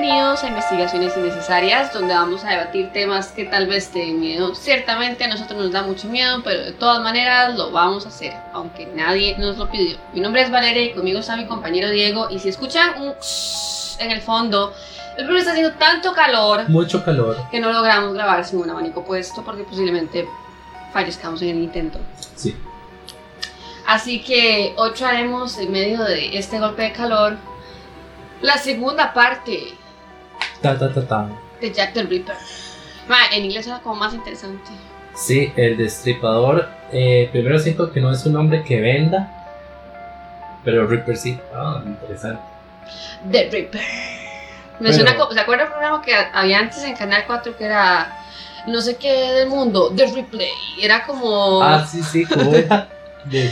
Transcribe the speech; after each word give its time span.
Bienvenidos 0.00 0.44
a 0.44 0.48
Investigaciones 0.48 1.16
Innecesarias, 1.16 1.92
donde 1.92 2.14
vamos 2.14 2.44
a 2.44 2.50
debatir 2.50 2.92
temas 2.92 3.32
que 3.32 3.46
tal 3.46 3.66
vez 3.66 3.90
te 3.90 3.98
den 3.98 4.20
miedo. 4.20 4.54
Ciertamente 4.54 5.24
a 5.24 5.26
nosotros 5.26 5.58
nos 5.58 5.72
da 5.72 5.82
mucho 5.82 6.06
miedo, 6.06 6.40
pero 6.44 6.66
de 6.66 6.70
todas 6.70 7.02
maneras 7.02 7.56
lo 7.56 7.72
vamos 7.72 8.06
a 8.06 8.10
hacer, 8.10 8.32
aunque 8.52 8.86
nadie 8.86 9.36
nos 9.38 9.58
lo 9.58 9.68
pidió. 9.68 9.98
Mi 10.12 10.20
nombre 10.20 10.42
es 10.42 10.52
Valeria 10.52 10.84
y 10.84 10.92
conmigo 10.92 11.18
está 11.18 11.36
mi 11.36 11.46
compañero 11.46 11.90
Diego. 11.90 12.28
Y 12.30 12.38
si 12.38 12.48
escuchan 12.48 13.02
un 13.02 13.12
en 13.98 14.10
el 14.12 14.20
fondo, 14.20 14.72
el 15.16 15.24
problema 15.24 15.40
está 15.40 15.50
haciendo 15.50 15.74
tanto 15.76 16.12
calor. 16.12 16.68
Mucho 16.68 17.04
calor. 17.04 17.36
Que 17.50 17.58
no 17.58 17.72
logramos 17.72 18.14
grabar 18.14 18.44
sin 18.44 18.60
un 18.60 18.70
abanico 18.70 19.04
puesto 19.04 19.42
porque 19.44 19.64
posiblemente 19.64 20.28
fallezcamos 20.92 21.42
en 21.42 21.48
el 21.48 21.56
intento. 21.56 21.98
Sí. 22.36 22.54
Así 23.84 24.22
que 24.22 24.74
hoy 24.76 24.92
traemos 24.92 25.58
en 25.58 25.72
medio 25.72 26.04
de 26.04 26.38
este 26.38 26.60
golpe 26.60 26.82
de 26.82 26.92
calor 26.92 27.36
la 28.40 28.56
segunda 28.58 29.12
parte 29.12 29.74
Ta, 30.62 30.78
ta, 30.78 30.92
ta, 30.92 31.06
ta. 31.06 31.28
de 31.60 31.72
Jack 31.72 31.92
the 31.94 32.02
Ripper. 32.02 32.36
Ma, 33.08 33.16
en 33.32 33.44
inglés 33.44 33.66
era 33.66 33.78
como 33.80 33.94
más 33.96 34.14
interesante. 34.14 34.70
Sí, 35.14 35.52
el 35.56 35.76
destripador. 35.76 36.68
eh, 36.92 37.28
primero 37.32 37.58
siento 37.58 37.92
que 37.92 38.00
no 38.00 38.10
es 38.12 38.24
un 38.26 38.32
nombre 38.34 38.62
que 38.64 38.80
venda. 38.80 39.34
Pero 40.64 40.86
Ripper 40.86 41.16
sí. 41.16 41.38
Ah, 41.54 41.82
interesante. 41.84 42.42
The 43.30 43.48
Ripper. 43.50 43.80
Me 44.80 44.90
Pero- 44.90 44.92
suena 44.94 45.16
como, 45.16 45.32
¿se 45.32 45.40
acuerda 45.40 45.64
el 45.64 45.70
programa 45.70 46.02
que 46.02 46.14
había 46.14 46.58
antes 46.60 46.82
en 46.84 46.94
Canal 46.96 47.24
4 47.26 47.56
que 47.56 47.64
era 47.64 48.16
no 48.66 48.80
sé 48.80 48.96
qué 48.96 49.12
del 49.32 49.48
mundo? 49.48 49.92
The 49.94 50.06
Replay. 50.06 50.50
Era 50.80 51.04
como 51.04 51.62
Ah, 51.62 51.84
sí, 51.86 52.02
sí, 52.02 52.24
como. 52.24 52.52
De- 53.30 53.44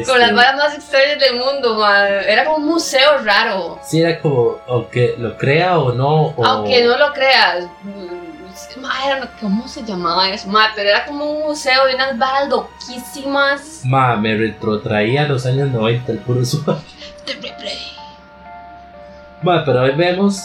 este, 0.00 0.04
con 0.04 0.18
las 0.20 0.34
varas 0.34 0.56
más 0.56 0.74
extrañas 0.74 1.18
del 1.18 1.36
mundo, 1.36 1.74
ma. 1.78 2.06
Era 2.08 2.44
como 2.44 2.56
un 2.58 2.66
museo 2.66 3.18
raro. 3.24 3.78
Sí, 3.82 4.00
era 4.00 4.20
como, 4.20 4.58
o 4.66 4.88
que 4.88 5.14
lo 5.18 5.36
crea 5.36 5.78
o 5.78 5.92
no. 5.92 6.26
O, 6.36 6.44
Aunque 6.44 6.82
no 6.84 6.96
lo 6.96 7.12
creas. 7.12 7.64
mm, 7.82 8.80
ma, 8.80 8.90
era- 9.06 9.30
¿Cómo 9.40 9.66
se 9.68 9.82
llamaba 9.84 10.28
eso? 10.30 10.48
Ma, 10.48 10.68
pero 10.74 10.90
era 10.90 11.04
como 11.06 11.24
un 11.24 11.42
museo 11.48 11.86
de 11.86 11.94
unas 11.94 12.16
varas 12.18 12.48
loquísimas. 12.48 13.80
Ma, 13.84 14.16
me 14.16 14.36
retrotraía 14.36 15.22
a 15.22 15.28
los 15.28 15.44
años 15.46 15.70
90, 15.70 16.12
el 16.12 16.18
puro 16.18 16.44
suave. 16.44 16.80
The 17.26 17.32
Replay. 17.34 17.78
Ma, 19.42 19.64
pero 19.64 19.82
hoy 19.82 19.90
vemos 19.92 20.42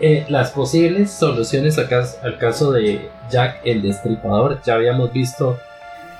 eh, 0.00 0.24
las 0.28 0.50
posibles 0.50 1.10
soluciones 1.10 1.78
a 1.78 1.88
cas- 1.88 2.18
al 2.22 2.38
caso 2.38 2.72
de 2.72 3.10
Jack 3.30 3.60
el 3.64 3.82
Destripador. 3.82 4.60
Ya 4.62 4.74
habíamos 4.74 5.12
visto 5.12 5.58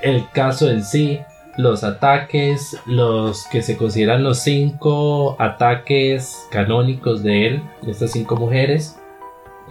el 0.02 0.28
caso 0.30 0.68
en 0.70 0.84
sí, 0.84 1.22
los 1.56 1.84
ataques, 1.84 2.78
los 2.86 3.46
que 3.46 3.62
se 3.62 3.76
consideran 3.76 4.22
los 4.22 4.40
cinco 4.40 5.36
ataques 5.38 6.46
canónicos 6.50 7.22
de 7.22 7.46
él, 7.46 7.62
de 7.82 7.92
estas 7.92 8.12
cinco 8.12 8.36
mujeres. 8.36 8.98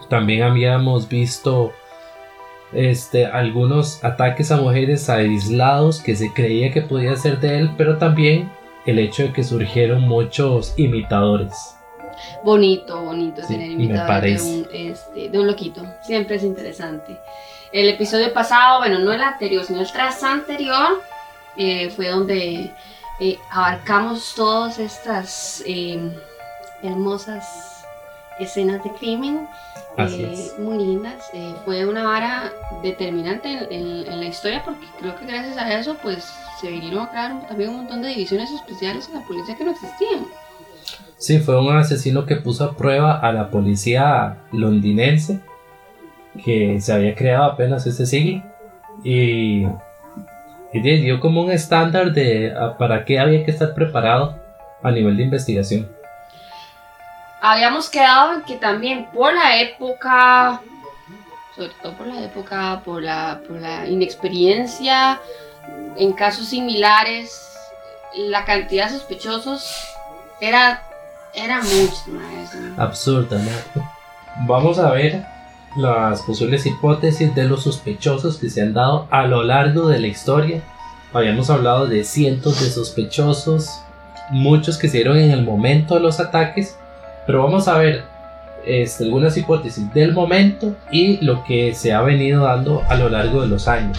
También 0.08 0.42
habíamos 0.42 1.08
visto 1.08 1.72
este, 2.72 3.26
algunos 3.26 4.04
ataques 4.04 4.50
a 4.50 4.56
mujeres 4.56 5.08
aislados 5.08 6.00
que 6.00 6.16
se 6.16 6.32
creía 6.32 6.72
que 6.72 6.82
podía 6.82 7.16
ser 7.16 7.40
de 7.40 7.58
él, 7.58 7.70
pero 7.76 7.98
también 7.98 8.50
el 8.84 8.98
hecho 8.98 9.24
de 9.24 9.32
que 9.32 9.44
surgieron 9.44 10.02
muchos 10.02 10.74
imitadores. 10.76 11.76
Bonito, 12.44 13.02
bonito 13.02 13.42
Sí, 13.42 13.54
tener 13.54 13.70
invitado 13.72 14.20
de 14.20 14.40
un, 14.40 14.66
este, 14.72 15.28
de 15.28 15.38
un 15.38 15.46
loquito. 15.46 15.82
Siempre 16.02 16.36
es 16.36 16.44
interesante. 16.44 17.18
El 17.72 17.88
episodio 17.88 18.32
pasado, 18.32 18.78
bueno, 18.78 18.98
no 18.98 19.12
el 19.12 19.22
anterior, 19.22 19.64
sino 19.64 19.80
el 19.80 19.92
tras 19.92 20.22
anterior, 20.22 21.02
eh, 21.56 21.90
fue 21.90 22.08
donde 22.08 22.70
eh, 23.20 23.38
abarcamos 23.50 24.34
todas 24.34 24.78
estas 24.78 25.62
eh, 25.66 25.98
hermosas 26.82 27.84
escenas 28.38 28.82
de 28.84 28.90
crimen. 28.92 29.46
Eh. 29.98 30.50
Muy 30.58 30.76
lindas. 30.78 31.24
Eh, 31.32 31.54
fue 31.64 31.86
una 31.86 32.04
vara 32.04 32.52
determinante 32.82 33.50
en, 33.50 33.72
en- 33.72 34.12
en 34.12 34.20
la 34.20 34.26
historia 34.26 34.62
porque 34.62 34.86
creo 35.00 35.16
que 35.18 35.24
gracias 35.24 35.56
a 35.56 35.78
eso 35.78 35.96
pues 36.02 36.30
se 36.60 36.68
vinieron 36.70 37.00
a 37.06 37.10
crear 37.10 37.48
también 37.48 37.70
un 37.70 37.76
montón 37.76 38.02
de 38.02 38.08
divisiones 38.08 38.50
especiales 38.50 39.08
en 39.08 39.14
la 39.14 39.26
policía 39.26 39.56
que 39.56 39.64
no 39.64 39.70
existían. 39.70 40.26
Sí, 41.16 41.38
fue 41.38 41.58
un 41.58 41.74
asesino 41.74 42.26
que 42.26 42.36
puso 42.36 42.64
a 42.64 42.76
prueba 42.76 43.18
a 43.18 43.32
la 43.32 43.50
policía 43.50 44.36
londinense 44.52 45.40
que 46.44 46.78
se 46.82 46.92
había 46.92 47.14
creado 47.14 47.44
apenas 47.44 47.86
ese 47.86 48.04
siglo 48.04 48.42
y, 49.02 49.64
y 50.84 51.02
dio 51.02 51.20
como 51.20 51.42
un 51.42 51.50
estándar 51.50 52.12
de 52.12 52.54
a- 52.56 52.76
para 52.76 53.04
qué 53.04 53.18
había 53.18 53.44
que 53.44 53.50
estar 53.50 53.74
preparado 53.74 54.36
a 54.82 54.90
nivel 54.90 55.16
de 55.16 55.22
investigación. 55.24 55.88
Habíamos 57.40 57.88
quedado 57.90 58.34
en 58.34 58.42
que 58.42 58.56
también 58.56 59.06
por 59.12 59.32
la 59.34 59.60
época, 59.60 60.60
sobre 61.54 61.70
todo 61.82 61.92
por 61.92 62.06
la 62.06 62.22
época, 62.24 62.80
por 62.84 63.02
la, 63.02 63.40
por 63.46 63.60
la 63.60 63.86
inexperiencia, 63.86 65.20
en 65.96 66.12
casos 66.12 66.48
similares, 66.48 67.42
la 68.16 68.44
cantidad 68.44 68.86
de 68.90 68.98
sospechosos 68.98 69.86
era, 70.40 70.82
era 71.34 71.60
mucha. 71.60 72.82
Absurda, 72.82 73.38
¿no? 73.38 73.50
Vamos 74.46 74.78
a 74.78 74.90
ver 74.90 75.24
las 75.76 76.22
posibles 76.22 76.64
hipótesis 76.66 77.34
de 77.34 77.44
los 77.44 77.64
sospechosos 77.64 78.38
que 78.38 78.50
se 78.50 78.62
han 78.62 78.74
dado 78.74 79.06
a 79.10 79.26
lo 79.26 79.42
largo 79.42 79.88
de 79.88 80.00
la 80.00 80.06
historia. 80.06 80.62
Habíamos 81.12 81.50
hablado 81.50 81.86
de 81.86 82.04
cientos 82.04 82.60
de 82.60 82.70
sospechosos, 82.70 83.68
muchos 84.30 84.78
que 84.78 84.88
se 84.88 84.98
dieron 84.98 85.18
en 85.18 85.30
el 85.30 85.44
momento 85.44 85.94
de 85.94 86.00
los 86.00 86.20
ataques, 86.20 86.76
pero 87.26 87.42
vamos 87.42 87.68
a 87.68 87.78
ver 87.78 88.04
este, 88.64 89.04
algunas 89.04 89.36
hipótesis 89.36 89.92
del 89.94 90.12
momento 90.12 90.74
y 90.90 91.18
lo 91.24 91.44
que 91.44 91.74
se 91.74 91.92
ha 91.92 92.02
venido 92.02 92.44
dando 92.44 92.82
a 92.88 92.96
lo 92.96 93.08
largo 93.08 93.42
de 93.42 93.48
los 93.48 93.68
años. 93.68 93.98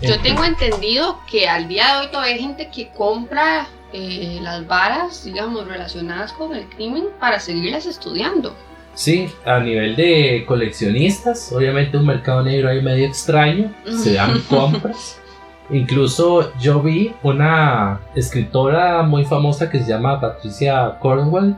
Yo 0.00 0.20
tengo 0.20 0.42
entendido 0.42 1.20
que 1.30 1.48
al 1.48 1.68
día 1.68 1.94
de 1.94 2.00
hoy 2.00 2.06
todavía 2.08 2.34
hay 2.34 2.40
gente 2.40 2.68
que 2.68 2.88
compra 2.88 3.68
eh, 3.92 4.38
las 4.42 4.66
varas, 4.66 5.24
digamos, 5.24 5.68
relacionadas 5.68 6.32
con 6.32 6.56
el 6.56 6.68
crimen 6.70 7.04
para 7.20 7.38
seguirlas 7.38 7.86
estudiando. 7.86 8.56
Sí, 8.94 9.30
a 9.44 9.58
nivel 9.58 9.96
de 9.96 10.44
coleccionistas, 10.46 11.52
obviamente 11.52 11.96
un 11.96 12.06
mercado 12.06 12.42
negro 12.42 12.68
ahí 12.68 12.82
medio 12.82 13.06
extraño, 13.06 13.72
se 13.86 14.14
dan 14.14 14.40
compras. 14.48 15.18
Incluso 15.70 16.52
yo 16.58 16.82
vi 16.82 17.14
una 17.22 18.00
escritora 18.14 19.02
muy 19.02 19.24
famosa 19.24 19.70
que 19.70 19.78
se 19.78 19.88
llama 19.88 20.20
Patricia 20.20 20.96
Cornwell. 21.00 21.56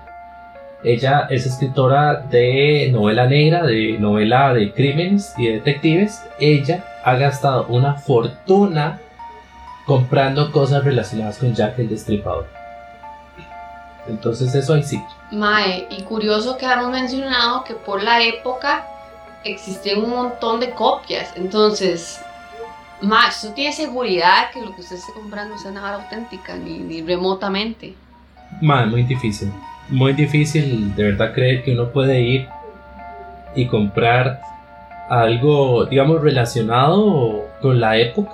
Ella 0.84 1.26
es 1.30 1.46
escritora 1.46 2.20
de 2.20 2.90
novela 2.92 3.26
negra, 3.26 3.64
de 3.64 3.96
novela 3.98 4.54
de 4.54 4.72
crímenes 4.72 5.34
y 5.36 5.46
de 5.46 5.52
detectives. 5.54 6.22
Ella 6.38 6.84
ha 7.04 7.16
gastado 7.16 7.66
una 7.68 7.94
fortuna 7.94 9.00
comprando 9.86 10.52
cosas 10.52 10.84
relacionadas 10.84 11.38
con 11.38 11.54
Jack 11.54 11.78
el 11.80 11.88
Destripador. 11.88 12.63
Entonces 14.06 14.54
eso 14.54 14.74
ahí 14.74 14.82
sí. 14.82 15.02
Mae, 15.30 15.86
y 15.90 16.02
curioso 16.02 16.56
que 16.56 16.66
habíamos 16.66 16.92
mencionado 16.92 17.64
que 17.64 17.74
por 17.74 18.02
la 18.02 18.22
época 18.22 18.86
existían 19.44 20.04
un 20.04 20.10
montón 20.10 20.60
de 20.60 20.70
copias. 20.70 21.32
Entonces, 21.36 22.20
mae, 23.00 23.28
¿usted 23.28 23.54
tiene 23.54 23.72
seguridad 23.72 24.50
que 24.52 24.60
lo 24.60 24.74
que 24.74 24.82
usted 24.82 24.96
esté 24.96 25.12
comprando 25.12 25.56
sea 25.58 25.70
una 25.70 25.82
vara 25.82 25.96
auténtica, 25.96 26.54
ni, 26.56 26.78
ni 26.78 27.02
remotamente? 27.02 27.94
Man, 28.60 28.90
muy 28.90 29.02
difícil. 29.02 29.52
Muy 29.88 30.12
difícil 30.12 30.94
de 30.94 31.04
verdad 31.04 31.34
creer 31.34 31.62
que 31.62 31.72
uno 31.72 31.90
puede 31.90 32.20
ir 32.20 32.48
y 33.54 33.66
comprar 33.66 34.40
algo, 35.08 35.84
digamos, 35.86 36.20
relacionado 36.22 37.44
con 37.60 37.80
la 37.80 37.96
época. 37.96 38.32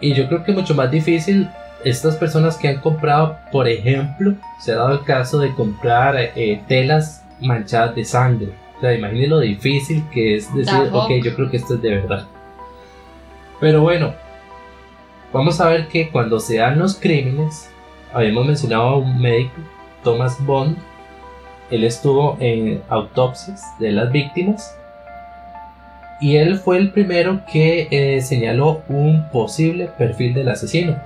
Y 0.00 0.14
yo 0.14 0.28
creo 0.28 0.44
que 0.44 0.52
mucho 0.52 0.74
más 0.74 0.90
difícil 0.90 1.48
estas 1.84 2.16
personas 2.16 2.56
que 2.56 2.68
han 2.68 2.80
comprado, 2.80 3.38
por 3.52 3.68
ejemplo, 3.68 4.34
se 4.58 4.72
ha 4.72 4.76
dado 4.76 4.92
el 4.92 5.04
caso 5.04 5.38
de 5.38 5.54
comprar 5.54 6.16
eh, 6.16 6.62
telas 6.66 7.24
manchadas 7.40 7.94
de 7.94 8.04
sangre. 8.04 8.48
O 8.76 8.80
sea, 8.80 8.94
imagínense 8.94 9.28
lo 9.28 9.40
difícil 9.40 10.02
que 10.12 10.36
es 10.36 10.54
decir, 10.54 10.90
ok, 10.92 11.10
yo 11.22 11.34
creo 11.34 11.50
que 11.50 11.58
esto 11.58 11.74
es 11.74 11.82
de 11.82 11.90
verdad. 11.90 12.26
Pero 13.60 13.82
bueno, 13.82 14.14
vamos 15.32 15.60
a 15.60 15.68
ver 15.68 15.88
que 15.88 16.10
cuando 16.10 16.40
se 16.40 16.58
dan 16.58 16.78
los 16.78 16.96
crímenes, 16.96 17.70
habíamos 18.12 18.46
mencionado 18.46 18.82
a 18.82 18.96
un 18.96 19.20
médico, 19.20 19.54
Thomas 20.02 20.36
Bond, 20.44 20.76
él 21.70 21.84
estuvo 21.84 22.36
en 22.40 22.82
autopsias 22.88 23.62
de 23.78 23.92
las 23.92 24.12
víctimas 24.12 24.76
y 26.20 26.36
él 26.36 26.58
fue 26.58 26.78
el 26.78 26.90
primero 26.90 27.40
que 27.50 27.88
eh, 27.90 28.20
señaló 28.22 28.82
un 28.88 29.28
posible 29.30 29.88
perfil 29.98 30.34
del 30.34 30.48
asesino. 30.48 30.96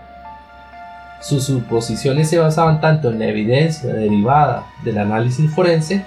Sus 1.20 1.44
suposiciones 1.44 2.31
se 2.31 2.38
basaban 2.38 2.81
tanto 2.81 3.11
en 3.11 3.19
la 3.19 3.26
evidencia 3.26 3.93
derivada 3.93 4.67
del 4.85 4.99
análisis 4.99 5.53
forense, 5.53 6.05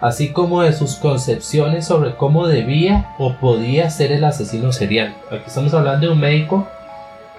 así 0.00 0.32
como 0.32 0.62
de 0.62 0.72
sus 0.72 0.96
concepciones 0.96 1.86
sobre 1.86 2.14
cómo 2.14 2.46
debía 2.46 3.08
o 3.18 3.34
podía 3.34 3.90
ser 3.90 4.12
el 4.12 4.24
asesino 4.24 4.72
serial. 4.72 5.14
Aquí 5.30 5.44
estamos 5.46 5.74
hablando 5.74 6.06
de 6.06 6.12
un 6.12 6.20
médico 6.20 6.68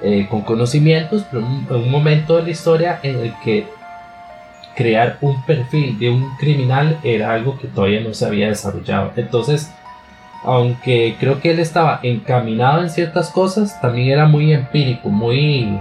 eh, 0.01 0.27
con 0.29 0.41
conocimientos, 0.41 1.25
pero 1.29 1.45
en 1.45 1.51
un, 1.51 1.67
en 1.69 1.75
un 1.75 1.91
momento 1.91 2.35
de 2.35 2.43
la 2.43 2.49
historia 2.49 2.99
en 3.03 3.19
el 3.19 3.33
que 3.43 3.67
crear 4.75 5.17
un 5.19 5.41
perfil 5.43 5.99
de 5.99 6.09
un 6.09 6.37
criminal 6.37 6.97
era 7.03 7.33
algo 7.33 7.57
que 7.59 7.67
todavía 7.67 7.99
no 7.99 8.13
se 8.13 8.25
había 8.25 8.47
desarrollado. 8.47 9.11
Entonces, 9.17 9.69
aunque 10.43 11.17
creo 11.19 11.41
que 11.41 11.51
él 11.51 11.59
estaba 11.59 11.99
encaminado 12.01 12.81
en 12.81 12.89
ciertas 12.89 13.29
cosas, 13.29 13.79
también 13.81 14.09
era 14.09 14.25
muy 14.25 14.53
empírico, 14.53 15.09
muy... 15.09 15.77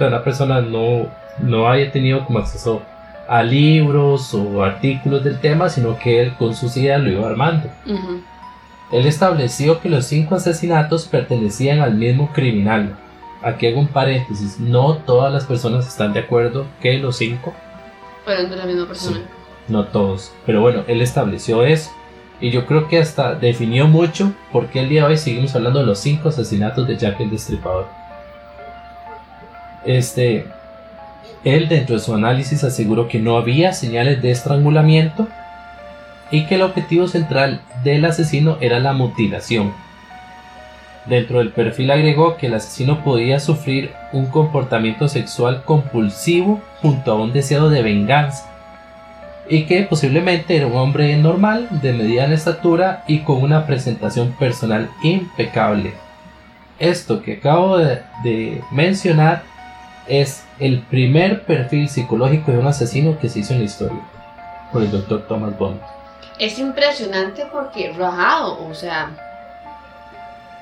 Sea, 0.00 0.08
una 0.08 0.24
persona 0.24 0.62
no, 0.62 1.08
no 1.42 1.68
había 1.68 1.92
tenido 1.92 2.24
como 2.24 2.38
acceso 2.38 2.80
a 3.28 3.42
libros 3.42 4.32
o 4.32 4.64
artículos 4.64 5.22
del 5.22 5.38
tema, 5.38 5.68
sino 5.68 5.98
que 5.98 6.22
él 6.22 6.34
con 6.38 6.54
sus 6.54 6.74
ideas 6.78 7.02
lo 7.02 7.10
iba 7.10 7.28
armando. 7.28 7.68
Él 8.90 9.06
estableció 9.06 9.78
que 9.82 9.90
los 9.90 10.06
cinco 10.06 10.36
asesinatos 10.36 11.04
pertenecían 11.04 11.80
al 11.80 11.96
mismo 11.96 12.32
criminal. 12.32 12.96
Aquí 13.42 13.66
hago 13.66 13.80
un 13.80 13.88
paréntesis, 13.88 14.58
no 14.58 14.96
todas 14.96 15.30
las 15.30 15.44
personas 15.44 15.86
están 15.86 16.14
de 16.14 16.20
acuerdo 16.20 16.64
que 16.80 16.96
los 16.96 17.16
cinco 17.16 17.52
fueron 18.24 18.48
de 18.48 18.56
la 18.56 18.64
misma 18.64 18.86
persona. 18.86 19.20
no 19.68 19.84
todos, 19.84 20.32
pero 20.46 20.62
bueno, 20.62 20.82
él 20.88 21.02
estableció 21.02 21.62
eso. 21.62 21.90
Y 22.40 22.50
yo 22.50 22.64
creo 22.64 22.88
que 22.88 22.98
hasta 22.98 23.34
definió 23.34 23.86
mucho 23.86 24.32
por 24.50 24.68
qué 24.68 24.80
el 24.80 24.88
día 24.88 25.02
de 25.02 25.08
hoy 25.08 25.18
seguimos 25.18 25.54
hablando 25.54 25.80
de 25.80 25.84
los 25.84 25.98
cinco 25.98 26.30
asesinatos 26.30 26.88
de 26.88 26.96
Jack 26.96 27.20
el 27.20 27.28
Destripador. 27.28 27.99
Este, 29.84 30.46
él 31.44 31.68
dentro 31.68 31.96
de 31.96 32.02
su 32.02 32.14
análisis 32.14 32.64
aseguró 32.64 33.08
que 33.08 33.18
no 33.18 33.36
había 33.36 33.72
señales 33.72 34.20
de 34.22 34.30
estrangulamiento 34.30 35.28
y 36.30 36.46
que 36.46 36.56
el 36.56 36.62
objetivo 36.62 37.08
central 37.08 37.60
del 37.82 38.04
asesino 38.04 38.58
era 38.60 38.78
la 38.78 38.92
mutilación. 38.92 39.72
Dentro 41.06 41.38
del 41.38 41.50
perfil 41.50 41.90
agregó 41.90 42.36
que 42.36 42.46
el 42.46 42.54
asesino 42.54 43.02
podía 43.02 43.40
sufrir 43.40 43.92
un 44.12 44.26
comportamiento 44.26 45.08
sexual 45.08 45.64
compulsivo 45.64 46.60
junto 46.82 47.12
a 47.12 47.14
un 47.16 47.32
deseo 47.32 47.70
de 47.70 47.82
venganza 47.82 48.50
y 49.50 49.64
que 49.64 49.82
posiblemente 49.82 50.56
era 50.56 50.68
un 50.68 50.76
hombre 50.76 51.16
normal, 51.16 51.68
de 51.82 51.92
mediana 51.92 52.34
estatura 52.34 53.02
y 53.08 53.20
con 53.20 53.42
una 53.42 53.66
presentación 53.66 54.32
personal 54.38 54.88
impecable. 55.02 55.92
Esto 56.78 57.20
que 57.20 57.34
acabo 57.34 57.76
de, 57.76 58.62
mencionar 58.70 59.42
es 60.06 60.44
el 60.58 60.80
primer 60.82 61.44
perfil 61.44 61.88
psicológico 61.88 62.52
de 62.52 62.58
un 62.58 62.66
asesino 62.66 63.18
que 63.18 63.28
se 63.28 63.40
hizo 63.40 63.52
en 63.52 63.60
la 63.60 63.64
historia 63.64 64.00
por 64.72 64.82
el 64.82 64.90
doctor 64.90 65.26
Thomas 65.26 65.56
Bond. 65.58 65.80
Es 66.38 66.58
impresionante 66.58 67.46
porque 67.52 67.92
rajado, 67.92 68.66
o 68.66 68.74
sea, 68.74 69.10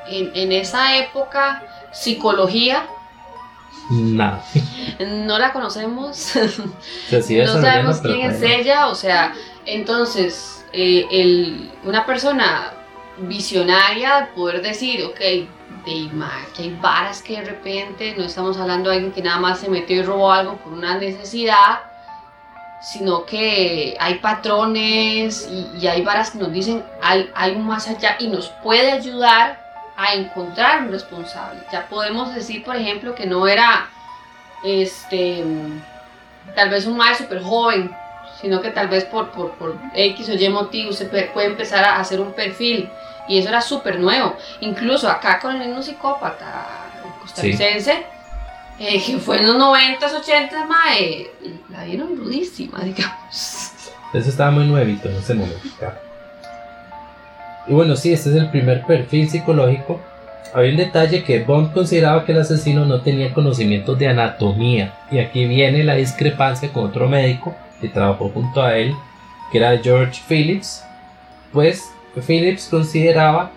en, 0.08 0.30
en 0.34 0.52
esa 0.52 0.96
época, 0.96 1.62
psicología 1.92 2.82
Nada. 3.90 4.44
No 5.00 5.38
la 5.38 5.52
conocemos. 5.52 6.34
no 7.10 7.22
sabemos 7.22 8.00
quién 8.00 8.30
es 8.30 8.42
ella. 8.42 8.88
O 8.88 8.94
sea, 8.94 9.34
entonces, 9.64 10.64
eh, 10.72 11.06
el, 11.10 11.70
una 11.84 12.04
persona 12.04 12.74
visionaria 13.18 14.20
de 14.20 14.26
poder 14.28 14.62
decir, 14.62 15.04
ok, 15.04 15.20
de, 15.84 16.10
que 16.54 16.62
hay 16.62 16.78
varas 16.80 17.22
que 17.22 17.40
de 17.40 17.44
repente 17.44 18.14
no 18.16 18.24
estamos 18.24 18.58
hablando 18.58 18.90
de 18.90 18.96
alguien 18.96 19.12
que 19.12 19.22
nada 19.22 19.38
más 19.38 19.60
se 19.60 19.68
metió 19.68 19.96
y 19.96 20.02
robó 20.02 20.32
algo 20.32 20.56
por 20.56 20.72
una 20.72 20.98
necesidad, 20.98 21.80
sino 22.80 23.24
que 23.24 23.96
hay 23.98 24.14
patrones 24.16 25.48
y, 25.50 25.86
hay 25.86 26.02
varas 26.02 26.30
que 26.30 26.38
nos 26.38 26.52
dicen 26.52 26.84
hay 27.02 27.30
algo 27.34 27.60
más 27.60 27.88
allá 27.88 28.16
y 28.18 28.28
nos 28.28 28.48
puede 28.62 28.92
ayudar 28.92 29.60
a 29.96 30.14
encontrar 30.14 30.82
un 30.82 30.92
responsable. 30.92 31.60
Ya 31.72 31.86
podemos 31.88 32.34
decir, 32.34 32.62
por 32.64 32.76
ejemplo, 32.76 33.14
que 33.14 33.26
no 33.26 33.48
era 33.48 33.88
este 34.62 35.44
tal 36.54 36.70
vez 36.70 36.86
un 36.86 36.96
maestro 36.96 37.26
súper 37.26 37.42
joven, 37.42 37.90
sino 38.40 38.60
que 38.60 38.70
tal 38.70 38.88
vez 38.88 39.04
por, 39.04 39.30
por, 39.30 39.52
por, 39.52 39.76
X 39.94 40.28
o 40.28 40.32
Y 40.32 40.48
motivo 40.48 40.92
se 40.92 41.06
puede 41.06 41.46
empezar 41.46 41.84
a 41.84 41.98
hacer 41.98 42.20
un 42.20 42.32
perfil. 42.32 42.88
Y 43.28 43.38
eso 43.38 43.48
era 43.48 43.60
súper 43.60 44.00
nuevo. 44.00 44.36
Incluso 44.60 45.08
acá 45.08 45.38
con 45.38 45.60
el 45.60 45.82
psicópata 45.82 46.66
costarricense, 47.20 48.04
eh, 48.78 49.02
que 49.04 49.18
fue 49.18 49.38
en 49.38 49.46
los 49.46 49.56
90s, 49.56 49.98
80s, 50.00 50.66
mae, 50.66 51.30
la 51.68 51.84
vieron 51.84 52.16
rudísima, 52.16 52.80
digamos. 52.80 53.72
Eso 54.12 54.30
estaba 54.30 54.50
muy 54.50 54.66
nuevito 54.66 55.08
en 55.08 55.16
ese 55.16 55.34
momento. 55.34 55.60
Y 57.66 57.72
bueno, 57.74 57.96
sí, 57.96 58.12
este 58.12 58.30
es 58.30 58.36
el 58.36 58.50
primer 58.50 58.86
perfil 58.86 59.28
psicológico. 59.28 60.00
Había 60.54 60.70
un 60.70 60.78
detalle 60.78 61.22
que 61.22 61.44
Bond 61.44 61.74
consideraba 61.74 62.24
que 62.24 62.32
el 62.32 62.40
asesino 62.40 62.86
no 62.86 63.02
tenía 63.02 63.34
conocimientos 63.34 63.98
de 63.98 64.08
anatomía. 64.08 64.94
Y 65.10 65.18
aquí 65.18 65.44
viene 65.44 65.84
la 65.84 65.94
discrepancia 65.94 66.72
con 66.72 66.86
otro 66.86 67.06
médico 67.08 67.54
que 67.82 67.88
trabajó 67.88 68.30
junto 68.30 68.62
a 68.62 68.78
él, 68.78 68.94
que 69.52 69.58
era 69.58 69.76
George 69.76 70.22
Phillips. 70.26 70.82
Pues 71.52 71.92
Phillips 72.20 72.68
consideraba 72.70 73.52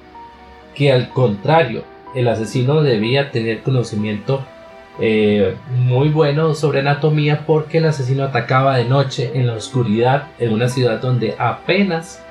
que 0.75 0.91
al 0.91 1.09
contrario, 1.09 1.83
el 2.15 2.27
asesino 2.27 2.81
debía 2.81 3.31
tener 3.31 3.61
conocimiento 3.61 4.43
eh, 4.99 5.55
muy 5.69 6.09
bueno 6.09 6.53
sobre 6.53 6.81
anatomía 6.81 7.45
porque 7.45 7.77
el 7.77 7.85
asesino 7.85 8.23
atacaba 8.23 8.77
de 8.77 8.85
noche 8.85 9.31
en 9.33 9.47
la 9.47 9.53
oscuridad 9.53 10.27
en 10.37 10.53
una 10.53 10.67
ciudad 10.67 10.99
donde 10.99 11.35
apenas 11.39 12.21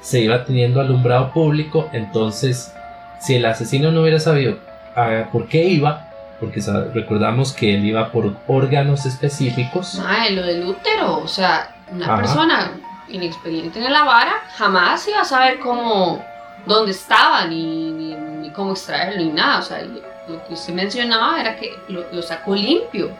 se 0.00 0.20
iba 0.20 0.44
teniendo 0.44 0.80
alumbrado 0.80 1.32
público, 1.32 1.88
entonces 1.92 2.72
si 3.20 3.34
el 3.34 3.44
asesino 3.44 3.90
no 3.90 4.02
hubiera 4.02 4.20
sabido 4.20 4.58
ah, 4.94 5.28
por 5.32 5.46
qué 5.48 5.64
iba, 5.64 6.08
porque 6.40 6.60
recordamos 6.94 7.52
que 7.52 7.74
él 7.74 7.84
iba 7.84 8.12
por 8.12 8.36
órganos 8.46 9.06
específicos. 9.06 10.00
Ay, 10.06 10.34
lo 10.34 10.44
del 10.44 10.64
útero, 10.64 11.18
o 11.18 11.28
sea, 11.28 11.74
una 11.90 12.16
persona 12.16 12.72
inexperiente 13.08 13.84
en 13.84 13.92
la 13.92 14.02
vara 14.04 14.34
jamás 14.56 15.06
iba 15.08 15.20
a 15.20 15.24
saber 15.24 15.58
cómo, 15.60 16.24
dónde 16.66 16.92
estaba, 16.92 17.46
ni, 17.46 18.50
cómo 18.54 18.72
extraerlo, 18.72 19.22
ni 19.22 19.32
nada. 19.32 19.58
O 19.58 19.62
sea, 19.62 19.82
lo 19.82 20.44
que 20.46 20.54
usted 20.54 20.74
mencionaba 20.74 21.40
era 21.40 21.56
que 21.56 21.72
lo, 21.88 22.22
sacó 22.22 22.54
limpio. 22.54 23.10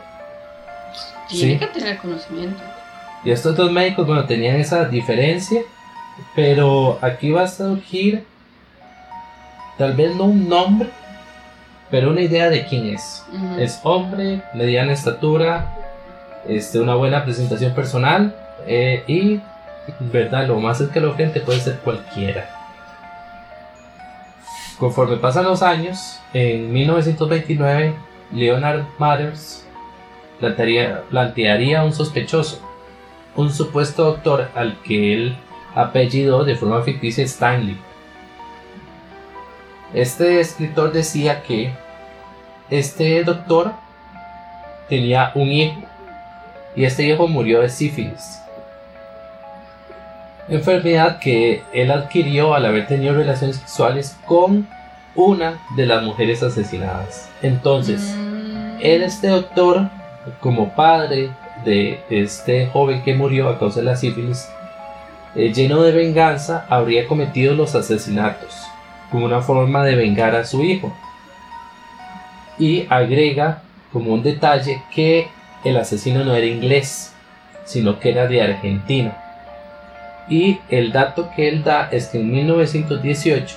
Tiene 1.29 1.59
que 1.59 1.67
tener 1.67 1.99
conocimiento. 1.99 2.63
Y 3.25 3.31
estos 3.31 3.57
dos 3.57 3.71
médicos, 3.71 4.07
bueno, 4.07 4.25
tenían 4.25 4.57
esa 4.57 4.85
diferencia 4.85 5.63
pero 6.35 6.99
aquí 7.03 7.31
va 7.31 7.43
a 7.43 7.49
surgir 7.49 8.25
tal 9.79 9.95
vez 9.95 10.15
no 10.17 10.25
un 10.25 10.49
nombre, 10.49 10.89
pero 11.91 12.11
una 12.11 12.23
idea 12.23 12.49
de 12.49 12.67
quién 12.67 12.87
es. 12.87 13.25
Es 13.59 13.81
hombre, 13.83 14.43
mediana 14.55 14.93
estatura, 14.93 15.75
este, 16.49 16.81
una 16.81 16.95
buena 16.95 17.25
presentación 17.25 17.75
personal 17.75 18.35
eh, 18.67 19.05
y, 19.07 19.41
verdad, 20.01 20.47
lo 20.47 20.59
más 20.61 20.81
escalofriante 20.81 21.41
puede 21.41 21.61
ser 21.61 21.79
cualquiera. 21.79 22.51
Conforme 24.79 25.17
pasan 25.17 25.45
los 25.45 25.63
años, 25.63 26.21
en 26.35 26.73
1929, 26.73 27.95
Leonard 28.33 28.85
Mathers 28.99 29.67
plantearía, 30.39 31.03
plantearía 31.09 31.85
un 31.85 31.93
sospechoso, 31.93 32.61
un 33.37 33.53
supuesto 33.53 34.05
doctor 34.05 34.51
al 34.55 34.81
que 34.83 35.15
él 35.15 35.37
apellido 35.75 36.45
de 36.45 36.57
forma 36.57 36.83
ficticia 36.83 37.25
Stanley. 37.25 37.79
Este 39.95 40.41
escritor 40.41 40.93
decía 40.93 41.43
que 41.43 41.73
este 42.71 43.23
doctor 43.25 43.73
tenía 44.89 45.33
un 45.35 45.49
hijo 45.49 45.83
y 46.75 46.85
este 46.85 47.05
hijo 47.05 47.29
murió 47.29 47.61
de 47.61 47.69
sífilis. 47.69 48.41
Enfermedad 50.49 51.19
que 51.19 51.63
él 51.73 51.91
adquirió 51.91 52.55
al 52.55 52.67
haber 52.67 52.87
tenido 52.87 53.15
relaciones 53.15 53.57
sexuales 53.57 54.17
con 54.27 54.69
una 55.17 55.59
de 55.75 55.87
las 55.87 56.03
mujeres 56.05 56.43
asesinadas. 56.43 57.29
Entonces, 57.43 58.15
mm. 58.17 58.79
él, 58.81 59.03
este 59.03 59.29
doctor, 59.29 59.89
como 60.41 60.75
padre 60.75 61.31
de 61.65 62.01
este 62.11 62.67
joven 62.69 63.03
que 63.03 63.15
murió 63.15 63.49
a 63.49 63.59
causa 63.59 63.81
de 63.81 63.87
la 63.87 63.97
sífilis, 63.97 64.49
eh, 65.35 65.53
lleno 65.53 65.83
de 65.83 65.93
venganza, 65.93 66.65
habría 66.69 67.09
cometido 67.09 67.55
los 67.55 67.75
asesinatos, 67.75 68.55
como 69.11 69.27
una 69.27 69.41
forma 69.41 69.85
de 69.85 69.97
vengar 69.97 70.35
a 70.37 70.45
su 70.45 70.63
hijo. 70.63 70.95
Y 72.59 72.87
agrega 72.89 73.63
como 73.93 74.15
un 74.15 74.23
detalle 74.23 74.83
que 74.95 75.29
el 75.65 75.77
asesino 75.77 76.25
no 76.25 76.35
era 76.35 76.47
inglés, 76.47 77.13
sino 77.65 77.99
que 77.99 78.11
era 78.11 78.27
de 78.27 78.43
Argentina. 78.43 79.26
Y 80.29 80.59
el 80.71 80.93
dato 80.93 81.31
que 81.35 81.49
él 81.49 81.63
da 81.63 81.89
es 81.91 82.09
que 82.09 82.19
en 82.19 82.33
1918, 82.33 83.57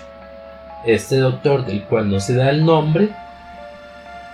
este 0.86 1.18
doctor 1.18 1.66
del 1.66 1.84
cual 1.84 2.10
no 2.10 2.20
se 2.20 2.36
da 2.36 2.50
el 2.50 2.66
nombre, 2.66 3.10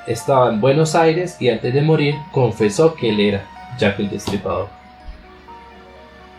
estaba 0.07 0.49
en 0.49 0.61
Buenos 0.61 0.95
Aires 0.95 1.37
y 1.39 1.49
antes 1.49 1.73
de 1.73 1.81
morir 1.81 2.15
confesó 2.31 2.93
que 2.95 3.09
él 3.09 3.19
era 3.19 3.45
Jack 3.77 3.99
el 3.99 4.09
Destripador. 4.09 4.69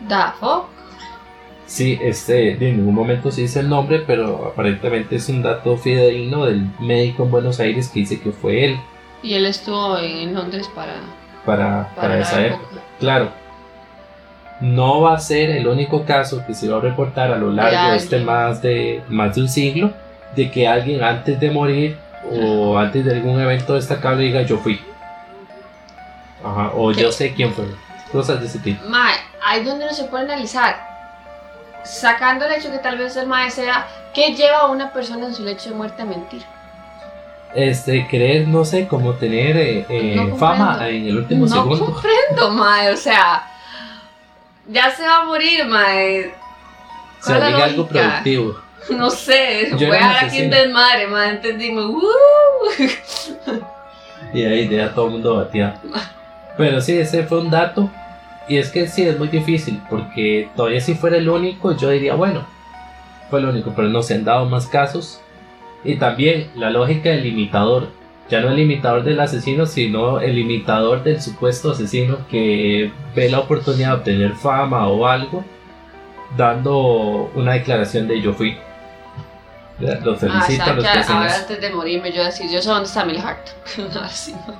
Da 0.07 0.35
Sí, 1.65 1.99
este, 2.01 2.53
en 2.53 2.77
ningún 2.77 2.95
momento 2.95 3.29
se 3.29 3.41
dice 3.41 3.59
el 3.59 3.67
nombre, 3.67 3.99
pero 4.07 4.45
aparentemente 4.45 5.17
es 5.17 5.27
un 5.27 5.41
dato 5.43 5.75
fidedigno 5.77 6.45
del 6.45 6.65
médico 6.79 7.23
en 7.23 7.31
Buenos 7.31 7.59
Aires 7.59 7.89
que 7.89 7.99
dice 7.99 8.21
que 8.21 8.31
fue 8.31 8.65
él. 8.65 8.79
Y 9.21 9.33
él 9.33 9.45
estuvo 9.45 9.97
en 9.97 10.33
Londres 10.33 10.69
para... 10.73 10.93
Para, 11.45 11.93
para, 11.95 12.19
esa 12.19 12.45
época. 12.45 12.81
Claro. 12.99 13.31
No 14.59 15.01
va 15.01 15.13
a 15.13 15.19
ser 15.19 15.49
el 15.51 15.67
único 15.67 16.03
caso 16.05 16.43
que 16.45 16.53
se 16.53 16.67
va 16.67 16.77
a 16.77 16.81
reportar 16.81 17.31
a 17.31 17.37
lo 17.37 17.51
largo 17.51 17.91
de 17.91 17.97
este 17.97 18.19
más 18.19 18.61
de, 18.61 19.03
más 19.07 19.35
de 19.35 19.41
un 19.41 19.49
siglo 19.49 19.91
de 20.35 20.49
que 20.49 20.67
alguien 20.67 21.03
antes 21.03 21.39
de 21.39 21.51
morir 21.51 21.97
o 22.31 22.77
antes 22.77 23.05
de 23.05 23.11
algún 23.13 23.39
evento 23.39 23.75
destacable 23.75 24.23
diga 24.23 24.41
yo 24.41 24.57
fui. 24.57 24.81
Ajá, 26.43 26.71
o 26.75 26.91
yo 26.91 27.11
sé 27.11 27.33
quién 27.33 27.53
fue. 27.53 27.65
Cosas 28.11 28.39
de 28.39 28.47
ese 28.47 28.59
tipo. 28.59 28.87
Mae, 28.87 29.15
ahí 29.43 29.63
donde 29.63 29.85
no 29.85 29.93
se 29.93 30.05
puede 30.05 30.25
analizar. 30.25 30.75
Sacando 31.83 32.45
el 32.45 32.53
hecho 32.53 32.71
que 32.71 32.79
tal 32.79 32.97
vez 32.97 33.15
el 33.15 33.27
mae 33.27 33.49
sea, 33.49 33.87
¿qué 34.13 34.33
lleva 34.33 34.59
a 34.59 34.67
una 34.67 34.91
persona 34.91 35.27
en 35.27 35.33
su 35.33 35.43
lecho 35.43 35.69
de 35.69 35.75
muerte 35.75 36.01
a 36.01 36.05
mentir? 36.05 36.43
Este, 37.55 38.07
querer, 38.07 38.47
no 38.47 38.65
sé, 38.65 38.87
como 38.87 39.13
tener 39.13 39.55
eh, 39.57 39.85
eh, 39.89 40.15
No 40.15 40.35
fama 40.35 40.87
en 40.89 41.07
el 41.07 41.17
último 41.17 41.45
no 41.45 41.55
segundo. 41.55 41.85
comprendo, 41.85 42.51
mae, 42.51 42.91
o 42.91 42.97
sea, 42.97 43.43
ya 44.67 44.91
se 44.91 45.03
va 45.03 45.17
a 45.17 45.25
morir, 45.25 45.65
mae. 45.65 46.33
¿Cuál 47.23 47.47
diga 47.47 47.63
algo 47.65 47.87
productivo. 47.87 48.61
No 48.89 49.09
sé, 49.09 49.69
Yo 49.77 49.87
voy 49.87 49.97
a 49.97 49.99
dar 49.99 50.25
aquí 50.25 50.43
un 50.43 50.49
desmadre, 50.49 51.07
mae, 51.07 51.31
entendimos. 51.31 51.85
¡Uh! 51.89 52.03
Y 54.33 54.45
ahí 54.45 54.69
ya 54.69 54.93
todo 54.93 55.07
el 55.07 55.11
mundo 55.13 55.35
batía. 55.37 55.81
Pero 56.57 56.79
sí, 56.81 56.97
ese 56.97 57.23
fue 57.23 57.39
un 57.41 57.49
dato. 57.49 57.89
Y 58.47 58.57
es 58.57 58.69
que 58.69 58.87
sí, 58.87 59.03
es 59.03 59.17
muy 59.17 59.27
difícil. 59.27 59.81
Porque 59.89 60.49
todavía 60.55 60.79
si 60.79 60.95
fuera 60.95 61.17
el 61.17 61.27
único, 61.27 61.75
yo 61.75 61.89
diría, 61.89 62.15
bueno, 62.15 62.45
fue 63.29 63.39
el 63.39 63.45
único. 63.45 63.73
Pero 63.75 63.89
no 63.89 64.01
se 64.01 64.15
han 64.15 64.23
dado 64.23 64.45
más 64.45 64.67
casos. 64.67 65.21
Y 65.83 65.95
también 65.95 66.49
la 66.55 66.69
lógica 66.69 67.09
del 67.09 67.25
imitador. 67.25 67.89
Ya 68.29 68.41
no 68.41 68.49
el 68.49 68.59
imitador 68.59 69.03
del 69.03 69.19
asesino, 69.19 69.65
sino 69.65 70.19
el 70.19 70.37
imitador 70.37 71.03
del 71.03 71.21
supuesto 71.21 71.71
asesino 71.71 72.27
que 72.29 72.91
ve 73.15 73.29
la 73.29 73.39
oportunidad 73.39 73.89
de 73.89 73.95
obtener 73.95 74.33
fama 74.33 74.87
o 74.87 75.07
algo, 75.07 75.45
dando 76.35 77.31
una 77.35 77.53
declaración 77.53 78.07
de 78.07 78.21
yo 78.21 78.33
fui. 78.33 78.57
Los 79.79 80.23
Ah, 80.23 80.41
felicito 80.43 80.63
a 80.63 80.73
los 80.73 80.83
que 80.83 80.89
ahora 80.89 81.35
antes 81.35 81.61
de 81.61 81.69
morirme, 81.69 82.11
yo 82.11 82.23
decir, 82.23 82.49
yo 82.49 82.61
sé 82.61 82.69
dónde 82.69 82.85
está 82.85 83.05
Millie 83.05 83.21
Hart. 83.21 83.47
Ahora 83.95 84.09
sí, 84.09 84.33
mae. 84.47 84.57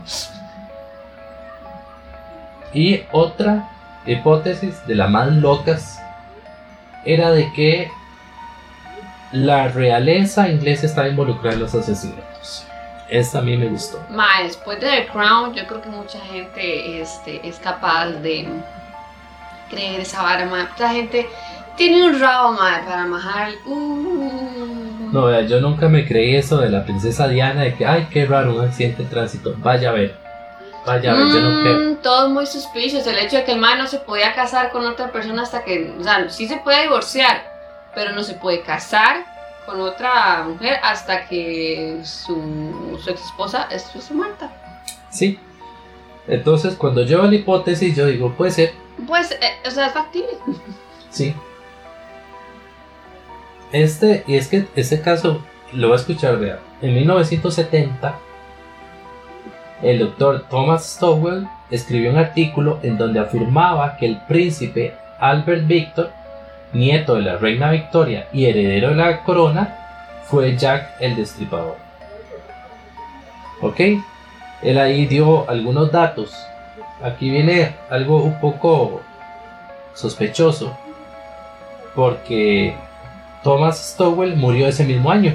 Y 2.73 3.03
otra 3.11 3.67
hipótesis 4.05 4.85
de 4.85 4.95
las 4.95 5.09
más 5.09 5.31
locas 5.31 5.99
era 7.03 7.31
de 7.31 7.51
que 7.53 7.89
la 9.31 9.69
realeza 9.69 10.49
inglesa 10.49 10.85
estaba 10.85 11.07
involucrada 11.07 11.55
en 11.55 11.61
los 11.61 11.73
asesinatos. 11.73 12.26
Esta 13.09 13.39
a 13.39 13.41
mí 13.41 13.55
me 13.55 13.67
gustó. 13.67 14.03
Mae, 14.09 14.43
después 14.43 14.79
de 14.81 14.87
The 14.87 15.07
Crown, 15.07 15.53
yo 15.53 15.65
creo 15.65 15.81
que 15.81 15.89
mucha 15.89 16.19
gente 16.19 17.01
este, 17.01 17.47
es 17.47 17.57
capaz 17.57 18.07
de 18.07 18.47
creer 19.69 20.01
esa 20.01 20.21
vara, 20.23 20.45
mae. 20.45 20.63
Mucha 20.63 20.89
gente 20.89 21.27
tiene 21.77 22.03
un 22.03 22.19
rabo, 22.19 22.53
mae, 22.53 22.83
para 22.83 23.05
majar. 23.05 23.51
Uh. 23.65 25.09
No, 25.13 25.25
vea, 25.25 25.41
yo 25.41 25.61
nunca 25.61 25.87
me 25.87 26.05
creí 26.05 26.35
eso 26.35 26.57
de 26.57 26.69
la 26.69 26.83
princesa 26.83 27.29
Diana 27.29 27.61
de 27.61 27.75
que, 27.75 27.85
ay, 27.85 28.07
qué 28.11 28.25
raro, 28.25 28.55
un 28.55 28.65
accidente 28.65 29.03
de 29.03 29.09
tránsito. 29.09 29.55
Vaya 29.57 29.89
a 29.89 29.93
ver. 29.93 30.15
Vaya 30.85 31.11
a 31.11 31.15
ver, 31.15 31.27
yo 31.27 31.39
no 31.39 31.61
creo. 31.61 31.79
Mm, 31.79 31.95
todo 31.97 32.27
es 32.27 32.33
muy 32.33 32.45
suspicious. 32.45 33.07
El 33.07 33.17
hecho 33.19 33.37
de 33.37 33.45
que 33.45 33.53
el 33.53 33.59
mae 33.59 33.77
no 33.77 33.87
se 33.87 33.99
podía 33.99 34.35
casar 34.35 34.71
con 34.71 34.85
otra 34.85 35.11
persona 35.13 35.43
hasta 35.43 35.63
que. 35.63 35.93
O 35.97 36.03
sea, 36.03 36.29
sí 36.29 36.47
se 36.47 36.57
puede 36.57 36.83
divorciar, 36.83 37.41
pero 37.95 38.11
no 38.11 38.23
se 38.23 38.33
puede 38.33 38.61
casar 38.61 39.36
con 39.67 39.81
otra 39.81 40.45
mujer 40.47 40.79
hasta 40.81 41.27
que 41.27 41.99
su, 42.03 42.97
su 43.03 43.09
ex 43.09 43.21
esposa 43.25 43.67
estuviese 43.69 44.13
muerta. 44.13 44.49
Sí. 45.09 45.37
Entonces, 46.27 46.75
cuando 46.75 47.03
yo 47.03 47.21
la 47.21 47.35
hipótesis, 47.35 47.95
yo 47.95 48.05
digo, 48.05 48.31
puede 48.33 48.51
ser, 48.51 48.73
Pues, 49.05 49.31
eh, 49.31 49.51
o 49.65 49.69
sea, 49.69 49.87
es 49.87 49.93
factible. 49.93 50.29
Sí. 51.09 51.35
Este, 53.71 54.23
y 54.25 54.37
es 54.37 54.47
que 54.47 54.67
este 54.75 55.01
caso 55.01 55.41
lo 55.73 55.87
voy 55.89 55.97
a 55.97 55.99
escuchar, 55.99 56.39
vea. 56.39 56.59
En 56.81 56.93
1970, 56.95 58.17
el 59.81 59.99
doctor 59.99 60.45
Thomas 60.49 60.85
Stowell 60.93 61.47
escribió 61.69 62.11
un 62.11 62.17
artículo 62.17 62.79
en 62.83 62.97
donde 62.97 63.19
afirmaba 63.19 63.97
que 63.97 64.05
el 64.05 64.21
príncipe 64.27 64.95
Albert 65.19 65.67
Victor, 65.67 66.11
nieto 66.73 67.15
de 67.15 67.21
la 67.21 67.37
reina 67.37 67.71
Victoria 67.71 68.27
y 68.33 68.45
heredero 68.45 68.89
de 68.89 68.95
la 68.95 69.23
corona, 69.23 69.75
fue 70.25 70.57
Jack 70.57 70.95
el 70.99 71.15
Destripador. 71.15 71.77
¿Ok? 73.61 73.79
Él 74.61 74.77
ahí 74.77 75.05
dio 75.05 75.49
algunos 75.49 75.91
datos. 75.91 76.35
Aquí 77.01 77.29
viene 77.29 77.75
algo 77.89 78.23
un 78.23 78.39
poco 78.39 79.01
sospechoso 79.93 80.77
porque 81.95 82.75
Thomas 83.43 83.93
Stowell 83.93 84.35
murió 84.35 84.67
ese 84.67 84.83
mismo 84.83 85.09
año 85.09 85.33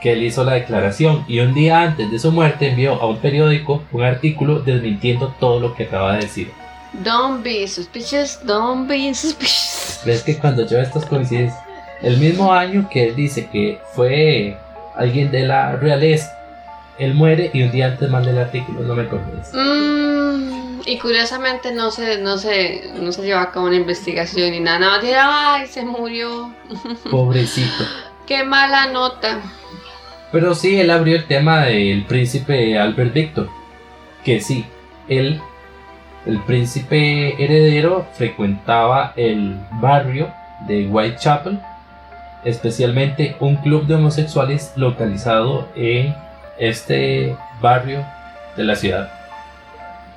que 0.00 0.12
él 0.12 0.22
hizo 0.22 0.44
la 0.44 0.54
declaración 0.54 1.24
y 1.26 1.40
un 1.40 1.54
día 1.54 1.82
antes 1.82 2.10
de 2.10 2.18
su 2.18 2.30
muerte 2.30 2.70
envió 2.70 2.94
a 2.94 3.06
un 3.06 3.18
periódico 3.18 3.82
un 3.92 4.02
artículo 4.04 4.60
desmintiendo 4.60 5.34
todo 5.40 5.60
lo 5.60 5.74
que 5.74 5.84
acaba 5.84 6.14
de 6.14 6.20
decir. 6.20 6.52
Don't 6.92 7.42
be 7.42 7.66
suspicious, 7.66 8.40
don't 8.44 8.88
be 8.88 9.14
suspicious. 9.14 10.00
Ves 10.04 10.22
que 10.22 10.38
cuando 10.38 10.66
yo 10.66 10.78
estas 10.78 11.04
coincidencias, 11.04 11.58
el 12.02 12.16
mismo 12.18 12.52
año 12.52 12.88
que 12.90 13.08
él 13.08 13.16
dice 13.16 13.48
que 13.50 13.80
fue 13.94 14.56
alguien 14.96 15.30
de 15.30 15.46
la 15.46 15.76
realeza, 15.76 16.32
él 16.98 17.14
muere 17.14 17.50
y 17.52 17.62
un 17.62 17.70
día 17.70 17.86
antes 17.86 18.08
manda 18.10 18.30
el 18.30 18.38
artículo, 18.38 18.82
no 18.82 18.94
me 18.94 19.02
eso. 19.04 19.52
Mm, 19.54 20.80
y 20.84 20.98
curiosamente 20.98 21.72
no 21.72 21.90
se, 21.90 22.18
no, 22.18 22.38
se, 22.38 22.90
no 23.00 23.12
se 23.12 23.22
lleva 23.22 23.42
a 23.42 23.52
cabo 23.52 23.66
una 23.66 23.76
investigación 23.76 24.50
ni 24.50 24.60
nada. 24.60 24.78
Nada 24.78 24.92
más 24.96 25.02
dirá, 25.04 25.54
ay, 25.54 25.66
se 25.66 25.84
murió. 25.84 26.52
Pobrecito. 27.10 27.84
Qué 28.26 28.44
mala 28.44 28.90
nota. 28.90 29.40
Pero 30.32 30.54
sí, 30.54 30.78
él 30.78 30.90
abrió 30.90 31.16
el 31.16 31.26
tema 31.26 31.64
del 31.64 32.04
príncipe 32.04 32.78
Albert 32.78 33.14
Victor. 33.14 33.48
Que 34.24 34.40
sí, 34.40 34.66
él, 35.08 35.40
el 36.26 36.40
príncipe 36.42 37.42
heredero, 37.42 38.06
frecuentaba 38.12 39.12
el 39.16 39.56
barrio 39.80 40.28
de 40.66 40.86
Whitechapel, 40.86 41.60
especialmente 42.44 43.36
un 43.40 43.56
club 43.56 43.86
de 43.86 43.94
homosexuales 43.94 44.72
localizado 44.76 45.68
en 45.74 46.14
este 46.58 47.36
barrio 47.60 48.04
de 48.56 48.64
la 48.64 48.76
ciudad. 48.76 49.10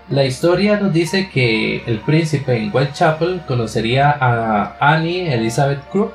La 0.09 0.25
historia 0.25 0.77
nos 0.77 0.91
dice 0.91 1.29
que 1.29 1.83
el 1.85 1.99
príncipe 1.99 2.57
en 2.57 2.73
Whitechapel 2.73 3.41
conocería 3.47 4.15
a 4.19 4.75
Annie 4.79 5.33
Elizabeth 5.33 5.79
Crook, 5.91 6.13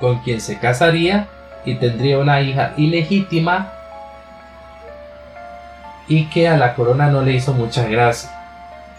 con 0.00 0.20
quien 0.20 0.40
se 0.40 0.58
casaría 0.58 1.26
y 1.64 1.74
tendría 1.74 2.18
una 2.18 2.40
hija 2.40 2.72
ilegítima 2.76 3.72
y 6.08 6.26
que 6.26 6.48
a 6.48 6.56
la 6.56 6.74
corona 6.74 7.08
no 7.08 7.22
le 7.22 7.32
hizo 7.32 7.52
mucha 7.52 7.86
gracia 7.88 8.35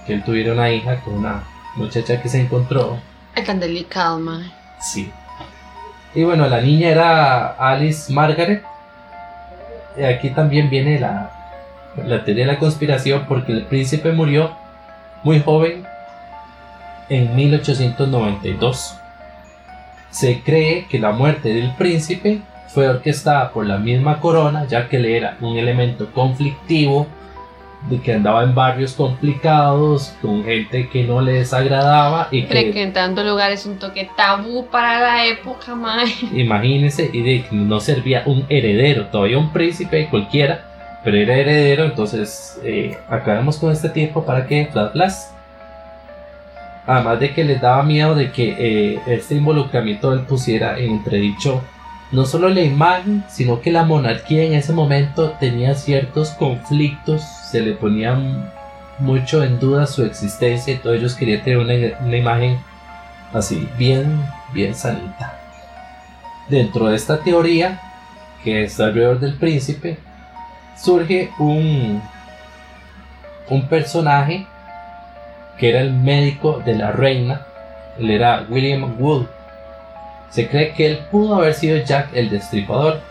que 0.07 0.13
él 0.13 0.23
tuviera 0.23 0.53
una 0.53 0.71
hija 0.71 1.01
con 1.01 1.15
una 1.15 1.43
muchacha 1.75 2.21
que 2.21 2.29
se 2.29 2.41
encontró. 2.41 2.97
Es 3.35 3.45
tan 3.45 3.59
delicado, 3.59 4.19
mae. 4.19 4.49
Sí. 4.79 5.11
Y 6.15 6.23
bueno, 6.23 6.47
la 6.47 6.61
niña 6.61 6.89
era 6.89 7.47
Alice 7.49 8.11
Margaret. 8.11 8.63
Y 9.99 10.03
aquí 10.03 10.29
también 10.29 10.69
viene 10.69 10.99
la, 10.99 11.31
la 12.05 12.23
teoría 12.23 12.45
de 12.45 12.53
la 12.53 12.59
conspiración 12.59 13.25
porque 13.27 13.51
el 13.51 13.65
príncipe 13.65 14.11
murió 14.11 14.55
muy 15.23 15.41
joven 15.41 15.85
en 17.09 17.35
1892. 17.35 18.95
Se 20.09 20.41
cree 20.41 20.87
que 20.87 20.99
la 20.99 21.11
muerte 21.11 21.53
del 21.53 21.71
príncipe 21.75 22.41
fue 22.67 22.87
orquestada 22.87 23.51
por 23.51 23.65
la 23.65 23.77
misma 23.77 24.19
corona, 24.19 24.65
ya 24.65 24.87
que 24.87 24.97
él 24.97 25.05
era 25.05 25.37
un 25.41 25.57
elemento 25.57 26.11
conflictivo, 26.11 27.07
de 27.89 28.01
que 28.01 28.13
andaba 28.13 28.43
en 28.43 28.53
barrios 28.53 28.93
complicados, 28.93 30.13
con 30.21 30.43
gente 30.43 30.89
que 30.89 31.03
no 31.03 31.21
le 31.21 31.33
desagradaba 31.33 32.27
y 32.31 32.41
que 32.43 32.47
Frecuentando 32.47 33.23
lugares 33.23 33.65
un 33.65 33.77
toque 33.77 34.09
tabú 34.17 34.65
para 34.67 34.99
la 34.99 35.25
época, 35.25 35.75
mae. 35.75 36.07
imagínense, 36.33 37.09
y 37.13 37.21
de 37.21 37.43
que 37.45 37.55
no 37.55 37.79
servía 37.79 38.23
un 38.25 38.45
heredero, 38.49 39.07
todavía 39.07 39.37
un 39.37 39.53
príncipe 39.53 40.07
cualquiera, 40.09 40.65
pero 41.03 41.17
era 41.17 41.35
heredero, 41.35 41.85
entonces 41.85 42.59
eh, 42.63 42.97
acabamos 43.09 43.57
con 43.57 43.71
este 43.71 43.89
tiempo 43.89 44.25
para 44.25 44.45
que 44.45 44.67
Flas. 44.91 45.33
Además 46.85 47.19
de 47.19 47.33
que 47.33 47.43
les 47.43 47.61
daba 47.61 47.83
miedo 47.83 48.15
de 48.15 48.31
que 48.31 48.55
eh, 48.57 48.99
este 49.07 49.35
involucramiento 49.35 50.13
él 50.13 50.21
pusiera 50.21 50.79
en 50.79 50.91
entredicho 50.91 51.61
no 52.11 52.25
solo 52.25 52.49
la 52.49 52.61
imagen, 52.61 53.23
sino 53.29 53.61
que 53.61 53.71
la 53.71 53.83
monarquía 53.83 54.43
en 54.43 54.53
ese 54.53 54.73
momento 54.73 55.31
tenía 55.39 55.75
ciertos 55.75 56.29
conflictos, 56.31 57.21
se 57.21 57.61
le 57.61 57.73
ponía 57.73 58.17
mucho 58.99 59.43
en 59.43 59.59
duda 59.59 59.87
su 59.87 60.03
existencia 60.03 60.73
y 60.73 60.77
todos 60.77 60.97
ellos 60.97 61.15
querían 61.15 61.43
tener 61.43 61.59
una, 61.59 61.73
una 62.05 62.17
imagen 62.17 62.59
así, 63.33 63.67
bien, 63.77 64.21
bien 64.53 64.73
sanita. 64.73 65.37
Dentro 66.49 66.87
de 66.87 66.95
esta 66.95 67.19
teoría, 67.19 67.79
que 68.43 68.63
es 68.63 68.79
alrededor 68.79 69.19
del 69.19 69.35
príncipe, 69.35 69.97
surge 70.77 71.31
un, 71.39 72.01
un 73.49 73.67
personaje 73.67 74.47
que 75.57 75.69
era 75.69 75.81
el 75.81 75.91
médico 75.91 76.61
de 76.65 76.75
la 76.75 76.91
reina. 76.91 77.41
Él 77.99 78.11
era 78.11 78.45
William 78.49 78.95
Wood. 78.99 79.25
Se 80.29 80.47
cree 80.47 80.73
que 80.73 80.87
él 80.87 80.99
pudo 81.11 81.35
haber 81.35 81.53
sido 81.53 81.83
Jack 81.83 82.09
el 82.13 82.29
Destripador. 82.29 83.01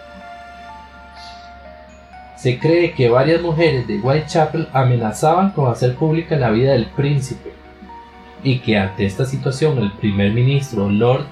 Se 2.36 2.58
cree 2.58 2.92
que 2.92 3.08
varias 3.08 3.40
mujeres 3.40 3.86
de 3.86 3.98
Whitechapel 3.98 4.68
amenazaban 4.72 5.50
con 5.50 5.70
hacer 5.70 5.94
pública 5.94 6.36
la 6.36 6.50
vida 6.50 6.72
del 6.72 6.86
príncipe 6.86 7.52
y 8.42 8.58
que 8.60 8.78
ante 8.78 9.06
esta 9.06 9.24
situación 9.24 9.78
el 9.78 9.90
primer 9.92 10.32
ministro 10.32 10.88
Lord 10.90 11.26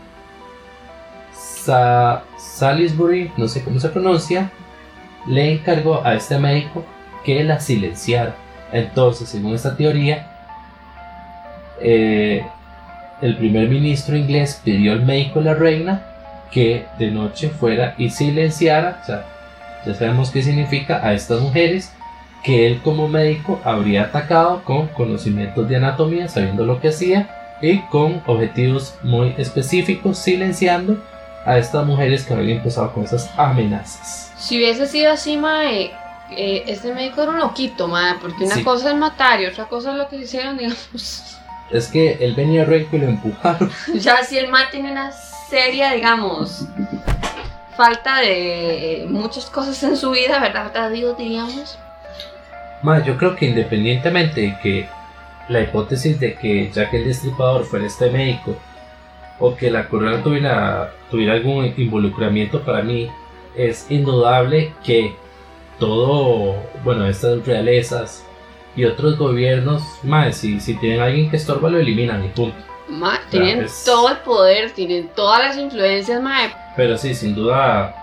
Salisbury, 2.36 3.32
no 3.36 3.48
sé 3.48 3.64
cómo 3.64 3.80
se 3.80 3.88
pronuncia, 3.88 4.50
le 5.26 5.52
encargó 5.52 6.04
a 6.04 6.14
este 6.14 6.38
médico 6.38 6.84
que 7.24 7.42
la 7.44 7.60
silenciara. 7.60 8.34
Entonces, 8.72 9.28
según 9.28 9.54
esta 9.54 9.76
teoría, 9.76 10.30
eh, 11.80 12.44
el 13.24 13.38
primer 13.38 13.70
ministro 13.70 14.16
inglés 14.16 14.60
pidió 14.62 14.92
al 14.92 15.02
médico 15.02 15.38
de 15.38 15.46
la 15.46 15.54
reina 15.54 16.02
que 16.52 16.84
de 16.98 17.10
noche 17.10 17.48
fuera 17.48 17.94
y 17.96 18.10
silenciara, 18.10 19.00
o 19.02 19.06
sea, 19.06 19.24
ya 19.86 19.94
sabemos 19.94 20.30
qué 20.30 20.42
significa 20.42 21.00
a 21.02 21.14
estas 21.14 21.40
mujeres, 21.40 21.90
que 22.42 22.66
él 22.66 22.82
como 22.82 23.08
médico 23.08 23.58
habría 23.64 24.02
atacado 24.02 24.62
con 24.64 24.88
conocimientos 24.88 25.66
de 25.70 25.76
anatomía, 25.76 26.28
sabiendo 26.28 26.66
lo 26.66 26.82
que 26.82 26.88
hacía 26.88 27.56
y 27.62 27.78
con 27.86 28.22
objetivos 28.26 28.94
muy 29.02 29.34
específicos, 29.38 30.18
silenciando 30.18 31.02
a 31.46 31.56
estas 31.56 31.86
mujeres 31.86 32.24
que 32.24 32.34
habían 32.34 32.58
empezado 32.58 32.92
con 32.92 33.04
esas 33.04 33.30
amenazas. 33.38 34.32
Si 34.36 34.58
hubiese 34.58 34.86
sido 34.86 35.10
así, 35.10 35.38
Mae, 35.38 35.92
eh, 36.30 36.64
este 36.66 36.92
médico 36.92 37.22
era 37.22 37.30
un 37.30 37.38
loquito, 37.38 37.88
Mae, 37.88 38.16
porque 38.20 38.44
una 38.44 38.62
cosa 38.62 38.90
es 38.90 38.96
matar 38.96 39.40
y 39.40 39.46
otra 39.46 39.64
cosa 39.64 39.92
es 39.92 39.96
lo 39.96 40.08
que 40.08 40.16
hicieron, 40.16 40.58
digamos. 40.58 41.38
Es 41.70 41.88
que 41.88 42.12
él 42.20 42.34
venía 42.34 42.64
recto 42.64 42.96
y 42.96 43.00
lo 43.00 43.08
empujaron. 43.08 43.70
ya 43.94 44.22
si 44.22 44.38
el 44.38 44.48
Mae 44.48 44.66
tiene 44.70 44.92
una 44.92 45.12
seria, 45.12 45.92
digamos, 45.92 46.66
falta 47.76 48.20
de 48.20 49.06
muchas 49.08 49.46
cosas 49.46 49.82
en 49.82 49.96
su 49.96 50.10
vida, 50.10 50.38
¿verdad? 50.40 50.90
Dios, 50.90 51.16
diríamos. 51.16 51.78
Mae, 52.82 53.04
yo 53.04 53.16
creo 53.16 53.34
que 53.34 53.46
independientemente 53.46 54.40
de 54.42 54.58
que 54.62 54.88
la 55.48 55.60
hipótesis 55.60 56.18
de 56.20 56.34
que 56.34 56.70
Jack 56.72 56.94
el 56.94 57.04
Destripador 57.04 57.64
fuera 57.64 57.86
este 57.86 58.10
médico 58.10 58.56
o 59.38 59.54
que 59.56 59.70
la 59.70 59.88
corona 59.88 60.22
tuviera, 60.22 60.92
tuviera 61.10 61.34
algún 61.34 61.74
involucramiento 61.76 62.62
para 62.62 62.82
mí, 62.82 63.10
es 63.56 63.90
indudable 63.90 64.72
que 64.84 65.14
todo, 65.78 66.56
bueno, 66.84 67.06
estas 67.06 67.44
realezas 67.46 68.24
y 68.76 68.84
otros 68.84 69.16
gobiernos, 69.16 69.82
más 70.02 70.36
si, 70.36 70.60
si 70.60 70.74
tienen 70.74 71.00
alguien 71.00 71.30
que 71.30 71.36
estorba, 71.36 71.70
lo 71.70 71.78
eliminan 71.78 72.24
y 72.24 72.28
punto. 72.28 72.56
tienen 73.30 73.66
todo 73.84 74.10
el 74.10 74.18
poder, 74.18 74.70
tienen 74.72 75.08
todas 75.14 75.40
las 75.40 75.56
influencias, 75.56 76.20
mae. 76.20 76.52
Pero 76.76 76.98
sí, 76.98 77.14
sin 77.14 77.34
duda, 77.34 77.94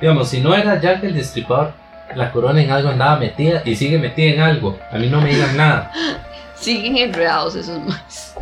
digamos, 0.00 0.28
si 0.28 0.40
no 0.40 0.54
era 0.54 0.80
Jack 0.80 1.02
el 1.04 1.14
Destripador, 1.14 1.72
la 2.14 2.32
corona 2.32 2.60
en 2.60 2.70
algo 2.70 2.88
andaba 2.88 3.18
metida 3.18 3.62
y 3.64 3.76
sigue 3.76 3.98
metida 3.98 4.34
en 4.34 4.40
algo. 4.40 4.78
A 4.90 4.98
mí 4.98 5.08
no 5.08 5.20
me 5.20 5.30
digan 5.30 5.56
nada. 5.56 5.92
Siguen 6.54 6.96
enredados 6.96 7.54
esos 7.54 7.78
más. 7.80 8.36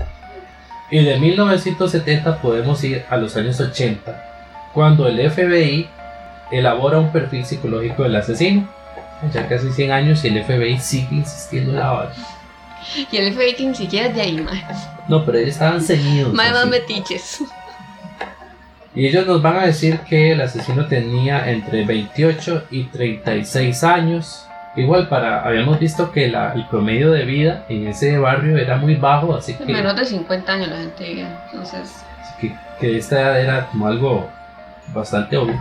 Y 0.91 1.05
de 1.05 1.19
1970 1.19 2.41
podemos 2.41 2.83
ir 2.83 3.05
a 3.11 3.17
los 3.17 3.37
años 3.37 3.61
80, 3.61 4.71
cuando 4.73 5.07
el 5.07 5.31
FBI 5.31 5.89
elabora 6.51 6.99
un 6.99 7.13
perfil 7.13 7.45
psicológico 7.45 8.03
del 8.03 8.17
asesino. 8.17 8.69
Ya 9.33 9.49
casi 9.49 9.71
100 9.71 9.91
años 9.91 10.25
y 10.25 10.29
el 10.29 10.45
FBI 10.45 10.79
sigue 10.79 11.17
insistiendo 11.17 11.73
en 11.73 11.79
la 11.79 11.93
hora. 11.93 12.13
Y 13.11 13.17
el 13.17 13.35
FBI 13.35 13.55
que 13.55 13.67
ni 13.67 13.75
siquiera 13.75 14.07
es 14.09 14.15
de 14.15 14.21
ahí, 14.21 14.41
más. 14.41 14.89
No, 15.09 15.25
pero 15.25 15.39
ellos 15.39 15.51
estaban 15.51 15.83
ceñidos. 15.83 16.33
Más 16.33 16.53
más 16.53 16.67
metiches. 16.67 17.43
Y 18.95 19.07
ellos 19.07 19.27
nos 19.27 19.43
van 19.43 19.57
a 19.57 19.67
decir 19.67 20.01
que 20.01 20.33
el 20.33 20.41
asesino 20.41 20.87
tenía 20.87 21.51
entre 21.51 21.85
28 21.85 22.67
y 22.71 22.85
36 22.85 23.85
años 23.85 24.49
Igual 24.79 25.09
para, 25.09 25.43
habíamos 25.43 25.81
visto 25.81 26.13
que 26.13 26.29
la, 26.29 26.53
el 26.53 26.65
promedio 26.69 27.11
de 27.11 27.25
vida 27.25 27.65
en 27.69 27.89
ese 27.89 28.17
barrio 28.17 28.57
era 28.57 28.77
muy 28.77 28.95
bajo, 28.95 29.35
así 29.35 29.55
que... 29.55 29.65
Menos 29.65 29.97
de 29.97 30.05
50 30.05 30.53
años 30.53 30.69
la 30.69 30.77
gente 30.77 31.27
entonces... 31.47 32.05
Así 32.21 32.55
que, 32.79 32.97
esta 32.97 33.21
edad 33.21 33.41
era 33.41 33.67
como 33.67 33.89
algo 33.89 34.29
bastante 34.95 35.37
obvio. 35.37 35.59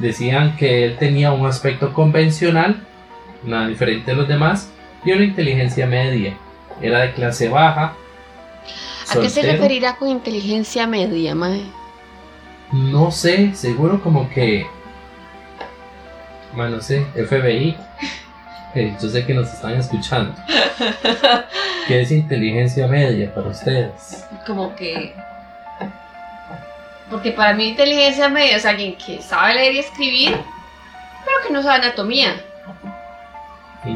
Decían 0.00 0.56
que 0.56 0.84
él 0.84 0.96
tenía 0.98 1.32
un 1.32 1.46
aspecto 1.46 1.92
convencional, 1.92 2.82
nada 3.44 3.68
diferente 3.68 4.10
de 4.10 4.16
los 4.16 4.28
demás, 4.28 4.70
y 5.04 5.12
una 5.12 5.24
inteligencia 5.24 5.86
media. 5.86 6.36
Era 6.80 7.00
de 7.00 7.12
clase 7.12 7.48
baja. 7.48 7.94
¿A 9.10 9.20
qué 9.20 9.28
se 9.28 9.42
referirá 9.42 9.96
con 9.96 10.08
inteligencia 10.08 10.86
media, 10.86 11.34
mae? 11.34 11.62
No 12.72 13.10
sé, 13.10 13.54
seguro 13.54 14.02
como 14.02 14.28
que 14.30 14.66
bueno, 16.54 16.82
sí, 16.82 16.96
FBI. 17.14 17.76
yo 19.00 19.08
sé 19.08 19.24
que 19.24 19.32
nos 19.32 19.52
están 19.52 19.74
escuchando. 19.74 20.34
¿Qué 21.88 22.02
es 22.02 22.10
inteligencia 22.12 22.86
media 22.86 23.34
para 23.34 23.48
ustedes? 23.48 24.26
Como 24.46 24.74
que. 24.76 25.14
Porque 27.12 27.30
para 27.30 27.52
mí, 27.52 27.68
inteligencia 27.68 28.28
media 28.30 28.56
es 28.56 28.64
alguien 28.64 28.96
que 28.96 29.20
sabe 29.20 29.54
leer 29.54 29.74
y 29.74 29.78
escribir, 29.80 30.30
pero 30.30 31.46
que 31.46 31.52
no 31.52 31.62
sabe 31.62 31.84
anatomía. 31.84 32.34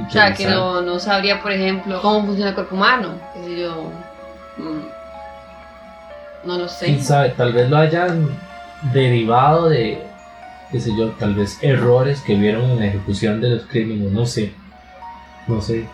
O 0.06 0.10
sea, 0.10 0.34
que 0.34 0.46
no, 0.46 0.82
no, 0.82 0.98
sabría, 0.98 1.40
por 1.40 1.50
ejemplo, 1.50 2.00
cómo 2.02 2.26
funciona 2.26 2.50
el 2.50 2.54
cuerpo 2.54 2.74
humano. 2.74 3.14
Qué 3.32 3.44
sé 3.44 3.60
yo. 3.60 3.90
Mm, 4.58 6.46
no 6.46 6.58
lo 6.58 6.68
sé. 6.68 6.86
¿Quién 6.86 7.02
sabe? 7.02 7.30
Tal 7.30 7.52
vez 7.52 7.70
lo 7.70 7.78
hayan 7.78 8.28
derivado 8.92 9.70
de 9.70 10.06
qué 10.70 10.80
sé 10.80 10.90
yo, 10.96 11.10
tal 11.12 11.34
vez 11.34 11.58
errores 11.62 12.20
que 12.20 12.34
vieron 12.34 12.70
en 12.70 12.80
la 12.80 12.86
ejecución 12.86 13.40
de 13.40 13.50
los 13.50 13.62
crímenes, 13.62 14.12
no 14.12 14.26
sé, 14.26 14.52
no 15.46 15.60
sé. 15.60 15.86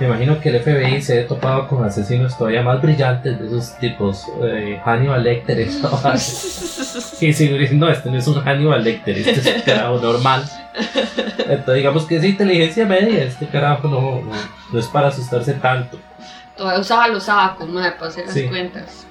Me 0.00 0.06
imagino 0.06 0.40
que 0.40 0.48
el 0.48 0.60
FBI 0.60 1.00
se 1.00 1.20
ha 1.20 1.26
topado 1.26 1.68
con 1.68 1.84
asesinos 1.84 2.36
todavía 2.36 2.62
más 2.62 2.80
brillantes 2.82 3.38
de 3.38 3.46
esos 3.46 3.78
tipos, 3.78 4.26
eh, 4.42 4.80
Hannibal 4.84 5.22
Lecter, 5.22 5.60
y 7.20 7.26
diciendo, 7.26 7.58
no, 7.72 7.90
este 7.90 8.10
no 8.10 8.18
es 8.18 8.26
un 8.26 8.40
Hannibal 8.40 8.82
Lecter, 8.82 9.18
este 9.18 9.32
es 9.32 9.56
un 9.56 9.62
carajo 9.62 9.98
normal. 9.98 10.44
Entonces 11.38 11.74
digamos 11.74 12.04
que 12.06 12.16
es 12.16 12.24
inteligencia 12.24 12.86
media, 12.86 13.24
este 13.24 13.46
carajo 13.46 13.86
no, 13.88 14.22
no, 14.72 14.78
es 14.78 14.86
para 14.86 15.08
asustarse 15.08 15.54
tanto. 15.54 15.98
Todavía 16.56 16.80
usaba 16.80 17.08
los 17.08 17.24
sacos, 17.24 17.68
¿no? 17.68 17.80
para 17.80 18.06
hacer 18.06 18.26
las 18.26 18.38
cuentas. 18.50 19.06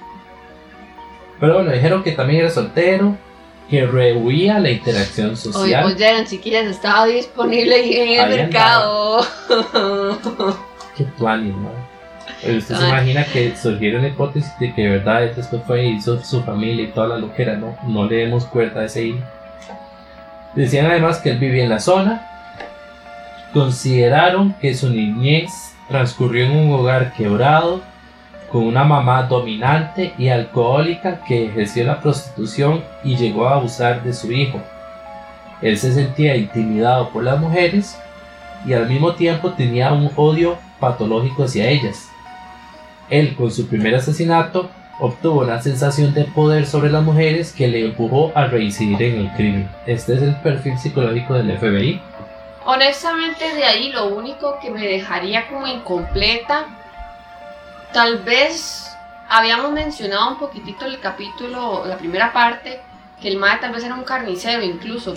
Pero 1.40 1.54
bueno, 1.54 1.72
dijeron 1.72 2.02
que 2.02 2.12
también 2.12 2.40
era 2.40 2.50
soltero, 2.50 3.16
que 3.70 3.86
rehuía 3.86 4.58
la 4.58 4.70
interacción 4.70 5.36
social. 5.36 5.84
Oye, 5.86 5.94
oye, 5.94 6.24
chiquillas, 6.26 6.66
estaba 6.66 7.06
disponible 7.06 8.02
en 8.14 8.20
el 8.20 8.36
mercado. 8.36 9.26
Qué 10.96 11.04
tuanis, 11.18 11.54
¿no? 11.54 11.70
Usted 12.56 12.76
se 12.76 12.88
imagina 12.88 13.24
que 13.24 13.56
surgieron 13.56 14.02
la 14.02 14.08
hipótesis 14.08 14.52
de 14.58 14.74
que 14.74 14.82
de 14.82 14.90
verdad 14.90 15.24
él 15.24 15.32
después 15.34 15.62
fue 15.66 15.84
y 15.84 15.96
hizo 15.96 16.22
su 16.22 16.42
familia 16.42 16.84
y 16.84 16.88
toda 16.88 17.08
la 17.08 17.18
loquera, 17.18 17.56
¿no? 17.56 17.76
No 17.86 18.06
le 18.06 18.16
demos 18.16 18.44
cuenta 18.46 18.80
a 18.80 18.84
ese 18.84 19.06
hilo. 19.06 19.22
Decían 20.54 20.86
además 20.86 21.18
que 21.18 21.30
él 21.30 21.38
vivía 21.38 21.64
en 21.64 21.70
la 21.70 21.80
zona. 21.80 22.28
Consideraron 23.52 24.54
que 24.54 24.74
su 24.74 24.90
niñez 24.90 25.50
transcurrió 25.88 26.46
en 26.46 26.56
un 26.56 26.72
hogar 26.72 27.12
quebrado 27.12 27.80
con 28.50 28.64
una 28.66 28.84
mamá 28.84 29.22
dominante 29.22 30.12
y 30.18 30.28
alcohólica 30.28 31.20
que 31.24 31.46
ejerció 31.46 31.84
la 31.84 32.00
prostitución 32.00 32.82
y 33.02 33.16
llegó 33.16 33.48
a 33.48 33.54
abusar 33.54 34.02
de 34.02 34.12
su 34.12 34.30
hijo. 34.30 34.60
Él 35.62 35.78
se 35.78 35.92
sentía 35.92 36.36
intimidado 36.36 37.08
por 37.10 37.24
las 37.24 37.38
mujeres 37.38 37.98
y 38.66 38.74
al 38.74 38.88
mismo 38.88 39.14
tiempo 39.14 39.52
tenía 39.52 39.92
un 39.92 40.10
odio 40.16 40.58
patológico 40.82 41.44
hacia 41.44 41.70
ellas. 41.70 42.10
Él 43.08 43.36
con 43.36 43.50
su 43.50 43.68
primer 43.68 43.94
asesinato 43.94 44.68
obtuvo 44.98 45.42
una 45.42 45.62
sensación 45.62 46.12
de 46.12 46.24
poder 46.24 46.66
sobre 46.66 46.90
las 46.90 47.04
mujeres 47.04 47.52
que 47.52 47.68
le 47.68 47.86
empujó 47.86 48.32
a 48.34 48.46
reincidir 48.46 49.00
en 49.02 49.20
el 49.20 49.32
crimen. 49.34 49.70
Este 49.86 50.14
es 50.14 50.22
el 50.22 50.34
perfil 50.40 50.76
psicológico 50.78 51.34
del 51.34 51.56
FBI. 51.56 52.00
Honestamente 52.66 53.54
de 53.54 53.64
ahí 53.64 53.92
lo 53.92 54.08
único 54.08 54.56
que 54.60 54.70
me 54.70 54.86
dejaría 54.86 55.48
como 55.48 55.66
incompleta 55.66 56.66
Tal 57.92 58.20
vez 58.20 58.90
habíamos 59.28 59.70
mencionado 59.72 60.30
un 60.30 60.38
poquitito 60.38 60.86
el 60.86 60.98
capítulo, 60.98 61.84
la 61.84 61.98
primera 61.98 62.32
parte, 62.32 62.80
que 63.20 63.28
el 63.28 63.36
mae 63.36 63.58
tal 63.58 63.72
vez 63.72 63.84
era 63.84 63.94
un 63.94 64.04
carnicero 64.04 64.62
incluso. 64.62 65.14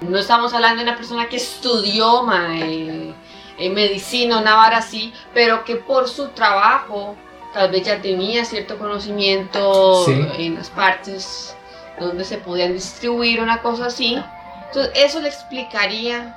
no 0.00 0.18
estamos 0.18 0.54
hablando 0.54 0.78
de 0.78 0.88
una 0.88 0.96
persona 0.96 1.28
que 1.28 1.36
estudió 1.36 2.22
mae, 2.22 3.12
en 3.58 3.74
medicina 3.74 4.38
o 4.38 4.40
nada 4.40 4.76
así, 4.76 5.12
pero 5.34 5.64
que 5.64 5.76
por 5.76 6.08
su 6.08 6.28
trabajo 6.28 7.16
tal 7.54 7.70
vez 7.70 7.84
ya 7.86 8.00
tenía 8.00 8.44
cierto 8.44 8.78
conocimiento 8.78 10.04
en 10.38 10.54
las 10.56 10.70
partes 10.70 11.54
donde 11.98 12.24
se 12.24 12.38
podían 12.38 12.72
distribuir 12.72 13.40
una 13.40 13.60
cosa 13.62 13.86
así. 13.86 14.22
Entonces 14.68 14.92
eso 14.94 15.20
le 15.20 15.28
explicaría 15.28 16.34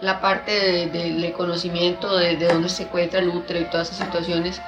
la 0.00 0.20
parte 0.20 0.52
de- 0.52 0.86
del 0.88 1.32
conocimiento 1.32 2.16
de, 2.16 2.36
de 2.36 2.46
dónde 2.48 2.68
se 2.68 2.82
encuentra 2.84 3.20
el 3.20 3.28
útero 3.28 3.60
y 3.60 3.64
todas 3.64 3.90
esas 3.92 4.06
situaciones. 4.06 4.60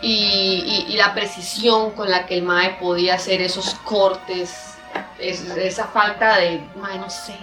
Y, 0.00 0.84
y- 0.88 0.92
y 0.92 0.96
la 0.96 1.14
precisión 1.14 1.90
con 1.92 2.10
la 2.10 2.26
que 2.26 2.36
el 2.36 2.42
MAE 2.42 2.76
podía 2.80 3.14
hacer 3.14 3.40
esos 3.42 3.74
cortes, 3.84 4.74
es- 5.18 5.48
esa 5.56 5.86
falta 5.86 6.38
de, 6.38 6.60
mae, 6.76 6.98
no 6.98 7.08
sé. 7.10 7.34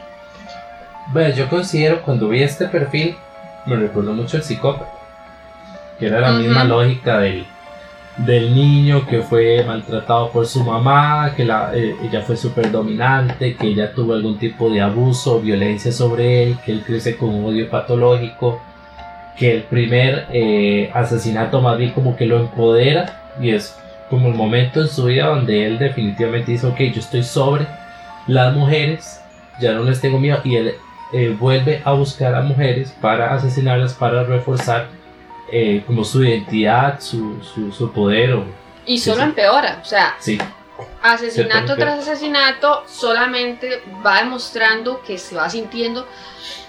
Bueno, 1.08 1.34
yo 1.36 1.50
considero 1.50 2.02
cuando 2.04 2.28
vi 2.30 2.44
este 2.44 2.66
perfil, 2.68 3.18
me 3.66 3.76
recordó 3.76 4.14
mucho 4.14 4.38
el 4.38 4.44
psicópata. 4.44 4.92
Que 6.00 6.08
era 6.08 6.22
la 6.22 6.32
misma 6.32 6.64
lógica 6.64 7.20
del, 7.20 7.46
del 8.18 8.56
niño 8.56 9.06
que 9.06 9.22
fue 9.22 9.64
maltratado 9.66 10.30
por 10.32 10.48
su 10.48 10.64
mamá, 10.64 11.34
que 11.36 11.46
la, 11.46 11.72
eh, 11.76 11.96
ella 12.04 12.22
fue 12.22 12.38
súper 12.38 12.72
dominante, 12.72 13.56
que 13.56 13.68
ella 13.68 13.94
tuvo 13.94 14.14
algún 14.14 14.38
tipo 14.38 14.70
de 14.70 14.82
abuso 14.82 15.38
o 15.38 15.42
violencia 15.42 15.92
sobre 15.92 16.44
él, 16.44 16.58
que 16.66 16.72
él 16.72 16.84
crece 16.86 17.18
con 17.18 17.30
un 17.30 17.46
odio 17.46 17.70
patológico, 17.70 18.62
que 19.38 19.56
el 19.56 19.64
primer 19.64 20.28
eh, 20.32 20.92
asesinato 20.94 21.62
más 21.62 21.78
bien 21.78 21.92
como 21.92 22.16
que 22.16 22.26
lo 22.26 22.40
empodera 22.40 23.34
y 23.42 23.52
es 23.52 23.76
como 24.10 24.28
el 24.28 24.34
momento 24.34 24.82
en 24.82 24.88
su 24.88 25.06
vida 25.06 25.28
donde 25.28 25.66
él 25.66 25.80
definitivamente 25.80 26.52
dice, 26.52 26.68
ok, 26.68 26.80
yo 26.94 27.00
estoy 27.00 27.24
sobre 27.24 27.68
las 28.28 28.54
mujeres, 28.54 29.22
ya 29.62 29.74
no 29.74 29.84
les 29.84 30.02
tengo 30.02 30.20
miedo 30.20 30.42
y 30.44 30.56
él 30.56 30.74
eh, 31.12 31.36
vuelve 31.40 31.82
a 31.84 31.94
buscar 31.94 32.36
a 32.36 32.42
mujeres 32.42 32.94
para 33.02 33.34
asesinarlas, 33.34 33.94
para 33.94 34.24
reforzar 34.24 34.90
eh, 35.52 35.84
como 35.88 36.04
su 36.04 36.24
identidad, 36.24 37.00
su, 37.00 37.42
su, 37.44 37.72
su 37.72 37.92
poder. 37.92 38.34
O, 38.34 38.46
Y 38.86 39.00
solo 39.00 39.24
empeora, 39.24 39.80
o 39.82 39.86
sea, 39.86 40.16
sí, 40.20 40.38
asesinato 41.02 41.66
Ciertamente. 41.66 41.76
tras 41.76 42.00
asesinato 42.08 42.84
solamente 42.88 43.82
va 44.06 44.20
demostrando 44.20 45.02
que 45.02 45.18
se 45.18 45.36
va 45.36 45.50
sintiendo 45.50 46.06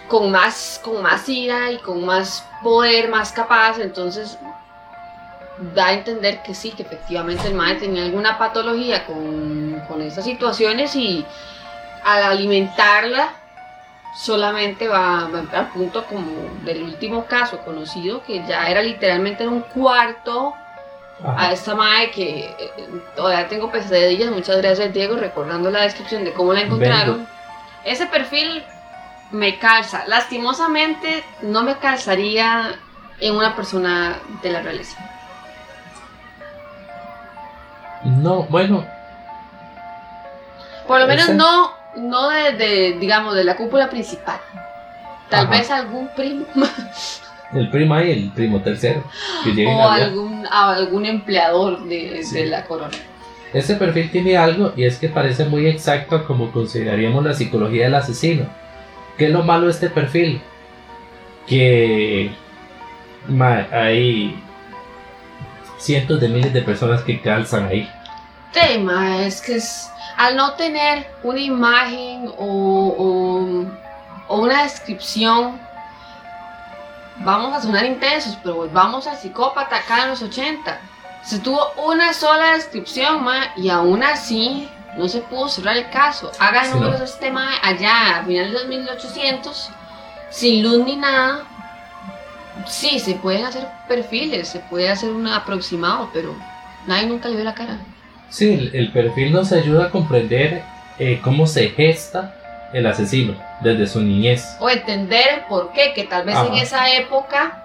con 0.09 0.31
más, 0.31 0.81
con 0.83 1.03
más 1.03 1.29
ira 1.29 1.71
y 1.71 1.79
con 1.79 2.05
más 2.05 2.45
poder, 2.63 3.09
más 3.09 3.33
capaz, 3.33 3.79
entonces 3.79 4.39
da 5.75 5.89
a 5.89 5.93
entender 5.93 6.43
que 6.43 6.55
sí, 6.55 6.71
que 6.71 6.83
efectivamente 6.83 7.47
el 7.47 7.55
madre 7.55 7.75
tenía 7.75 8.05
alguna 8.05 8.39
patología 8.39 9.05
con, 9.05 9.83
con 9.87 10.01
estas 10.01 10.25
situaciones 10.25 10.97
y 10.97 11.25
al 12.03 12.23
alimentarla 12.23 13.35
solamente 14.15 14.89
va, 14.89 15.29
va 15.29 15.59
al 15.59 15.69
punto 15.69 16.05
como 16.07 16.27
del 16.65 16.83
último 16.83 17.27
caso 17.27 17.59
conocido 17.65 18.23
que 18.25 18.45
ya 18.47 18.67
era 18.69 18.83
literalmente 18.83 19.45
en 19.45 19.51
un 19.51 19.61
cuarto 19.61 20.53
ajá. 21.23 21.49
a 21.49 21.53
esta 21.53 21.75
madre 21.75 22.11
que 22.11 22.41
eh, 22.47 22.57
todavía 23.15 23.49
tengo 23.49 23.71
pesadillas. 23.71 24.31
Muchas 24.31 24.57
gracias, 24.59 24.93
Diego, 24.93 25.17
recordando 25.17 25.71
la 25.71 25.83
descripción 25.83 26.25
de 26.25 26.33
cómo 26.33 26.53
la 26.53 26.63
encontraron. 26.63 27.27
Ese 27.85 28.07
perfil 28.07 28.65
me 29.31 29.59
calza. 29.59 30.05
Lastimosamente, 30.07 31.23
no 31.43 31.63
me 31.63 31.77
calzaría 31.79 32.75
en 33.21 33.37
una 33.37 33.55
persona 33.55 34.17
de 34.43 34.51
la 34.51 34.63
realeza. 34.63 34.99
No, 38.05 38.45
bueno, 38.45 38.85
Por 40.87 40.99
lo 41.01 41.07
menos 41.07 41.25
Ese- 41.27 41.35
no, 41.35 41.71
no 41.97 42.29
de, 42.31 42.53
de, 42.53 42.97
digamos, 42.99 43.35
de 43.35 43.45
la 43.45 43.57
cúpula 43.57 43.89
principal. 43.91 44.39
Tal 45.29 45.47
Ajá. 45.47 45.59
vez 45.59 45.71
algún 45.71 46.09
primo 46.17 46.45
el 47.55 47.71
primo 47.71 47.95
ahí, 47.95 48.13
el 48.13 48.31
primo 48.31 48.61
tercero, 48.61 49.03
que 49.45 49.67
o 49.67 49.89
algún, 49.89 50.47
a 50.51 50.71
algún 50.75 51.05
empleador 51.07 51.85
de, 51.85 52.23
Sí. 52.23 52.37
de 52.37 52.47
la 52.47 52.65
corona. 52.65 52.97
Ese 53.53 53.75
perfil 53.75 54.11
tiene 54.13 54.37
algo 54.37 54.73
y 54.77 54.85
es 54.85 54.99
que 54.99 55.09
parece 55.09 55.45
muy 55.45 55.67
exacto 55.67 56.15
a 56.15 56.25
como 56.25 56.53
consideraríamos 56.53 57.25
la 57.25 57.35
psicología 57.35 57.85
del 57.85 57.97
asesino. 57.97 58.47
¿Qué 59.19 59.27
es 59.27 59.33
lo 59.33 59.43
malo 59.43 59.67
de 59.67 59.73
este 59.73 59.91
perfil? 59.91 60.41
Que 61.49 62.31
ma, 63.29 63.67
hay 63.73 64.41
cientos 65.79 66.21
de 66.21 66.29
miles 66.29 66.53
de 66.53 66.63
personas 66.63 67.03
que 67.03 67.21
calzan 67.21 67.67
ahí. 67.67 67.91
tema 68.53 69.25
es 69.25 69.41
que 69.41 69.57
es, 69.57 69.91
al 70.23 70.37
no 70.37 70.53
tener 70.53 71.07
una 71.23 71.41
imagen 71.41 72.31
o, 72.39 72.95
o- 72.99 73.65
o 74.29 74.41
una 74.41 74.63
descripción, 74.65 75.59
vamos 77.19 77.55
a 77.55 77.63
sonar 77.63 77.85
intensos, 77.85 78.37
pero 78.43 78.57
volvamos 78.57 79.07
al 79.07 79.17
psicópata 79.17 79.77
acá 79.77 80.03
en 80.05 80.11
los 80.11 80.23
80. 80.23 80.79
Se 81.25 81.39
tuvo 81.39 81.61
una 81.87 82.13
sola 82.13 82.53
descripción, 82.53 83.23
ma, 83.25 83.53
y 83.57 83.69
aún 83.71 84.03
así 84.03 84.69
no 84.97 85.09
se 85.09 85.21
pudo 85.23 85.49
cerrar 85.49 85.77
el 85.77 85.91
caso. 85.91 86.31
Hagan 86.39 86.67
Sí, 86.67 86.73
números 86.75 86.99
no. 86.99 87.05
este 87.05 87.31
ma 87.31 87.49
allá 87.63 88.19
a 88.21 88.25
finales 88.25 88.53
de 88.63 88.69
1800, 88.69 89.71
sin 90.31 90.63
luz 90.63 90.85
ni 90.85 90.97
nada. 90.97 91.45
Sí, 92.67 92.99
se 93.01 93.15
pueden 93.15 93.45
hacer 93.47 93.67
perfiles, 93.89 94.49
se 94.49 94.61
puede 94.61 94.91
hacer 94.91 95.11
un 95.11 95.27
aproximado, 95.29 96.11
pero 96.13 96.35
nadie 96.87 97.07
nunca 97.07 97.29
le 97.29 97.37
vio 97.37 97.45
la 97.45 97.55
cara. 97.55 97.79
Sí, 98.31 98.53
el, 98.53 98.71
el 98.75 98.93
perfil 98.93 99.33
nos 99.33 99.53
ayuda 99.53 99.87
a 99.87 99.91
comprender 99.91 100.63
eh, 100.99 101.21
cómo 101.23 101.47
se 101.47 101.69
gesta 101.71 102.35
el 102.73 102.87
asesino 102.87 103.35
desde 103.61 103.87
su 103.87 104.01
niñez. 104.01 104.57
o 104.61 104.71
entender 104.71 105.27
el 105.35 105.41
por 105.47 105.73
qué, 105.73 105.93
que 105.95 106.05
tal 106.05 106.25
vez 106.25 106.37
en 106.37 106.55
esa 106.55 106.91
época 106.95 107.65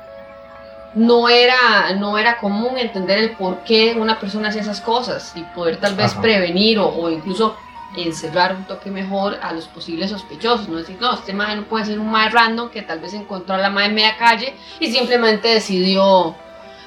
no 0.95 1.30
era, 1.30 1.93
no 1.97 2.17
era 2.17 2.38
común 2.38 2.78
entender 2.78 3.19
el 3.19 3.32
por 3.32 3.60
qué 3.60 3.93
una 3.99 4.19
persona 4.19 4.49
hacía 4.49 4.62
esas 4.62 4.82
cosas 4.82 5.34
y 5.36 5.41
poder 5.43 5.78
tal 5.78 5.95
vez 5.95 6.13
Ajá. 6.13 6.21
prevenir 6.21 6.80
o, 6.80 6.88
o 6.88 7.10
incluso 7.10 7.56
encerrar 7.97 8.56
un 8.56 8.63
toque 8.65 8.89
mejor 8.91 9.38
a 9.41 9.54
los 9.54 9.67
posibles 9.67 10.10
sospechosos, 10.10 10.67
no 10.67 10.78
decir, 10.78 10.97
no, 10.99 11.13
este 11.13 11.34
madre 11.34 11.58
no 11.58 11.63
puede 11.63 11.86
ser 11.86 11.99
un 11.99 12.10
madre 12.10 12.32
random 12.32 12.69
que 12.69 12.82
tal 12.82 12.99
vez 12.99 13.13
encontró 13.13 13.56
a 13.56 13.58
la 13.58 13.69
madre 13.69 13.89
en 13.89 13.95
media 13.95 14.17
calle 14.17 14.54
y 14.80 14.91
simplemente 14.91 15.49
decidió 15.49 16.36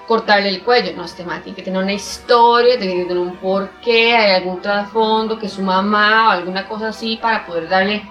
cortarle 0.08 0.48
el 0.48 0.62
cuello, 0.62 0.96
no, 0.96 1.04
este 1.04 1.22
madre 1.22 1.42
tiene 1.42 1.56
que 1.56 1.62
tener 1.62 1.82
una 1.82 1.92
historia, 1.92 2.78
tiene 2.78 2.94
que 2.94 3.02
tener 3.04 3.18
un 3.18 3.36
porqué, 3.36 4.16
hay 4.16 4.32
algún 4.36 4.60
trasfondo, 4.62 5.38
que 5.38 5.48
su 5.50 5.62
mamá 5.62 6.28
o 6.28 6.30
alguna 6.30 6.66
cosa 6.66 6.88
así 6.88 7.18
para 7.20 7.44
poder 7.46 7.68
darle 7.68 8.02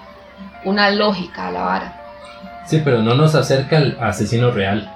una 0.64 0.90
lógica 0.90 1.48
a 1.48 1.50
la 1.50 1.62
vara. 1.62 1.94
Sí, 2.66 2.80
pero 2.84 3.02
no 3.02 3.14
nos 3.14 3.34
acerca 3.34 3.78
al 3.78 3.98
asesino 4.00 4.52
real. 4.52 4.90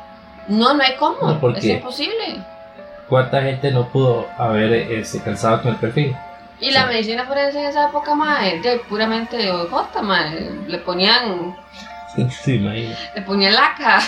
No, 0.47 0.75
no 0.75 0.83
hay 0.83 0.95
cómo. 0.97 1.17
No, 1.23 1.41
¿por 1.41 1.59
es 1.59 1.65
imposible. 1.65 2.39
¿Cuánta 3.09 3.43
gente 3.43 3.73
no 3.73 3.89
pudo 3.89 4.29
haber 4.39 5.05
se 5.05 5.21
calzado 5.23 5.63
con 5.63 5.73
el 5.73 5.79
perfil? 5.79 6.17
Y 6.61 6.71
la 6.71 6.87
medicina 6.87 7.25
forense 7.25 7.59
en 7.59 7.67
esa 7.67 7.89
época, 7.89 8.15
mae, 8.15 8.61
de 8.61 8.79
puramente 8.89 9.37
de 9.37 9.51
OJ. 9.51 9.73
Le 10.69 10.79
ponían, 10.79 11.57
Sí, 12.31 12.55
imagínate. 12.55 12.99
le 13.17 13.23
ponían 13.23 13.55
laca. 13.55 13.99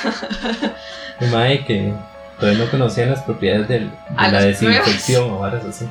Mae, 1.33 1.65
que 1.65 1.93
todavía 2.39 2.65
no 2.65 2.71
conocían 2.71 3.11
las 3.11 3.23
propiedades 3.23 3.69
del- 3.69 3.91
de 3.91 3.95
la 4.17 4.41
desinfección 4.41 5.31
o 5.31 5.39
varas 5.41 5.65
así. 5.65 5.89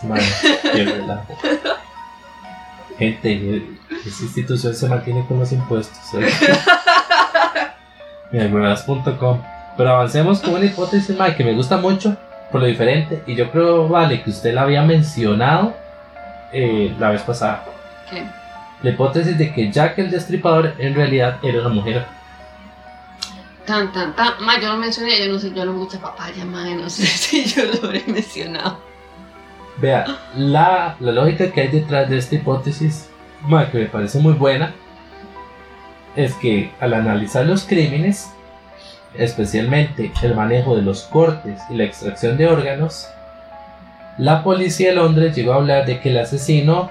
Con 0.00 0.08
un 0.08 0.16
barniz, 0.18 0.60
qué 0.62 0.84
relajo. 0.84 1.38
Gente, 2.98 3.62
esa 4.04 4.24
institución 4.24 4.74
se 4.74 4.88
mantiene 4.88 5.24
con 5.26 5.38
los 5.38 5.52
impuestos. 5.52 5.98
¿eh? 6.14 6.28
Mira, 8.32 8.46
huevadas.com. 8.46 9.40
Pero 9.76 9.90
avancemos 9.94 10.40
con 10.40 10.54
una 10.54 10.64
hipótesis, 10.64 11.16
mae, 11.16 11.36
que 11.36 11.44
me 11.44 11.54
gusta 11.54 11.76
mucho 11.76 12.16
por 12.50 12.60
lo 12.60 12.66
diferente. 12.66 13.22
Y 13.26 13.36
yo 13.36 13.50
creo, 13.52 13.88
vale, 13.88 14.22
que 14.22 14.30
usted 14.30 14.52
la 14.52 14.62
había 14.62 14.82
mencionado 14.82 15.74
eh, 16.52 16.92
la 16.98 17.10
vez 17.10 17.22
pasada. 17.22 17.64
¿Qué? 18.10 18.24
La 18.82 18.90
hipótesis 18.90 19.38
de 19.38 19.52
que 19.52 19.70
Jack 19.70 19.98
el 19.98 20.10
Destripador 20.10 20.74
en 20.78 20.94
realidad 20.96 21.36
era 21.42 21.60
una 21.60 21.68
mujer. 21.68 22.04
Tan, 23.68 23.92
tan, 23.92 24.16
tan. 24.16 24.32
Mae, 24.40 24.62
yo 24.62 24.68
lo 24.68 24.78
mencioné, 24.78 25.18
yo 25.18 25.30
no 25.30 25.38
sé, 25.38 25.52
yo 25.52 25.62
no 25.66 25.74
me 25.74 25.80
gusta 25.80 25.98
papaya, 25.98 26.42
mae. 26.46 26.74
No 26.74 26.88
sé 26.88 27.06
si 27.24 27.44
yo 27.44 27.66
lo 27.66 27.86
habré 27.86 28.02
mencionado. 28.06 28.78
Vea, 29.76 30.06
la, 30.34 30.96
la 30.98 31.12
lógica 31.12 31.52
que 31.52 31.60
hay 31.60 31.68
detrás 31.68 32.08
de 32.08 32.16
esta 32.16 32.36
hipótesis, 32.36 33.10
ma, 33.42 33.70
que 33.70 33.76
me 33.76 33.84
parece 33.84 34.20
muy 34.20 34.32
buena, 34.32 34.72
es 36.16 36.32
que 36.36 36.72
al 36.80 36.94
analizar 36.94 37.44
los 37.44 37.64
crímenes, 37.64 38.30
especialmente 39.14 40.12
el 40.22 40.34
manejo 40.34 40.74
de 40.74 40.80
los 40.80 41.02
cortes 41.02 41.60
y 41.68 41.74
la 41.74 41.84
extracción 41.84 42.38
de 42.38 42.46
órganos, 42.46 43.06
la 44.16 44.42
policía 44.42 44.88
de 44.88 44.94
Londres 44.96 45.36
llegó 45.36 45.52
a 45.52 45.56
hablar 45.56 45.84
de 45.84 46.00
que 46.00 46.08
el 46.08 46.18
asesino 46.18 46.90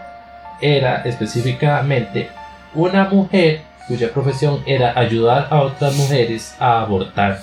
era 0.61 0.97
específicamente 1.05 2.29
una 2.75 3.05
mujer 3.05 3.61
cuya 3.87 4.11
profesión 4.11 4.61
era 4.65 4.97
ayudar 4.97 5.47
a 5.49 5.61
otras 5.61 5.95
mujeres 5.95 6.55
a 6.59 6.81
abortar. 6.81 7.39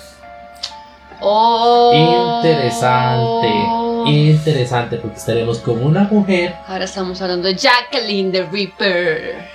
Oh. 1.21 2.41
Interesante. 2.43 4.11
Interesante 4.11 4.97
porque 4.97 5.17
estaremos 5.17 5.57
con 5.59 5.83
una 5.83 6.03
mujer 6.03 6.53
Ahora 6.67 6.85
estamos 6.85 7.19
hablando 7.21 7.47
de 7.47 7.55
Jacqueline 7.55 8.31
the 8.31 8.43
Reaper. 8.43 9.47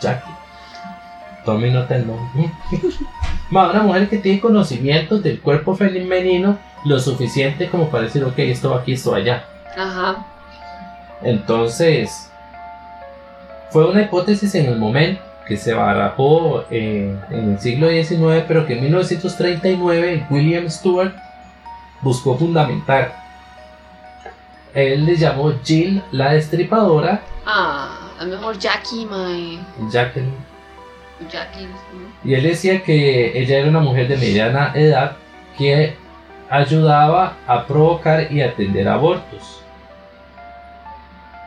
Jackie. 0.00 0.30
Tome 1.44 1.70
nota 1.70 1.96
el 1.96 2.06
nombre. 2.06 2.50
Una 3.50 3.82
mujer 3.82 4.08
que 4.08 4.18
tiene 4.18 4.40
conocimientos 4.40 5.22
del 5.22 5.40
cuerpo 5.40 5.74
femenino 5.74 6.58
lo 6.84 6.98
suficiente 6.98 7.68
como 7.68 7.90
para 7.90 8.04
decir, 8.04 8.24
ok, 8.24 8.38
esto 8.38 8.70
va 8.70 8.78
aquí, 8.78 8.92
esto 8.92 9.10
va 9.10 9.18
allá. 9.18 9.44
Ajá. 9.76 10.24
Entonces, 11.22 12.30
fue 13.70 13.86
una 13.86 14.02
hipótesis 14.02 14.54
en 14.54 14.66
el 14.66 14.76
momento 14.76 15.29
que 15.50 15.56
se 15.56 15.74
barajó 15.74 16.64
eh, 16.70 17.12
en 17.28 17.50
el 17.54 17.58
siglo 17.58 17.88
XIX, 17.88 18.44
pero 18.46 18.68
que 18.68 18.74
en 18.74 18.82
1939 18.82 20.28
William 20.30 20.70
Stewart 20.70 21.12
buscó 22.02 22.38
fundamentar. 22.38 23.16
Él 24.72 25.04
le 25.06 25.16
llamó 25.16 25.52
Jill 25.64 26.04
la 26.12 26.34
destripadora. 26.34 27.22
Ah, 27.44 28.12
a 28.20 28.24
lo 28.24 28.36
mejor 28.36 28.60
Jackie, 28.60 29.04
my. 29.06 29.58
Jacqueline. 29.90 30.36
Jackie. 31.28 31.64
¿no? 31.66 31.74
Y 32.22 32.34
él 32.34 32.44
decía 32.44 32.84
que 32.84 33.36
ella 33.36 33.58
era 33.58 33.70
una 33.70 33.80
mujer 33.80 34.06
de 34.06 34.18
mediana 34.18 34.70
edad 34.76 35.16
que 35.58 35.96
ayudaba 36.48 37.38
a 37.48 37.66
provocar 37.66 38.30
y 38.30 38.40
atender 38.40 38.86
abortos. 38.86 39.59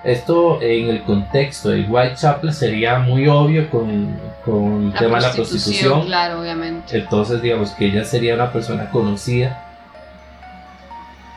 Esto 0.04 0.62
en 0.62 0.90
el 0.90 1.04
contexto 1.04 1.70
de 1.70 1.84
Whitechapel 1.84 2.54
sería 2.54 3.00
muy 3.00 3.28
obvio 3.28 3.70
con, 3.70 4.20
con 4.44 4.88
el 4.88 5.00
tema 5.00 5.18
de 5.18 5.28
la 5.28 5.32
prostitución. 5.32 6.06
Claro, 6.06 6.42
obviamente. 6.42 6.98
Entonces, 6.98 7.42
digamos 7.42 7.72
que 7.72 7.86
ella 7.86 8.04
sería 8.04 8.36
una 8.36 8.52
persona 8.52 8.90
conocida 8.90 9.66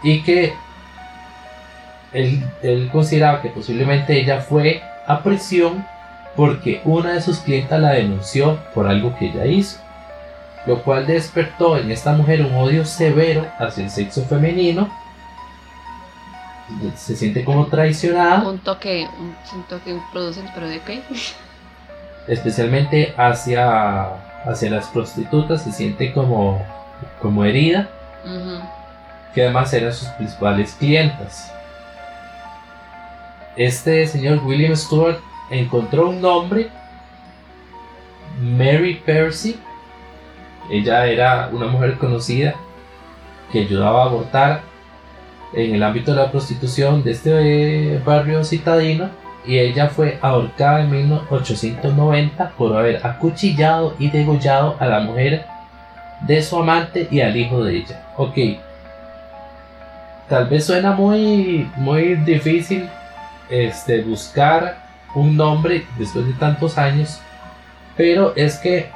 y 0.03 0.23
que 0.23 0.53
él, 2.13 2.43
él 2.63 2.89
consideraba 2.91 3.41
que 3.41 3.51
posiblemente 3.51 4.19
ella 4.19 4.41
fue 4.41 4.83
a 5.07 5.23
prisión 5.23 5.85
porque 6.35 6.81
una 6.85 7.15
de 7.15 7.23
sus 7.23 7.39
clientas 7.39 7.81
la 7.81 7.93
denunció 7.93 8.59
por 8.75 8.87
algo 8.87 9.17
que 9.17 9.27
ella 9.27 9.47
hizo, 9.47 9.79
lo 10.67 10.83
cual 10.83 11.07
despertó 11.07 11.79
en 11.79 11.91
esta 11.91 12.13
mujer 12.13 12.43
un 12.43 12.55
odio 12.55 12.85
severo 12.85 13.47
hacia 13.59 13.85
el 13.85 13.91
sexo 13.91 14.25
femenino. 14.25 14.91
Se 16.97 17.15
siente 17.15 17.45
como 17.45 17.67
traicionada, 17.67 18.49
Un 18.49 18.59
toque, 18.59 19.09
un, 19.21 19.37
un 19.55 19.63
toque 19.69 19.97
producen, 20.13 20.49
pero 20.55 20.69
de 20.69 20.81
qué? 20.81 21.03
especialmente 22.29 23.15
hacia, 23.17 24.09
hacia 24.45 24.71
las 24.71 24.89
prostitutas, 24.89 25.63
se 25.63 25.73
siente 25.73 26.13
como, 26.13 26.65
como 27.21 27.45
herida. 27.45 27.89
Que 29.35 29.43
además 29.43 29.73
eran 29.73 29.93
sus 29.93 30.09
principales 30.11 30.75
clientas. 30.79 31.53
Este 33.55 34.07
señor 34.07 34.43
William 34.45 34.75
Stewart 34.75 35.19
encontró 35.51 36.09
un 36.09 36.21
nombre, 36.21 36.71
Mary 38.41 39.01
Percy. 39.05 39.61
Ella 40.71 41.07
era 41.07 41.49
una 41.53 41.67
mujer 41.67 41.97
conocida 41.99 42.55
que 43.53 43.61
ayudaba 43.61 44.03
a 44.03 44.07
abortar 44.07 44.63
en 45.57 45.75
el 45.75 45.83
ámbito 45.83 46.13
de 46.13 46.19
la 46.19 46.31
prostitución 46.31 47.03
de 47.03 47.13
este 47.13 47.95
eh, 47.95 48.03
barrio 48.05 48.45
citadino 48.45 49.09
y 49.47 49.59
ella 49.59 49.89
fue 49.89 50.19
ahorcada 50.21 50.83
en 50.83 50.91
1890 50.91 52.51
por 52.59 52.77
haber 52.77 53.05
acuchillado 53.07 53.95
y 53.99 54.11
degollado 54.11 54.77
a 54.79 54.87
la 54.87 55.01
mujer 55.01 55.47
de 56.21 56.43
su 56.43 56.59
amante 56.59 57.09
y 57.11 57.21
al 57.21 57.37
hijo 57.37 57.65
de 57.65 57.77
ella. 57.77 58.03
Ok, 58.17 58.37
tal 60.29 60.49
vez 60.49 60.67
suena 60.67 60.93
muy, 60.93 61.71
muy 61.77 62.17
difícil 62.17 62.89
este, 63.49 64.03
buscar 64.03 64.77
un 65.15 65.37
nombre 65.37 65.87
después 65.99 66.27
de 66.27 66.33
tantos 66.35 66.77
años, 66.77 67.21
pero 67.97 68.35
es 68.37 68.59
que 68.59 68.91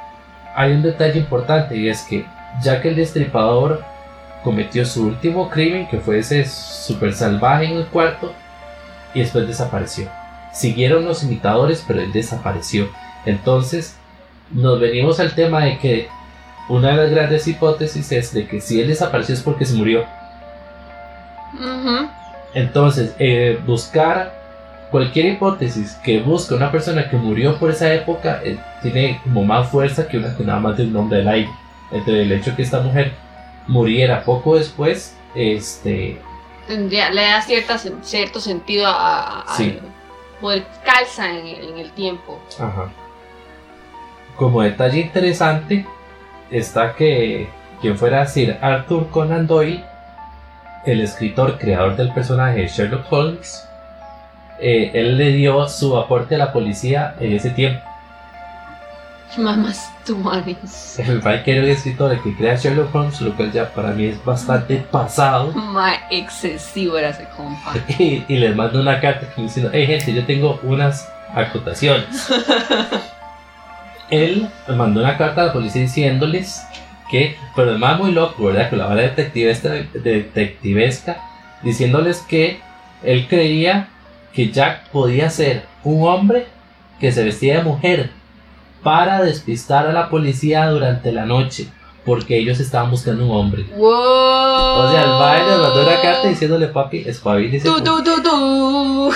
hay 0.55 0.73
un 0.73 0.83
detalle 0.83 1.19
importante 1.19 1.75
y 1.75 1.89
es 1.89 2.03
que 2.03 2.25
ya 2.61 2.81
que 2.81 2.89
el 2.89 2.97
destripador 2.97 3.83
cometió 4.43 4.85
su 4.85 5.05
último 5.05 5.49
crimen, 5.49 5.87
que 5.87 5.99
fue 5.99 6.19
ese 6.19 6.45
super 6.45 7.13
salvaje 7.13 7.65
en 7.65 7.77
el 7.77 7.85
cuarto, 7.85 8.33
y 9.13 9.19
después 9.19 9.47
desapareció. 9.47 10.09
Siguieron 10.53 11.05
los 11.05 11.23
imitadores, 11.23 11.83
pero 11.87 12.01
él 12.01 12.11
desapareció. 12.11 12.89
Entonces, 13.25 13.95
nos 14.51 14.79
venimos 14.79 15.19
al 15.19 15.33
tema 15.33 15.65
de 15.65 15.77
que 15.77 16.09
una 16.69 16.89
de 16.89 16.97
las 16.97 17.11
grandes 17.11 17.47
hipótesis 17.47 18.11
es 18.11 18.33
de 18.33 18.47
que 18.47 18.61
si 18.61 18.79
él 18.79 18.87
desapareció 18.87 19.35
es 19.35 19.41
porque 19.41 19.65
se 19.65 19.75
murió. 19.75 20.05
Entonces, 22.53 23.15
eh, 23.19 23.59
buscar 23.65 24.41
cualquier 24.91 25.27
hipótesis 25.27 25.93
que 26.03 26.19
busque 26.21 26.53
una 26.53 26.71
persona 26.71 27.09
que 27.09 27.15
murió 27.15 27.57
por 27.57 27.71
esa 27.71 27.93
época 27.93 28.41
eh, 28.43 28.57
tiene 28.81 29.21
como 29.23 29.45
más 29.45 29.69
fuerza 29.69 30.07
que 30.07 30.17
una 30.17 30.35
que 30.35 30.43
nada 30.43 30.59
más 30.59 30.77
de 30.77 30.83
un 30.83 30.93
nombre 30.93 31.19
del 31.19 31.27
aire. 31.27 31.49
Entre 31.91 32.23
el 32.23 32.31
hecho 32.31 32.55
que 32.55 32.61
esta 32.61 32.81
mujer 32.81 33.13
muriera 33.67 34.23
poco 34.23 34.55
después, 34.57 35.15
este, 35.35 36.19
le 36.67 37.21
da 37.21 37.41
cierta, 37.41 37.77
cierto 37.77 38.39
sentido 38.39 38.87
a, 38.87 39.41
a- 39.41 39.55
Sí. 39.55 39.79
a- 39.81 40.39
poder 40.41 40.65
calza 40.83 41.29
en, 41.29 41.45
el- 41.47 41.69
en 41.69 41.77
el 41.79 41.91
tiempo. 41.91 42.39
Ajá. 42.59 42.89
Como 44.37 44.61
detalle 44.61 44.99
interesante 45.01 45.85
está 46.49 46.95
que 46.95 47.47
quien 47.79 47.97
fuera 47.97 48.25
Sir 48.25 48.57
Arthur 48.61 49.09
Conan 49.09 49.45
Doyle, 49.47 49.83
el 50.85 51.01
escritor 51.01 51.59
creador 51.59 51.95
del 51.95 52.11
personaje 52.11 52.61
de 52.61 52.67
Sherlock 52.67 53.11
Holmes, 53.11 53.67
eh, 54.59 54.91
él 54.95 55.17
le 55.17 55.31
dio 55.33 55.67
su 55.69 55.95
aporte 55.97 56.35
a 56.35 56.37
la 56.39 56.51
policía 56.53 57.15
en 57.19 57.33
ese 57.33 57.51
tiempo. 57.51 57.83
Mamás 59.37 59.89
tuanes. 60.05 60.99
El 60.99 61.21
país 61.21 61.41
que 61.43 61.53
era 61.53 61.63
un 61.63 61.69
escritor 61.69 62.21
que 62.21 62.35
crea 62.35 62.55
Sherlock 62.55 62.93
Holmes, 62.93 63.21
lo 63.21 63.35
cual 63.35 63.51
ya 63.51 63.73
para 63.73 63.91
mí 63.91 64.05
es 64.05 64.23
bastante 64.25 64.77
pasado. 64.77 65.51
Ma 65.53 65.93
excesivo 66.09 66.97
era 66.97 67.09
ese 67.09 67.27
compa. 67.35 67.73
Y, 67.99 68.25
y 68.27 68.37
les 68.37 68.55
mando 68.55 68.81
una 68.81 68.99
carta 68.99 69.27
diciendo, 69.37 69.71
hey 69.73 69.87
gente, 69.87 70.13
yo 70.13 70.25
tengo 70.25 70.59
unas 70.63 71.07
acotaciones. 71.33 72.07
Él 74.09 74.49
mandó 74.67 74.99
una 74.99 75.17
carta 75.17 75.41
a 75.41 75.45
la 75.45 75.53
policía 75.53 75.83
diciéndoles 75.83 76.63
que, 77.09 77.37
pero 77.55 77.71
además 77.71 77.99
muy 77.99 78.11
loco, 78.11 78.45
¿verdad? 78.45 78.69
Con 78.69 78.79
la 78.79 78.87
vara 78.87 79.01
detectivesca, 79.01 79.69
detectivesca, 79.69 81.17
diciéndoles 81.63 82.19
que 82.19 82.59
él 83.03 83.27
creía 83.27 83.87
que 84.33 84.51
Jack 84.51 84.89
podía 84.89 85.29
ser 85.29 85.63
un 85.83 86.07
hombre 86.07 86.47
que 86.99 87.11
se 87.11 87.23
vestía 87.23 87.57
de 87.57 87.63
mujer 87.63 88.11
para 88.83 89.21
despistar 89.21 89.87
a 89.87 89.93
la 89.93 90.09
policía 90.09 90.67
durante 90.69 91.11
la 91.11 91.25
noche, 91.25 91.69
porque 92.05 92.37
ellos 92.37 92.59
estaban 92.59 92.89
buscando 92.89 93.25
un 93.25 93.31
hombre. 93.31 93.65
Wow. 93.75 93.89
O 93.89 94.91
sea, 94.91 95.03
el 95.03 95.09
baile 95.09 95.51
le 95.51 95.57
mandó 95.57 95.83
una 95.83 96.01
carta 96.01 96.27
diciéndole, 96.27 96.67
papi, 96.67 97.03
espabilese. 97.05 97.67
Tu, 97.67 97.83
tu, 97.83 98.03
tu, 98.03 98.23
tu. 98.23 99.11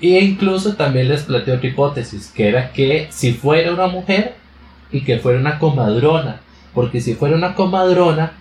Y 0.00 0.18
incluso 0.18 0.74
también 0.74 1.08
les 1.08 1.22
planteó 1.22 1.54
otra 1.54 1.68
hipótesis, 1.68 2.30
que 2.34 2.48
era 2.48 2.72
que 2.72 3.08
si 3.10 3.32
fuera 3.32 3.72
una 3.72 3.86
mujer 3.86 4.34
y 4.92 5.02
que 5.02 5.18
fuera 5.18 5.38
una 5.38 5.58
comadrona, 5.58 6.40
porque 6.74 7.00
si 7.00 7.14
fuera 7.14 7.36
una 7.36 7.54
comadrona 7.54 8.32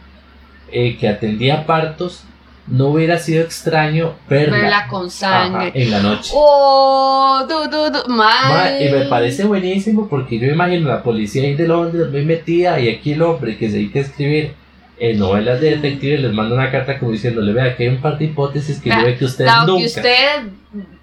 eh, 0.72 0.98
que 0.98 1.08
atendía 1.08 1.66
partos, 1.66 2.26
no 2.68 2.88
hubiera 2.88 3.18
sido 3.20 3.44
extraño 3.44 4.14
verla, 4.30 4.58
Verla 4.58 4.88
con 4.88 5.02
ajá, 5.08 5.10
sangre. 5.10 5.72
en 5.76 5.92
la 5.92 6.00
noche. 6.00 6.32
Oh, 6.34 7.46
tu, 7.48 7.70
tu, 7.70 7.92
tu. 8.04 8.10
Ma, 8.10 8.72
y 8.80 8.90
me 8.90 9.06
parece 9.06 9.44
buenísimo 9.44 10.08
porque 10.08 10.40
yo 10.40 10.48
imagino 10.48 10.88
la 10.88 11.04
policía 11.04 11.44
ahí 11.44 11.56
de 11.56 11.68
Londres 11.68 12.10
muy 12.10 12.24
metida 12.26 12.80
y 12.80 12.90
aquí 12.90 13.14
el 13.14 13.22
hombre 13.22 13.58
que 13.58 13.70
se 13.70 13.76
dedica 13.78 14.00
a 14.00 14.04
escribir 14.04 14.54
en 14.98 15.20
novelas 15.20 15.60
de 15.60 15.72
detectives 15.72 16.22
les 16.22 16.32
manda 16.34 16.56
una 16.56 16.72
carta 16.72 16.98
como 17.00 17.12
diciéndole, 17.12 17.52
vea 17.52 17.76
que 17.76 17.84
hay 17.84 17.90
un 17.90 18.00
par 18.02 18.18
de 18.18 18.26
hipótesis 18.26 18.80
que 18.80 18.90
yo 18.92 19.04
veo 19.04 19.18
que 19.18 19.26
ustedes 19.26 19.52
nunca... 19.66 19.80
que 19.80 19.86
ustedes 19.86 20.42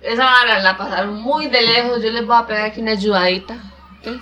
esa 0.01 0.25
vara 0.25 0.63
la 0.63 0.79
pasaron 0.79 1.21
muy 1.21 1.49
de 1.49 1.61
lejos, 1.61 2.03
yo 2.03 2.11
les 2.11 2.25
voy 2.27 2.37
a 2.39 2.47
pegar 2.47 2.67
aquí 2.67 2.81
una 2.81 2.93
ayudadita. 2.93 3.57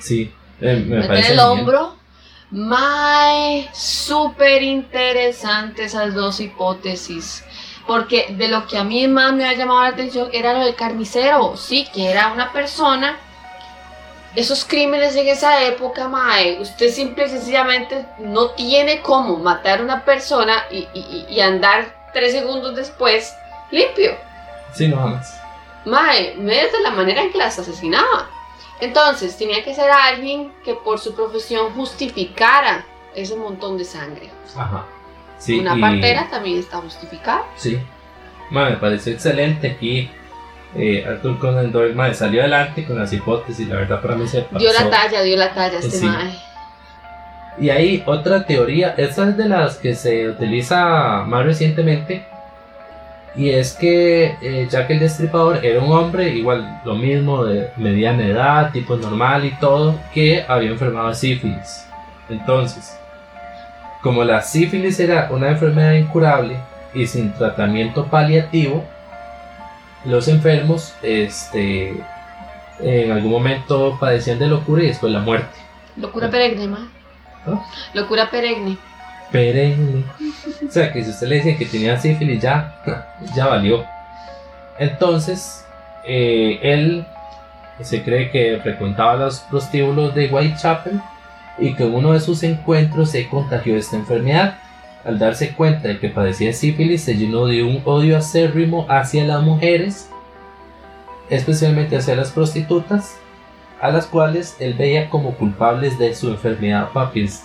Sí, 0.01 0.33
eh, 0.61 0.83
me 0.85 0.97
Meter 0.97 1.07
parece 1.07 1.33
el 1.33 1.39
genial. 1.39 1.59
hombro. 1.59 1.98
Mae, 2.51 3.69
súper 3.75 4.63
interesante 4.63 5.85
esas 5.85 6.15
dos 6.15 6.41
hipótesis. 6.41 7.45
Porque 7.87 8.27
de 8.31 8.49
lo 8.49 8.67
que 8.67 8.77
a 8.79 8.85
mí 8.85 9.07
más 9.09 9.33
me 9.33 9.47
ha 9.49 9.55
llamado 9.55 9.83
la 9.83 9.89
atención 9.89 10.29
era 10.33 10.53
lo 10.53 10.61
del 10.65 10.75
carnicero. 10.75 11.57
Sí, 11.57 11.87
que 11.93 12.11
era 12.11 12.33
una 12.33 12.53
persona. 12.53 13.17
Esos 14.37 14.65
crímenes 14.65 15.17
en 15.17 15.27
esa 15.29 15.63
época, 15.65 16.07
Mae, 16.07 16.61
usted 16.61 16.93
simple 16.93 17.27
y 17.27 17.31
sencillamente 17.31 18.07
no 18.19 18.51
tiene 18.51 19.01
cómo 19.01 19.39
matar 19.39 19.81
a 19.81 19.83
una 19.83 20.05
persona 20.05 20.65
y, 20.71 20.87
y- 20.95 21.27
y 21.31 21.41
andar 21.41 22.11
tres 22.13 22.33
segundos 22.33 22.77
después 22.77 23.35
limpio. 23.71 24.13
Sí, 24.75 24.87
no 24.89 24.97
más. 24.97 25.41
Mae, 25.87 26.35
me 26.37 26.55
de 26.57 26.81
la 26.83 26.91
manera 26.91 27.23
en 27.23 27.33
que 27.33 27.39
las 27.39 27.59
asesinaba. 27.59 28.29
Entonces, 28.81 29.37
tenía 29.37 29.65
que 29.65 29.75
ser 29.75 29.91
alguien 29.91 30.53
que 30.65 30.75
por 30.75 30.99
su 30.99 31.15
profesión 31.15 31.73
justificara 31.75 32.85
ese 33.15 33.35
montón 33.37 33.77
de 33.79 33.85
sangre. 33.85 34.31
Ajá. 34.57 34.85
Sí, 35.39 35.59
Una 35.59 35.77
y- 35.77 35.81
partera 35.81 36.29
también 36.31 36.59
está 36.59 36.79
justificada. 36.79 37.45
Sí. 37.57 37.79
Ma, 38.51 38.71
me 38.71 38.77
pareció 38.77 39.13
excelente 39.13 39.69
aquí. 39.73 40.11
Eh, 40.77 41.05
Arthur 41.09 41.39
Conan 41.39 41.73
Doyle 41.73 41.95
ma, 41.95 42.13
salió 42.13 42.41
adelante 42.43 42.85
con 42.85 42.99
las 42.99 43.13
hipótesis, 43.13 43.67
la 43.69 43.77
verdad 43.77 44.03
para 44.03 44.15
mí 44.17 44.29
se 44.29 44.43
pasó. 44.43 44.59
Dio 44.59 44.73
la 44.73 44.91
talla, 44.91 45.23
dio 45.23 45.37
la 45.37 45.55
talla 45.55 45.79
este 45.79 45.91
Sí. 45.99 46.05
mae. 46.05 46.31
Y 47.59 47.71
hay 47.71 48.03
otra 48.07 48.45
teoría, 48.47 48.95
esta 48.97 49.29
es 49.31 49.37
de 49.37 49.49
las 49.49 49.79
que 49.79 49.95
se 49.95 50.29
utiliza 50.29 51.25
más 51.27 51.45
recientemente, 51.45 52.28
Y 53.37 53.51
es 53.51 53.75
que 53.75 54.37
eh, 54.41 54.67
Jack 54.71 54.91
el 54.91 55.01
Destripador 55.01 55.65
era 55.65 55.81
un 55.81 55.93
hombre, 55.93 56.31
igual 56.31 56.81
lo 56.85 56.95
mismo, 56.95 57.45
de 57.45 57.71
mediana 57.77 58.27
edad, 58.27 58.73
tipo 58.73 58.97
normal 58.97 59.45
y 59.45 59.53
todo, 59.53 59.95
que 60.13 60.45
había 60.49 60.71
enfermado 60.71 61.09
de 61.09 61.15
sífilis. 61.15 61.87
Entonces, 62.29 62.99
como 64.03 64.25
la 64.25 64.43
sífilis 64.43 64.99
era 64.99 65.29
una 65.31 65.51
enfermedad 65.51 65.93
incurable 65.93 66.57
y 66.95 67.07
sin 67.07 67.33
tratamiento 67.33 68.07
paliativo, 68.07 68.85
los 70.05 70.29
enfermos 70.29 70.95
este, 71.03 71.95
en 72.81 73.13
algún 73.13 73.31
momento 73.31 73.97
padecían 74.01 74.39
de 74.39 74.49
locura 74.49 74.83
y 74.83 74.89
después 74.89 75.13
la 75.13 75.21
muerte. 75.21 75.59
Locura 75.97 76.31
ma. 76.69 76.89
¿Ah? 77.47 77.65
Locura 77.95 78.31
perenne. 78.31 78.79
Perenne. 79.31 80.05
O 80.67 80.71
sea, 80.71 80.93
que 80.93 81.03
si 81.03 81.11
usted 81.11 81.29
le 81.29 81.37
dice 81.37 81.57
que 81.57 81.67
tenía 81.67 81.99
sífilis, 81.99 82.43
ya, 82.43 82.75
ya 83.35 83.47
valió. 83.47 83.85
Entonces, 84.79 85.65
eh, 86.05 86.59
él 86.63 87.07
se 87.81 88.03
cree 88.03 88.31
que 88.31 88.59
frecuentaba 88.63 89.17
los 89.17 89.41
prostíbulos 89.41 90.15
de 90.15 90.29
Whitechapel 90.29 91.01
y 91.59 91.75
que 91.75 91.85
en 91.85 91.95
uno 91.95 92.13
de 92.13 92.21
sus 92.21 92.43
encuentros 92.43 93.11
se 93.11 93.29
contagió 93.29 93.75
de 93.75 93.81
esta 93.81 93.97
enfermedad. 93.97 94.59
Al 95.05 95.19
darse 95.19 95.53
cuenta 95.55 95.89
de 95.89 95.99
que 95.99 96.09
padecía 96.09 96.53
sífilis, 96.53 97.03
se 97.03 97.17
llenó 97.17 97.47
de 97.47 97.63
un 97.63 97.83
odio 97.85 98.17
acérrimo 98.17 98.87
hacia 98.89 99.25
las 99.25 99.43
mujeres, 99.43 100.11
especialmente 101.31 101.97
hacia 101.97 102.17
las 102.17 102.31
prostitutas, 102.31 103.17
a 103.81 103.91
las 103.91 104.07
cuales 104.07 104.57
él 104.59 104.75
veía 104.75 105.09
como 105.09 105.35
culpables 105.35 105.99
de 105.99 106.15
su 106.15 106.31
enfermedad 106.31 106.91
papis. 106.93 107.45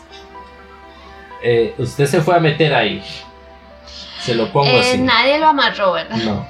Eh, 1.44 1.76
usted 1.78 2.06
se 2.06 2.22
fue 2.22 2.36
a 2.36 2.40
meter 2.40 2.74
ahí. 2.74 3.04
Se 4.22 4.34
lo 4.34 4.50
pongo 4.52 4.68
Eh, 4.68 4.80
así. 4.80 4.98
nadie 5.00 5.38
lo 5.40 5.48
amarró, 5.48 5.92
¿verdad? 5.94 6.16
No. 6.18 6.48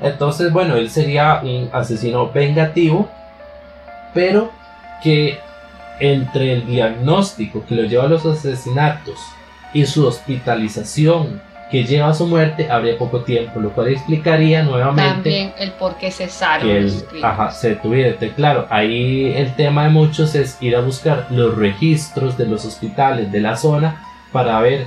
Entonces, 0.00 0.52
bueno, 0.52 0.76
él 0.76 0.90
sería 0.90 1.40
un 1.42 1.70
asesino 1.72 2.30
vengativo, 2.30 3.08
pero 4.12 4.50
que 5.02 5.38
entre 6.00 6.54
el 6.54 6.66
diagnóstico 6.66 7.64
que 7.66 7.74
lo 7.74 7.82
lleva 7.84 8.04
a 8.04 8.08
los 8.08 8.24
asesinatos 8.26 9.18
y 9.72 9.86
su 9.86 10.06
hospitalización 10.06 11.40
que 11.74 11.82
lleva 11.82 12.10
a 12.10 12.14
su 12.14 12.28
muerte, 12.28 12.70
habría 12.70 12.96
poco 12.96 13.22
tiempo, 13.22 13.58
lo 13.58 13.70
cual 13.70 13.88
explicaría 13.88 14.62
nuevamente 14.62 15.12
También 15.12 15.52
el 15.58 15.72
por 15.72 15.96
qué 15.96 16.12
cesaron 16.12 16.68
que 16.68 16.78
el, 16.78 16.94
ajá, 17.20 17.50
se 17.50 17.70
detuviera. 17.70 18.16
Claro, 18.36 18.68
ahí 18.70 19.34
el 19.34 19.56
tema 19.56 19.82
de 19.82 19.90
muchos 19.90 20.36
es 20.36 20.56
ir 20.62 20.76
a 20.76 20.80
buscar 20.82 21.26
los 21.30 21.56
registros 21.56 22.38
de 22.38 22.46
los 22.46 22.64
hospitales 22.64 23.32
de 23.32 23.40
la 23.40 23.56
zona 23.56 24.06
para 24.30 24.60
ver 24.60 24.86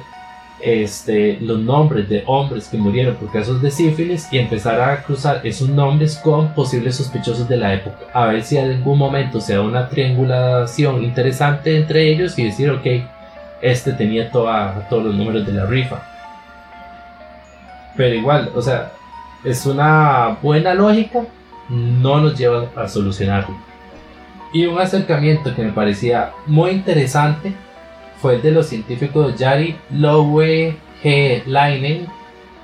este, 0.61 1.37
los 1.41 1.59
nombres 1.59 2.07
de 2.07 2.23
hombres 2.25 2.69
que 2.69 2.77
murieron 2.77 3.15
por 3.15 3.33
casos 3.33 3.61
de 3.61 3.69
sífilis 3.69 4.25
y 4.31 4.37
empezar 4.37 4.79
a 4.79 5.03
cruzar 5.03 5.41
esos 5.43 5.67
nombres 5.67 6.15
con 6.15 6.53
posibles 6.53 6.95
sospechosos 6.95 7.49
de 7.49 7.57
la 7.57 7.73
época. 7.73 7.97
A 8.13 8.27
ver 8.27 8.43
si 8.43 8.55
en 8.55 8.71
algún 8.71 8.97
momento 8.97 9.41
se 9.41 9.55
da 9.55 9.61
una 9.61 9.89
triangulación 9.89 11.03
interesante 11.03 11.75
entre 11.75 12.09
ellos 12.09 12.39
y 12.39 12.45
decir, 12.45 12.69
ok, 12.69 12.87
este 13.61 13.91
tenía 13.91 14.31
toda, 14.31 14.87
todos 14.89 15.03
los 15.03 15.15
números 15.15 15.45
de 15.45 15.51
la 15.51 15.65
rifa. 15.65 16.01
Pero 17.97 18.15
igual, 18.15 18.51
o 18.55 18.61
sea, 18.61 18.93
es 19.43 19.65
una 19.65 20.37
buena 20.41 20.73
lógica, 20.73 21.25
no 21.69 22.21
nos 22.21 22.37
lleva 22.37 22.67
a 22.75 22.87
solucionarlo. 22.87 23.55
Y 24.53 24.65
un 24.65 24.79
acercamiento 24.79 25.53
que 25.53 25.63
me 25.63 25.71
parecía 25.71 26.31
muy 26.45 26.71
interesante 26.71 27.53
fue 28.21 28.35
el 28.35 28.41
de 28.41 28.51
los 28.51 28.67
científicos 28.67 29.35
Jari 29.37 29.75
Lowe 29.91 30.75
G. 31.03 31.43
Leinen 31.45 32.07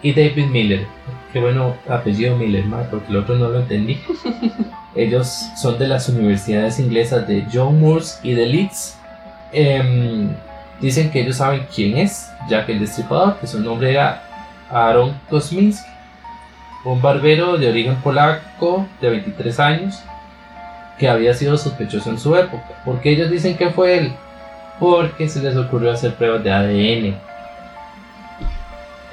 y 0.02 0.13
David 0.13 0.48
Miller. 0.48 0.86
Qué 1.32 1.39
bueno 1.39 1.76
apellido 1.89 2.38
Miller, 2.38 2.65
ma, 2.65 2.84
porque 2.89 3.10
el 3.10 3.17
otro 3.17 3.36
no 3.36 3.50
lo 3.50 3.60
entendí. 3.60 4.00
Ellos 4.96 5.28
son 5.58 5.80
de 5.80 5.88
las 5.88 6.08
universidades 6.10 6.80
inglesas 6.80 7.28
de 7.28 7.46
John 7.52 7.80
Moores 7.80 8.19
y 8.22 8.34
de 8.34 8.46
Leeds. 8.46 8.98
Em, 9.52 10.30
dicen 10.80 11.10
que 11.12 11.22
ellos 11.22 11.38
saben 11.38 11.65
quién 11.74 11.98
es 11.98 12.30
Jack 12.50 12.69
el 12.69 12.80
Destripador, 12.80 13.38
que 13.39 13.48
su 13.48 13.60
nombre 13.60 13.91
era 13.91 14.24
Aaron 14.71 15.13
Kosminski, 15.30 15.89
un 16.86 17.02
barbero 17.02 17.58
de 17.58 17.69
origen 17.69 17.95
polaco 17.97 18.86
de 19.02 19.10
23 19.10 19.60
años 19.60 19.99
que 20.99 21.08
había 21.10 21.34
sido 21.34 21.58
sospechoso 21.58 22.10
en 22.10 22.19
su 22.19 22.36
época. 22.36 22.63
porque 22.86 23.12
ellos 23.12 23.30
dicen 23.32 23.56
que 23.58 23.69
fue 23.69 23.97
él? 23.97 24.13
Porque 24.80 25.28
se 25.30 25.41
les 25.41 25.56
ocurrió 25.56 25.91
hacer 25.91 26.13
pruebas 26.15 26.43
de 26.43 26.52
ADN. 26.52 27.15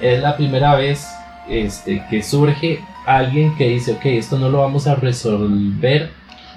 Es 0.01 0.21
la 0.23 0.37
primera 0.37 0.75
vez 0.77 1.07
este, 1.49 2.03
que 2.09 2.23
surge 2.23 2.81
alguien 3.07 3.57
que 3.57 3.69
dice, 3.69 3.93
ok, 3.93 4.07
esto 4.07 4.39
no 4.39 4.49
lo 4.49 4.59
vamos 4.61 4.87
a 4.87 4.95
resolver 4.95 6.11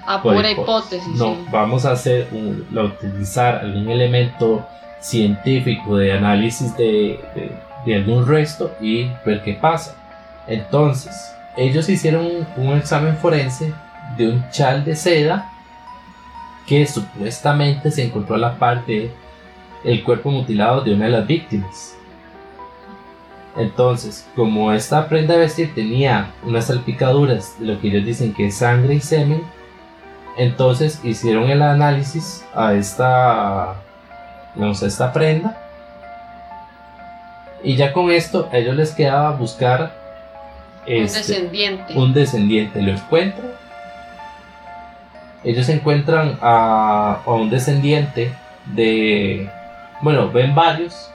A 0.06 0.22
por 0.22 0.34
pura 0.36 0.50
hipótesis. 0.50 1.06
No, 1.14 1.34
sí. 1.34 1.44
vamos 1.50 1.84
a 1.84 1.92
hacer 1.92 2.28
un- 2.32 2.66
a 2.78 2.82
utilizar 2.82 3.56
algún 3.56 3.88
elemento 3.90 4.66
científico 5.00 5.96
de 5.96 6.12
análisis 6.12 6.74
de, 6.76 7.20
de- 7.34 7.52
de 7.84 7.96
algún 7.96 8.26
resto 8.26 8.74
y 8.80 9.10
ver 9.24 9.42
qué 9.42 9.54
pasa. 9.54 9.96
Entonces, 10.46 11.34
ellos 11.56 11.88
hicieron 11.88 12.46
un, 12.56 12.76
examen 12.76 13.16
forense 13.16 13.72
de 14.16 14.28
un 14.28 14.50
chal 14.50 14.84
de 14.84 14.96
seda 14.96 15.50
que 16.66 16.86
supuestamente 16.86 17.90
se 17.90 18.04
encontró 18.04 18.36
a 18.36 18.38
la 18.38 18.58
parte 18.58 19.10
del 19.82 20.02
cuerpo 20.02 20.30
mutilado 20.30 20.80
de 20.80 20.94
una 20.94 21.06
de 21.06 21.10
las 21.12 21.26
víctimas. 21.26 21.96
Entonces, 23.56 24.26
como 24.34 24.72
esta 24.72 25.08
prenda 25.08 25.34
de 25.34 25.40
vestir 25.40 25.74
tenía 25.74 26.32
unas 26.42 26.66
salpicaduras 26.66 27.58
de 27.60 27.66
lo 27.66 27.80
que 27.80 27.88
ellos 27.88 28.04
dicen 28.04 28.34
que 28.34 28.46
es 28.48 28.56
sangre 28.56 28.94
y 28.94 29.00
semen, 29.00 29.42
entonces 30.36 31.00
hicieron 31.04 31.44
el 31.44 31.62
análisis 31.62 32.44
a 32.54 32.74
esta, 32.74 33.76
digamos, 34.54 34.82
a 34.82 34.86
esta 34.86 35.12
prenda. 35.12 35.63
Y 37.64 37.76
ya 37.76 37.92
con 37.92 38.10
esto 38.10 38.48
a 38.52 38.58
ellos 38.58 38.76
les 38.76 38.92
quedaba 38.92 39.32
buscar 39.32 39.92
Un 40.86 40.92
este, 40.92 41.18
descendiente. 41.18 41.94
un 41.94 42.12
descendiente. 42.12 42.82
Lo 42.82 42.92
encuentran. 42.92 43.50
Ellos 45.42 45.68
encuentran 45.68 46.38
a, 46.40 47.20
a 47.24 47.30
un 47.32 47.50
descendiente 47.50 48.32
de... 48.66 49.50
Bueno, 50.00 50.30
ven 50.30 50.54
varios, 50.54 51.10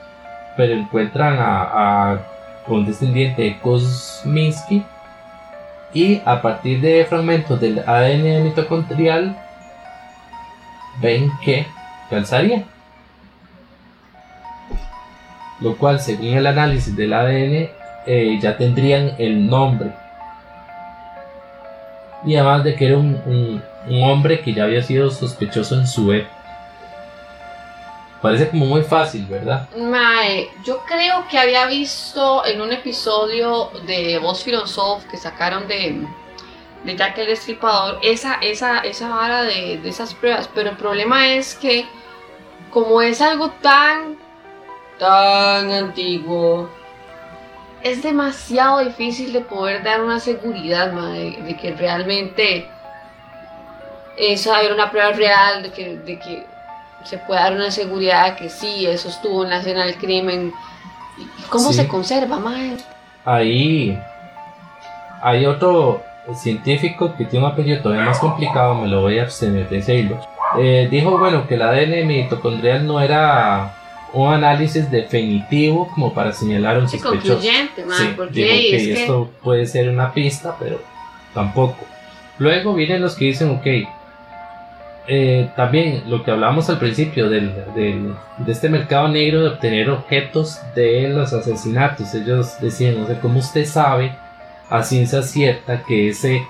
pero 0.56 0.74
encuentran 0.74 1.38
a, 1.38 2.12
a 2.12 2.18
un 2.68 2.84
descendiente 2.86 3.42
de 3.42 3.58
Kosminski. 3.60 4.84
Y 5.92 6.20
a 6.24 6.40
partir 6.40 6.80
de 6.80 7.04
fragmentos 7.08 7.60
del 7.60 7.80
ADN 7.80 8.44
mitocondrial, 8.44 9.36
ven 11.00 11.30
que 11.44 11.66
calzaría. 12.08 12.64
Lo 15.60 15.76
cual, 15.76 16.00
según 16.00 16.28
el 16.34 16.46
análisis 16.46 16.96
del 16.96 17.12
ADN, 17.12 17.70
eh, 18.06 18.38
ya 18.40 18.56
tendrían 18.56 19.12
el 19.18 19.46
nombre. 19.48 19.92
Y 22.24 22.34
además 22.36 22.64
de 22.64 22.74
que 22.74 22.86
era 22.86 22.96
un, 22.98 23.14
un- 23.26 23.62
hombre 24.02 24.40
que 24.40 24.52
ya 24.52 24.64
había 24.64 24.82
sido 24.82 25.10
sospechoso 25.10 25.74
en 25.74 25.86
su 25.86 26.12
época. 26.12 26.36
Parece 28.20 28.50
como 28.50 28.66
muy 28.66 28.82
fácil, 28.82 29.24
¿verdad? 29.26 29.66
Mae, 29.78 30.48
yo 30.62 30.82
creo 30.86 31.26
que 31.30 31.38
había 31.38 31.64
visto 31.66 32.44
en 32.44 32.60
un 32.60 32.70
episodio 32.72 33.70
de 33.86 34.18
Voz 34.18 34.44
Philosoph 34.44 35.04
que 35.10 35.16
sacaron 35.16 35.66
de, 35.66 36.06
de 36.84 36.96
Jack 36.96 37.16
el 37.16 37.28
Destripador 37.28 37.98
esa, 38.02 38.34
esa, 38.42 38.80
esa 38.80 39.08
vara 39.08 39.42
de, 39.44 39.78
de 39.78 39.88
esas 39.88 40.12
pruebas, 40.14 40.50
pero 40.54 40.68
el 40.68 40.76
problema 40.76 41.28
es 41.28 41.54
que 41.54 41.86
como 42.70 43.00
es 43.00 43.22
algo 43.22 43.48
tan, 43.62 44.18
tan 45.00 45.72
antiguo, 45.72 46.68
es 47.82 48.02
demasiado 48.02 48.78
difícil 48.84 49.32
de 49.32 49.40
poder 49.40 49.82
dar 49.82 50.02
una 50.02 50.20
seguridad 50.20 50.92
mae, 50.92 51.18
de, 51.32 51.42
de 51.42 51.56
que 51.56 51.74
realmente 51.74 52.68
esa 54.16 54.60
era 54.60 54.74
una 54.74 54.90
prueba 54.90 55.12
real, 55.12 55.62
de 55.62 55.70
que, 55.72 55.96
de 55.96 56.18
que 56.18 56.46
se 57.04 57.16
puede 57.18 57.40
dar 57.40 57.54
una 57.54 57.70
seguridad 57.70 58.36
que 58.36 58.50
sí, 58.50 58.86
eso 58.86 59.08
estuvo 59.08 59.42
en 59.44 59.50
la 59.50 59.56
escena 59.60 59.86
del 59.86 59.96
crimen. 59.96 60.52
¿Y 61.18 61.42
¿Cómo 61.48 61.70
Sí. 61.70 61.78
se 61.78 61.88
conserva, 61.88 62.38
mae? 62.38 62.76
Ahí 63.24 63.98
hay 65.22 65.46
otro 65.46 66.02
científico 66.34 67.14
que 67.16 67.24
tiene 67.24 67.46
un 67.46 67.52
apellido 67.52 67.82
todavía 67.82 68.04
más 68.04 68.18
complicado, 68.18 68.74
me 68.74 68.88
lo 68.88 69.00
voy 69.00 69.18
a 69.18 69.22
abstener 69.22 69.68
de 69.70 69.76
decirlo. 69.76 70.20
Eh, 70.58 70.88
dijo, 70.90 71.16
bueno, 71.18 71.46
que 71.46 71.54
el 71.54 71.62
ADN 71.62 72.06
mitocondrial 72.06 72.86
no 72.86 73.00
era 73.00 73.72
un 74.12 74.32
análisis 74.32 74.90
definitivo 74.90 75.88
como 75.94 76.12
para 76.12 76.32
señalar 76.32 76.78
un 76.78 76.88
sospechoso. 76.88 77.34
concluyente, 77.34 77.84
Sí, 77.96 78.04
porque 78.16 78.32
digo 78.44 78.48
es 78.76 78.82
que 78.82 78.92
esto 79.02 79.30
puede 79.42 79.66
ser 79.66 79.88
una 79.88 80.12
pista, 80.12 80.56
pero 80.58 80.80
tampoco. 81.34 81.78
Luego 82.38 82.74
vienen 82.74 83.02
los 83.02 83.14
que 83.14 83.26
dicen, 83.26 83.50
ok, 83.50 83.66
eh, 85.08 85.50
también 85.56 86.04
lo 86.08 86.22
que 86.22 86.30
hablábamos 86.30 86.68
al 86.70 86.78
principio 86.78 87.28
del, 87.28 87.52
del- 87.74 88.14
de 88.38 88.52
este 88.52 88.68
mercado 88.68 89.08
negro 89.08 89.40
de 89.42 89.48
obtener 89.48 89.90
objetos 89.90 90.58
de 90.74 91.08
los 91.08 91.32
asesinatos. 91.32 92.14
Ellos 92.14 92.60
decían, 92.60 93.02
o 93.02 93.06
sea, 93.06 93.20
¿cómo 93.20 93.38
usted 93.40 93.64
sabe 93.64 94.12
a 94.68 94.82
ciencia 94.84 95.22
cierta 95.22 95.82
que 95.82 96.10
ese 96.10 96.42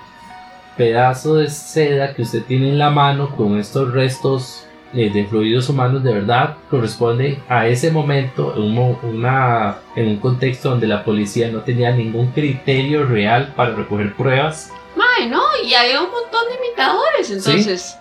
pedazo 0.77 1.37
de 1.37 1.49
seda 1.51 2.15
que 2.15 2.23
usted 2.23 2.43
tiene 2.43 2.69
en 2.71 2.79
la 2.79 2.91
mano 2.91 3.35
con 3.37 3.59
estos 3.59 3.93
restos 3.93 4.67
eh, 4.93 5.11
de 5.11 5.25
fluidos 5.27 5.69
humanos 5.69 6.03
de 6.03 6.13
verdad 6.13 6.57
corresponde 6.69 7.39
a 7.49 7.67
ese 7.67 7.91
momento 7.93 8.55
en 8.57 8.63
un, 8.63 8.75
mo- 8.75 9.01
una, 9.03 9.77
en 9.95 10.09
un 10.09 10.17
contexto 10.17 10.71
donde 10.71 10.87
la 10.87 11.05
policía 11.05 11.49
no 11.51 11.61
tenía 11.61 11.93
ningún 11.93 12.33
criterio 12.33 13.05
real 13.07 13.53
para 13.57 13.71
recoger 13.75 14.15
pruebas? 14.15 14.73
Mae, 14.97 15.29
no, 15.29 15.41
y 15.65 15.73
había 15.75 16.01
un 16.03 16.11
montón 16.11 16.41
de 16.49 16.67
imitadores, 16.67 17.31
entonces. 17.31 17.97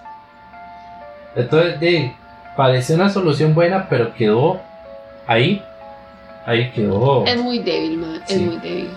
Entonces, 1.35 1.79
de, 1.79 2.15
parecía 2.57 2.95
una 2.95 3.09
solución 3.09 3.53
buena, 3.53 3.87
pero 3.87 4.13
quedó 4.15 4.59
ahí. 5.27 5.63
Ahí 6.45 6.71
quedó. 6.71 7.23
Es 7.25 7.37
muy 7.37 7.59
débil, 7.59 7.97
mae, 7.97 8.15
es 8.17 8.23
Sí. 8.33 8.39
muy 8.39 8.57
débil. 8.57 8.89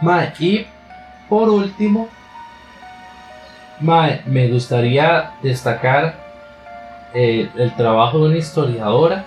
Mae, 0.00 0.32
y 0.38 0.66
por 1.28 1.48
último, 1.48 2.08
mae, 3.80 4.22
me 4.26 4.46
gustaría 4.48 5.32
destacar 5.42 6.14
eh, 7.14 7.48
el 7.56 7.74
trabajo 7.76 8.18
de 8.18 8.24
una 8.26 8.38
historiadora. 8.38 9.24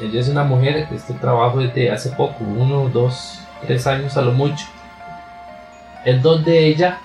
Ella 0.00 0.20
es 0.20 0.28
una 0.28 0.44
mujer, 0.44 0.88
este 0.90 1.14
trabajo 1.14 1.60
es 1.60 1.74
de 1.74 1.90
hace 1.90 2.10
poco, 2.10 2.44
uno, 2.44 2.88
dos, 2.88 3.40
tres 3.66 3.86
años 3.86 4.16
a 4.16 4.22
lo 4.22 4.32
mucho. 4.32 4.66
En 6.04 6.22
donde 6.22 6.66
ella 6.66 6.98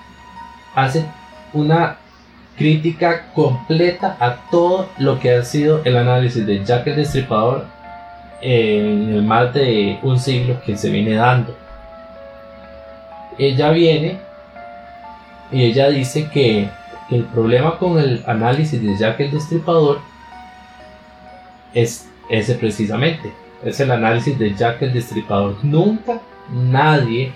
hace 0.74 1.04
una 1.52 1.96
crítica 2.56 3.26
completa 3.34 4.16
a 4.18 4.36
todo 4.50 4.88
lo 4.98 5.18
que 5.18 5.34
ha 5.34 5.42
sido 5.44 5.82
el 5.84 5.96
análisis 5.96 6.46
de 6.46 6.64
Jack 6.64 6.86
el 6.86 6.96
Destripador 6.96 7.66
en 8.40 9.14
el 9.14 9.22
más 9.22 9.52
de 9.52 9.98
un 10.02 10.18
siglo 10.18 10.60
que 10.64 10.76
se 10.76 10.88
viene 10.88 11.14
dando 11.14 11.54
ella 13.38 13.70
viene 13.70 14.18
y 15.52 15.64
ella 15.64 15.88
dice 15.88 16.28
que 16.32 16.68
el 17.10 17.24
problema 17.24 17.78
con 17.78 17.98
el 17.98 18.22
análisis 18.26 18.82
de 18.82 18.96
Jack 18.96 19.20
el 19.20 19.30
Destripador 19.30 20.00
es 21.74 22.08
ese 22.28 22.54
precisamente, 22.54 23.32
es 23.64 23.78
el 23.80 23.90
análisis 23.90 24.38
de 24.38 24.54
Jack 24.54 24.82
el 24.82 24.92
Destripador. 24.92 25.56
Nunca 25.62 26.20
nadie 26.50 27.32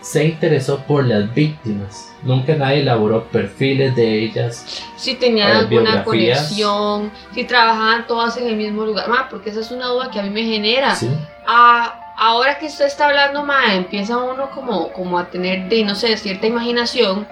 se 0.00 0.24
interesó 0.24 0.78
por 0.80 1.06
las 1.06 1.32
víctimas, 1.34 2.12
nunca 2.22 2.54
nadie 2.54 2.80
elaboró 2.80 3.24
perfiles 3.24 3.94
de 3.96 4.24
ellas. 4.24 4.82
Si 4.96 5.14
tenían 5.14 5.50
Eh, 5.50 5.54
alguna 5.60 6.04
conexión, 6.04 7.10
si 7.34 7.44
trabajaban 7.44 8.06
todas 8.06 8.36
en 8.36 8.48
el 8.48 8.56
mismo 8.56 8.84
lugar. 8.84 9.08
Ma, 9.08 9.28
porque 9.28 9.50
esa 9.50 9.60
es 9.60 9.70
una 9.70 9.86
duda 9.86 10.10
que 10.10 10.20
a 10.20 10.22
mí 10.22 10.30
me 10.30 10.44
genera. 10.44 10.94
¿sí? 10.94 11.08
Ah, 11.46 12.14
ahora 12.16 12.58
que 12.58 12.66
usted 12.66 12.86
está 12.86 13.06
hablando, 13.08 13.44
ma, 13.44 13.74
empieza 13.74 14.16
uno 14.18 14.50
como, 14.50 14.92
como 14.92 15.18
a 15.18 15.26
tener, 15.26 15.68
de, 15.68 15.84
no 15.84 15.94
sé, 15.94 16.16
cierta 16.16 16.46
imaginación. 16.46 17.26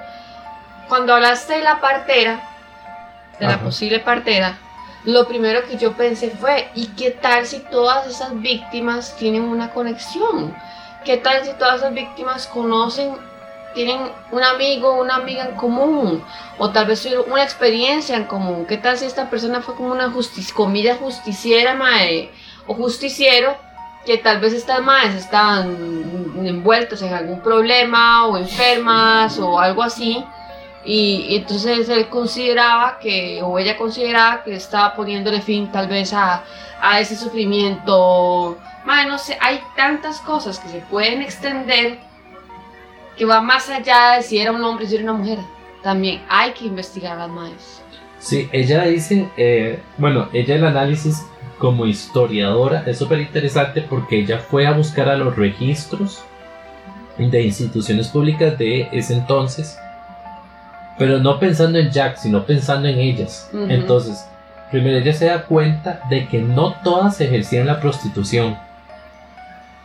Cuando 0.89 1.14
hablaste 1.14 1.55
de 1.55 1.62
la 1.64 1.80
partera, 1.80 2.41
de 3.41 3.47
la 3.47 3.59
posible 3.59 3.99
partera, 3.99 4.57
lo 5.05 5.26
primero 5.26 5.64
que 5.66 5.76
yo 5.76 5.93
pensé 5.93 6.30
fue, 6.30 6.68
¿y 6.74 6.89
qué 6.89 7.11
tal 7.11 7.45
si 7.45 7.59
todas 7.59 8.07
esas 8.07 8.41
víctimas 8.41 9.16
tienen 9.16 9.43
una 9.43 9.70
conexión? 9.70 10.55
¿Qué 11.05 11.16
tal 11.16 11.45
si 11.45 11.53
todas 11.55 11.76
esas 11.78 11.93
víctimas 11.93 12.47
conocen, 12.47 13.16
tienen 13.74 14.01
un 14.30 14.43
amigo, 14.45 15.01
una 15.01 15.16
amiga 15.16 15.45
en 15.45 15.57
común? 15.57 16.24
O 16.59 16.70
tal 16.70 16.87
vez 16.87 17.05
una 17.26 17.43
experiencia 17.43 18.16
en 18.16 18.24
común. 18.24 18.64
¿Qué 18.66 18.76
tal 18.76 18.97
si 18.97 19.07
esta 19.07 19.28
persona 19.28 19.62
fue 19.62 19.74
como 19.74 19.91
una 19.91 20.11
justicia, 20.11 20.55
comida 20.55 20.95
justiciera, 20.97 21.74
mae, 21.74 22.30
o 22.66 22.74
justiciero? 22.74 23.57
que 24.05 24.18
tal 24.18 24.39
vez 24.39 24.53
estas 24.53 24.80
madres 24.82 25.16
estaban 25.16 26.37
envueltas 26.45 27.03
en 27.03 27.12
algún 27.12 27.41
problema 27.41 28.24
o 28.28 28.37
enfermas 28.37 29.37
o 29.41 29.59
algo 29.59 29.82
así 29.82 30.24
y, 30.87 31.37
entonces 31.37 31.89
él 31.89 32.09
consideraba 32.09 32.99
que 32.99 33.41
o 33.43 33.59
ella 33.59 33.76
consideraba 33.76 34.45
que 34.45 34.55
estaba 34.55 34.95
poniéndole 34.95 35.41
fin 35.41 35.70
tal 35.72 35.89
vez 35.89 36.12
a, 36.12 36.45
a 36.80 37.01
ese 37.01 37.16
sufrimiento. 37.16 38.57
Madre, 38.84 39.09
no 39.09 39.18
sé, 39.18 39.37
hay 39.41 39.61
tantas 39.76 40.20
cosas 40.20 40.59
que 40.61 40.68
se 40.68 40.78
pueden 40.78 41.22
extender 41.22 41.99
que 43.16 43.24
va 43.24 43.41
más 43.41 43.68
allá 43.68 44.16
de 44.16 44.22
si 44.22 44.39
era 44.39 44.53
un 44.53 44.62
hombre 44.62 44.84
o 44.84 44.89
si 44.89 44.95
era 44.95 45.05
una 45.05 45.14
mujer. 45.14 45.39
También 45.82 46.22
hay 46.28 46.53
que 46.53 46.66
investigar 46.66 47.16
las 47.18 47.28
madres. 47.28 47.82
Sí, 48.18 48.49
ella 48.53 48.84
dice, 48.84 49.28
eh, 49.37 49.80
bueno, 49.99 50.28
ella 50.32 50.55
el 50.55 50.64
análisis 50.64 51.24
como 51.59 51.87
historiadora 51.87 52.84
es 52.87 52.99
súper 52.99 53.20
interesante 53.20 53.82
porque 53.82 54.20
ella 54.20 54.39
fue 54.39 54.66
a 54.66 54.72
buscar 54.72 55.09
a 55.09 55.16
los 55.16 55.37
registros 55.37 56.22
de 57.18 57.43
instituciones 57.43 58.09
públicas 58.09 58.59
de 58.59 58.89
ese 58.93 59.14
entonces, 59.14 59.78
pero 60.99 61.18
no 61.18 61.38
pensando 61.38 61.78
en 61.78 61.90
Jack, 61.90 62.16
sino 62.16 62.44
pensando 62.44 62.88
en 62.88 62.99
ellas. 62.99 63.51
Entonces, 63.68 64.26
primero 64.70 64.99
ella 64.99 65.12
se 65.12 65.26
da 65.26 65.42
cuenta 65.42 66.01
de 66.11 66.26
que 66.26 66.40
no 66.40 66.74
todas 66.82 67.20
ejercían 67.20 67.66
la 67.66 67.80
prostitución. 67.80 68.57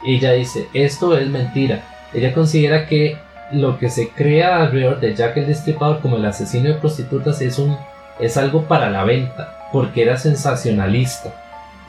Ella 0.05 0.31
dice, 0.33 0.67
esto 0.73 1.17
es 1.17 1.27
mentira. 1.27 1.83
Ella 2.13 2.33
considera 2.33 2.87
que 2.87 3.17
lo 3.51 3.77
que 3.77 3.89
se 3.89 4.09
crea 4.09 4.63
alrededor 4.63 4.99
de 4.99 5.15
Jack 5.15 5.37
el 5.37 5.47
Destripador 5.47 5.99
como 5.99 6.17
el 6.17 6.25
asesino 6.25 6.69
de 6.69 6.75
prostitutas 6.75 7.41
es 7.41 7.59
un 7.59 7.77
es 8.19 8.37
algo 8.37 8.63
para 8.63 8.89
la 8.89 9.03
venta, 9.03 9.67
porque 9.71 10.03
era 10.03 10.17
sensacionalista. 10.17 11.33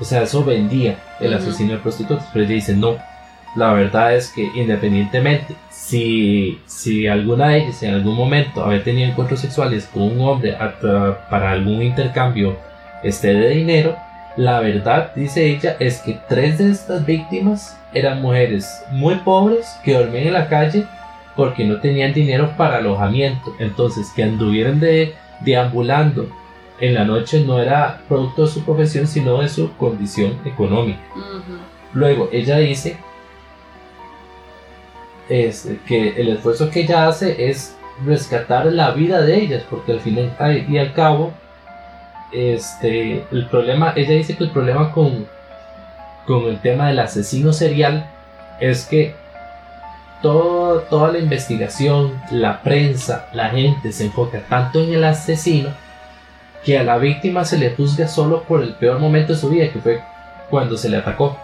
O 0.01 0.05
sea, 0.05 0.23
eso 0.23 0.45
vendía 0.45 0.97
el 1.20 1.35
asesino 1.35 1.75
de 1.75 1.79
prostitutas, 1.79 2.27
pero 2.33 2.45
ella 2.45 2.55
dice, 2.55 2.75
no, 2.75 2.97
la 3.55 3.73
verdad 3.73 4.15
es 4.15 4.31
que 4.31 4.51
independientemente, 4.55 5.55
si, 5.71 6.61
si 6.67 7.07
alguna 7.07 7.49
de 7.49 7.59
ellas 7.59 7.83
en 7.83 7.95
algún 7.95 8.17
momento 8.17 8.65
había 8.65 8.83
tenido 8.83 9.11
encuentros 9.11 9.41
sexuales 9.41 9.87
con 9.93 10.03
un 10.03 10.21
hombre 10.21 10.57
para 11.31 11.51
algún 11.51 11.83
intercambio 11.83 12.57
este, 13.03 13.35
de 13.35 13.51
dinero, 13.51 13.97
la 14.37 14.61
verdad, 14.61 15.13
dice 15.15 15.45
ella, 15.47 15.77
es 15.79 15.99
que 16.01 16.19
tres 16.29 16.57
de 16.59 16.71
estas 16.71 17.05
víctimas 17.05 17.79
eran 17.93 18.23
mujeres 18.23 18.83
muy 18.91 19.17
pobres 19.17 19.77
que 19.85 19.93
dormían 19.93 20.29
en 20.29 20.33
la 20.33 20.49
calle 20.49 20.87
porque 21.37 21.65
no 21.65 21.81
tenían 21.81 22.15
dinero 22.15 22.55
para 22.57 22.79
alojamiento. 22.79 23.55
Entonces, 23.59 24.11
que 24.17 24.23
anduvieran 24.23 24.81
de, 24.81 25.15
deambulando 25.41 26.27
en 26.81 26.95
la 26.95 27.05
noche 27.05 27.45
no 27.47 27.61
era 27.61 28.01
producto 28.09 28.43
de 28.43 28.49
su 28.49 28.65
profesión, 28.65 29.07
sino 29.07 29.43
de 29.43 29.49
su 29.49 29.77
condición 29.77 30.39
económica. 30.47 31.01
Luego, 31.93 32.31
ella 32.33 32.57
dice 32.57 32.97
es 35.33 35.66
que 35.87 36.20
el 36.20 36.28
esfuerzo 36.28 36.68
que 36.68 36.80
ella 36.80 37.09
hace 37.09 37.49
es 37.49 37.74
rescatar 38.05 38.66
la 38.66 38.91
vida 38.91 39.22
de 39.22 39.37
ellas, 39.37 39.62
porque 39.70 39.93
al 39.93 40.01
fin 40.01 40.30
y 40.68 40.78
al 40.78 40.93
cabo, 40.93 41.33
este, 42.33 43.24
el 43.33 43.47
problema, 43.47 43.95
ella 43.97 44.14
dice 44.14 44.37
que 44.37 44.45
el 44.45 44.51
problema 44.51 44.93
con, 44.93 45.26
con 46.26 46.45
el 46.45 46.61
tema 46.61 46.89
del 46.89 46.99
asesino 46.99 47.53
serial 47.53 48.11
es 48.61 48.85
que 48.85 49.14
todo, 50.20 50.80
toda 50.83 51.12
la 51.12 51.18
investigación, 51.18 52.20
la 52.30 52.62
prensa, 52.62 53.26
la 53.33 53.49
gente 53.49 53.91
se 53.93 54.05
enfoca 54.05 54.41
tanto 54.49 54.83
en 54.83 54.93
el 54.93 55.05
asesino 55.05 55.70
que 56.62 56.78
a 56.78 56.85
la 56.85 56.99
víctima 56.99 57.45
se 57.45 57.59
le 57.59 57.70
juzga 57.70 58.07
solo 58.07 58.43
por 58.43 58.62
el 58.62 58.74
peor 58.74 58.99
momento 58.99 59.33
de 59.33 59.39
su 59.39 59.49
vida, 59.49 59.72
que 59.72 59.80
fue 59.80 60.01
cuando 60.51 60.76
se 60.76 60.91
le 60.91 60.99
atacó. 60.99 61.39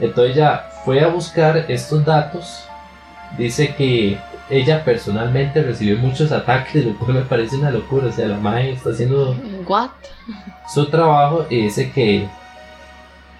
Entonces 0.00 0.36
ella 0.36 0.64
fue 0.84 1.00
a 1.00 1.06
buscar 1.06 1.64
estos 1.68 2.04
datos. 2.04 2.68
Dice 3.38 3.74
que 3.74 4.18
ella 4.50 4.84
personalmente 4.84 5.62
recibió 5.62 5.96
muchos 5.96 6.30
ataques, 6.32 6.84
lo 6.84 6.98
cual 6.98 7.14
me 7.14 7.22
parece 7.22 7.56
una 7.56 7.70
locura. 7.70 8.08
O 8.08 8.12
sea, 8.12 8.28
la 8.28 8.36
madre 8.36 8.72
está 8.72 8.90
haciendo 8.90 9.36
What? 9.66 9.90
su 10.72 10.86
trabajo 10.86 11.46
y 11.48 11.62
dice 11.62 11.90
que, 11.92 12.28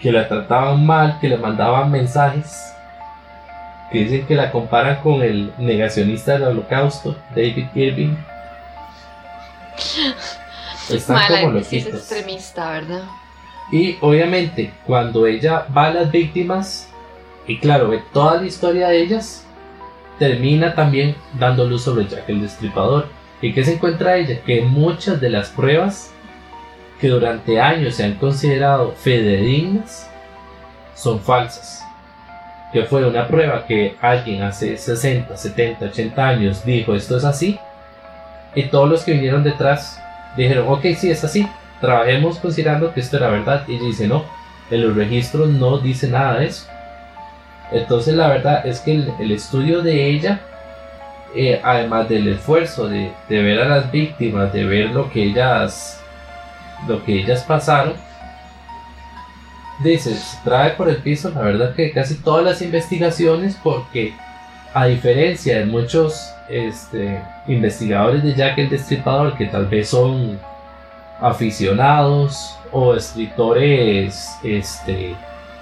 que 0.01 0.13
la 0.13 0.29
trataban 0.29 0.85
mal, 0.87 1.19
que 1.21 1.29
le 1.29 1.37
mandaban 1.37 1.91
mensajes. 1.91 2.73
Que 3.91 4.05
dicen 4.05 4.27
que 4.27 4.35
la 4.35 4.51
comparan 4.51 5.03
con 5.03 5.23
el 5.23 5.53
negacionista 5.59 6.33
del 6.33 6.45
holocausto, 6.45 7.15
David 7.37 7.67
Irving. 7.75 8.17
Están 10.89 11.17
Mala, 11.17 11.43
como 11.43 11.59
es 11.59 11.73
extremista, 11.73 12.71
¿verdad? 12.71 13.03
Y 13.71 13.97
obviamente, 14.01 14.73
cuando 14.87 15.27
ella 15.27 15.67
va 15.77 15.87
a 15.87 15.93
las 15.93 16.11
víctimas, 16.11 16.89
y 17.47 17.59
claro, 17.59 17.89
ve 17.89 18.03
toda 18.13 18.41
la 18.41 18.47
historia 18.47 18.89
de 18.89 19.03
ellas, 19.03 19.47
termina 20.23 20.73
también 20.77 21.17
dando 21.37 21.65
luz 21.65 21.83
sobre 21.83 22.07
Jack 22.07 22.29
el 22.29 22.43
Destripador. 22.43 23.09
¿Y 23.41 23.53
qué 23.53 23.65
se 23.65 23.75
encuentra 23.75 24.17
ella? 24.17 24.41
Que 24.47 24.61
muchas 24.63 25.21
de 25.21 25.31
las 25.31 25.49
pruebas 25.49 26.13
que 27.01 27.09
durante 27.09 27.61
años 27.61 27.97
se 27.97 28.05
han 28.05 28.15
considerado 28.15 28.93
fidedignas 28.93 30.09
son 30.95 31.19
falsas. 31.19 31.85
Que 32.73 32.85
fue 32.85 33.05
una 33.05 33.27
prueba 33.27 33.67
que 33.67 33.97
alguien 34.01 34.43
hace 34.43 34.77
60, 34.77 35.37
70, 35.37 35.87
80 35.87 36.29
años 36.29 36.65
dijo 36.65 36.95
esto 36.95 37.17
es 37.17 37.25
así. 37.25 37.59
Y 38.55 38.63
todos 38.67 38.89
los 38.89 39.03
que 39.03 39.15
vinieron 39.15 39.43
detrás 39.43 40.01
dijeron, 40.37 40.69
ok, 40.69 40.85
sí, 40.97 41.11
es 41.11 41.25
así, 41.25 41.49
trabajemos 41.81 42.39
considerando 42.39 42.95
que 42.95 43.01
esto 43.01 43.17
era 43.17 43.27
verdad. 43.27 43.65
Y 43.67 43.75
ella 43.75 43.87
dice, 43.87 44.07
no, 44.07 44.25
en 44.71 44.87
los 44.87 44.95
registros 44.95 45.49
no 45.49 45.79
dice 45.79 46.07
nada 46.07 46.39
de 46.39 46.47
eso. 46.47 46.69
Entonces 47.73 48.15
la 48.15 48.29
verdad 48.29 48.67
es 48.67 48.81
que 48.81 48.93
el, 48.93 49.33
estudio 49.33 49.83
de 49.83 50.09
ella, 50.09 50.41
eh, 51.35 51.61
además 51.65 52.09
del 52.09 52.29
esfuerzo 52.29 52.89
de, 52.89 53.13
ver 53.29 53.61
a 53.61 53.69
las 53.69 53.91
víctimas, 53.91 54.53
de 54.53 54.65
ver 54.65 54.91
lo 54.91 55.11
que 55.11 55.23
ellas, 55.25 56.01
lo 56.87 57.03
que 57.05 57.21
ellas 57.21 57.43
pasaron, 57.45 57.95
dice, 59.83 60.17
trae 60.45 60.71
por 60.71 60.89
el 60.89 60.97
piso 60.97 61.31
la 61.31 61.41
verdad 61.41 61.75
que 61.75 61.93
casi 61.93 62.17
todas 62.17 62.45
las 62.45 62.63
investigaciones 62.63 63.59
porque 63.63 64.15
a 64.75 64.87
diferencia 64.87 65.59
de 65.59 65.65
muchos 65.65 66.33
este, 66.49 67.21
investigadores 67.47 68.23
de 68.23 68.35
Jack 68.35 68.59
el 68.59 68.71
Destripador 68.71 69.37
que 69.37 69.47
tal 69.47 69.67
vez 69.67 69.89
son 69.89 70.39
aficionados 71.21 72.57
o 72.73 72.95
escritores, 72.95 74.31
este, 74.43 75.15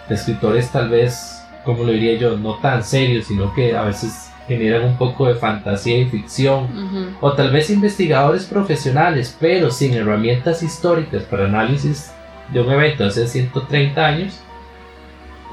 escritores 0.08 0.70
tal 0.70 0.88
vez, 0.88 1.39
como 1.64 1.84
lo 1.84 1.92
diría 1.92 2.18
yo, 2.18 2.36
no 2.36 2.54
tan 2.54 2.82
serios, 2.82 3.26
sino 3.26 3.52
que 3.54 3.76
a 3.76 3.82
veces 3.82 4.30
generan 4.48 4.84
un 4.84 4.96
poco 4.96 5.26
de 5.26 5.34
fantasía 5.34 5.98
y 5.98 6.06
ficción, 6.06 7.16
o 7.20 7.32
tal 7.34 7.52
vez 7.52 7.70
investigadores 7.70 8.46
profesionales, 8.46 9.36
pero 9.38 9.70
sin 9.70 9.94
herramientas 9.94 10.62
históricas 10.62 11.22
para 11.24 11.44
análisis 11.44 12.12
de 12.52 12.60
un 12.60 12.70
evento 12.70 13.04
hace 13.04 13.28
130 13.28 14.04
años, 14.04 14.40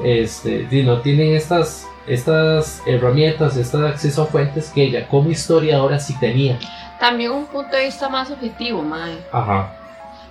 este, 0.03 0.67
si 0.69 0.83
no 0.83 1.01
tienen 1.01 1.35
estas, 1.35 1.87
estas 2.07 2.81
herramientas, 2.87 3.55
este 3.57 3.77
acceso 3.77 4.23
a 4.23 4.25
fuentes 4.25 4.69
que 4.69 4.83
ella 4.83 5.07
como 5.07 5.29
historiadora 5.29 5.99
sí 5.99 6.17
tenía. 6.19 6.57
También 6.99 7.31
un 7.31 7.45
punto 7.45 7.75
de 7.75 7.85
vista 7.85 8.09
más 8.09 8.31
objetivo, 8.31 8.81
Mae. 8.81 9.17
Ajá. 9.31 9.75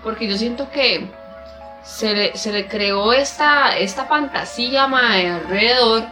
Porque 0.03 0.27
yo 0.29 0.37
siento 0.37 0.69
que 0.71 1.09
se 1.87 2.15
le, 2.15 2.37
se 2.37 2.53
le 2.53 2.67
creó 2.67 3.13
esta, 3.13 3.77
esta 3.79 4.07
fantasía, 4.07 4.87
Mae, 4.89 5.31
alrededor. 5.31 6.03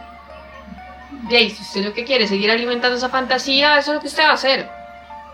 Y 1.29 1.49
si 1.49 1.61
usted 1.61 1.85
lo 1.85 1.93
que 1.93 2.05
quiere 2.05 2.27
seguir 2.27 2.49
alimentando 2.49 2.97
esa 2.97 3.09
fantasía, 3.09 3.77
eso 3.77 3.91
es 3.91 3.95
lo 3.95 4.01
que 4.01 4.07
usted 4.07 4.23
va 4.23 4.31
a 4.31 4.33
hacer. 4.33 4.69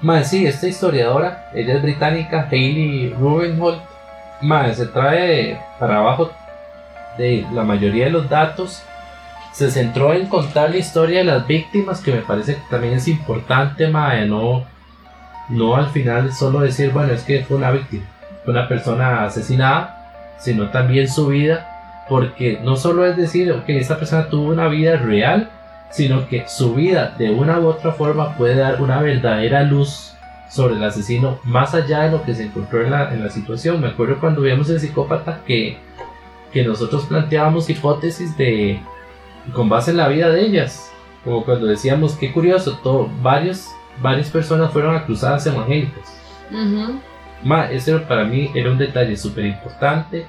Mae, 0.02 0.24
sí, 0.26 0.46
esta 0.48 0.68
historiadora, 0.68 1.52
ella 1.54 1.76
es 1.76 1.82
británica, 1.84 2.48
Hayley 2.52 3.14
Rubenholt, 3.14 3.82
Mae, 4.42 4.74
se 4.74 4.88
trae 4.88 5.62
para 5.80 6.00
abajo 6.00 6.32
de 7.18 7.46
la 7.54 7.64
mayoría 7.64 8.06
de 8.06 8.12
los 8.12 8.28
datos. 8.28 8.82
Se 9.54 9.70
centró 9.70 10.14
en 10.14 10.26
contar 10.26 10.72
la 10.72 10.78
historia 10.78 11.20
de 11.20 11.26
las 11.26 11.46
víctimas, 11.46 12.02
que 12.02 12.14
me 12.14 12.22
parece 12.22 12.56
que 12.56 12.62
también 12.70 12.94
es 12.96 13.08
importante, 13.08 13.88
mae, 13.90 14.26
no, 14.26 14.66
no 15.50 15.76
al 15.76 15.90
final 15.90 16.34
solo 16.34 16.62
decir, 16.62 16.92
bueno, 16.92 17.14
es 17.14 17.24
que 17.24 17.44
fue 17.44 17.58
una 17.58 17.70
víctima, 17.70 18.06
fue 18.44 18.54
una 18.54 18.68
persona 18.68 19.26
asesinada, 19.26 20.01
sino 20.42 20.70
también 20.70 21.08
su 21.08 21.28
vida, 21.28 22.06
porque 22.10 22.60
no 22.64 22.76
solo 22.76 23.06
es 23.06 23.16
decir, 23.16 23.54
que 23.66 23.78
esa 23.78 23.98
persona 23.98 24.28
tuvo 24.28 24.50
una 24.52 24.68
vida 24.68 24.98
real, 24.98 25.50
sino 25.92 26.28
que 26.28 26.48
su 26.48 26.74
vida 26.74 27.16
de 27.18 27.32
una 27.32 27.60
u 27.60 27.68
otra 27.68 27.92
forma 27.92 28.36
puede 28.36 28.56
dar 28.56 28.82
una 28.82 29.02
verdadera 29.02 29.64
luz 29.64 30.14
sobre 30.50 30.76
el 30.76 30.84
asesino 30.84 31.40
más 31.44 31.74
allá 31.74 32.02
de 32.02 32.12
lo 32.12 32.24
que 32.24 32.36
se 32.36 32.44
encontró 32.44 32.84
en 32.84 32.92
la, 32.92 33.14
en 33.14 33.24
la 33.24 33.30
situación. 33.30 33.80
Me 33.80 33.88
acuerdo 33.88 34.20
cuando 34.20 34.42
vimos 34.42 34.70
el 34.70 34.80
psicópata 34.80 35.42
que, 35.46 35.78
que 36.52 36.64
nosotros 36.64 37.06
planteábamos 37.06 37.70
hipótesis 37.70 38.36
de 38.38 38.80
con 39.54 39.70
base 39.70 39.92
en 39.92 39.98
la 39.98 40.08
vida 40.08 40.30
de 40.30 40.42
ellas. 40.42 40.92
Como 41.24 41.46
cuando 41.46 41.68
decíamos, 41.68 42.14
qué 42.14 42.32
curioso, 42.32 42.80
todo, 42.82 43.10
varios, 43.22 43.68
varias 44.02 44.30
personas 44.30 44.72
fueron 44.72 44.96
acusadas 44.96 45.46
evangélicas. 45.46 46.18
Uh 46.52 47.11
para 48.08 48.24
mí 48.24 48.50
era 48.56 48.72
un 48.72 48.78
detalle 48.78 49.18
súper 49.18 49.46
importante 49.46 50.28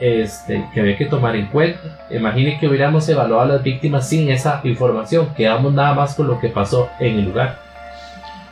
este, 0.00 0.68
que 0.72 0.80
había 0.80 0.96
que 0.96 1.06
tomar 1.06 1.36
en 1.36 1.46
cuenta. 1.46 2.06
Imagine 2.10 2.58
que 2.58 2.66
hubiéramos 2.68 3.08
evaluado 3.08 3.42
a 3.42 3.54
las 3.54 3.62
víctimas 3.62 4.08
sin 4.08 4.30
esa 4.30 4.60
información, 4.64 5.34
quedamos 5.34 5.72
nada 5.72 5.94
más 5.94 6.14
con 6.14 6.26
lo 6.26 6.38
que 6.40 6.48
pasó 6.48 6.90
en 6.98 7.18
el 7.18 7.24
lugar. 7.26 7.58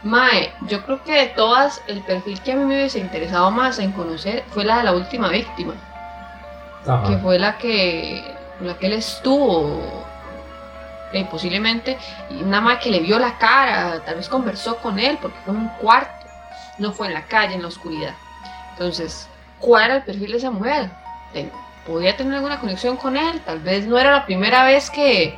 Mae, 0.02 0.50
yo 0.68 0.82
creo 0.82 1.02
que 1.04 1.12
de 1.12 1.26
todas, 1.28 1.80
el 1.86 2.00
perfil 2.02 2.40
que 2.40 2.52
a 2.52 2.56
mí 2.56 2.64
me 2.64 2.74
hubiese 2.74 2.98
interesado 2.98 3.50
más 3.50 3.78
en 3.78 3.92
conocer 3.92 4.42
fue 4.48 4.64
la 4.64 4.78
de 4.78 4.84
la 4.84 4.92
última 4.92 5.28
víctima. 5.28 5.74
Que 7.06 7.16
fue 7.18 7.38
la 7.38 7.56
que, 7.58 8.24
la 8.60 8.74
que 8.74 8.86
él 8.86 8.94
estuvo. 8.94 10.04
Eh, 11.12 11.26
posiblemente, 11.30 11.98
y 12.30 12.42
nada 12.42 12.62
más 12.62 12.78
que 12.78 12.90
le 12.90 13.00
vio 13.00 13.18
la 13.18 13.36
cara, 13.36 14.00
tal 14.04 14.16
vez 14.16 14.30
conversó 14.30 14.76
con 14.78 14.98
él, 14.98 15.18
porque 15.20 15.36
fue 15.44 15.52
en 15.52 15.60
un 15.60 15.68
cuarto, 15.78 16.21
no 16.78 16.92
fue 16.92 17.08
en 17.08 17.14
la 17.14 17.26
calle, 17.26 17.54
en 17.54 17.62
la 17.62 17.68
oscuridad. 17.68 18.14
Entonces, 18.72 19.28
¿cuál 19.58 19.84
era 19.84 19.96
el 19.96 20.02
perfil 20.02 20.32
de 20.32 20.38
esa 20.38 20.50
mujer? 20.50 20.90
¿Podía 21.86 22.16
tener 22.16 22.34
alguna 22.34 22.60
conexión 22.60 22.96
con 22.96 23.16
él? 23.16 23.40
Tal 23.44 23.60
vez 23.60 23.86
no 23.86 23.98
era 23.98 24.12
la 24.12 24.26
primera 24.26 24.64
vez 24.64 24.90
que, 24.90 25.36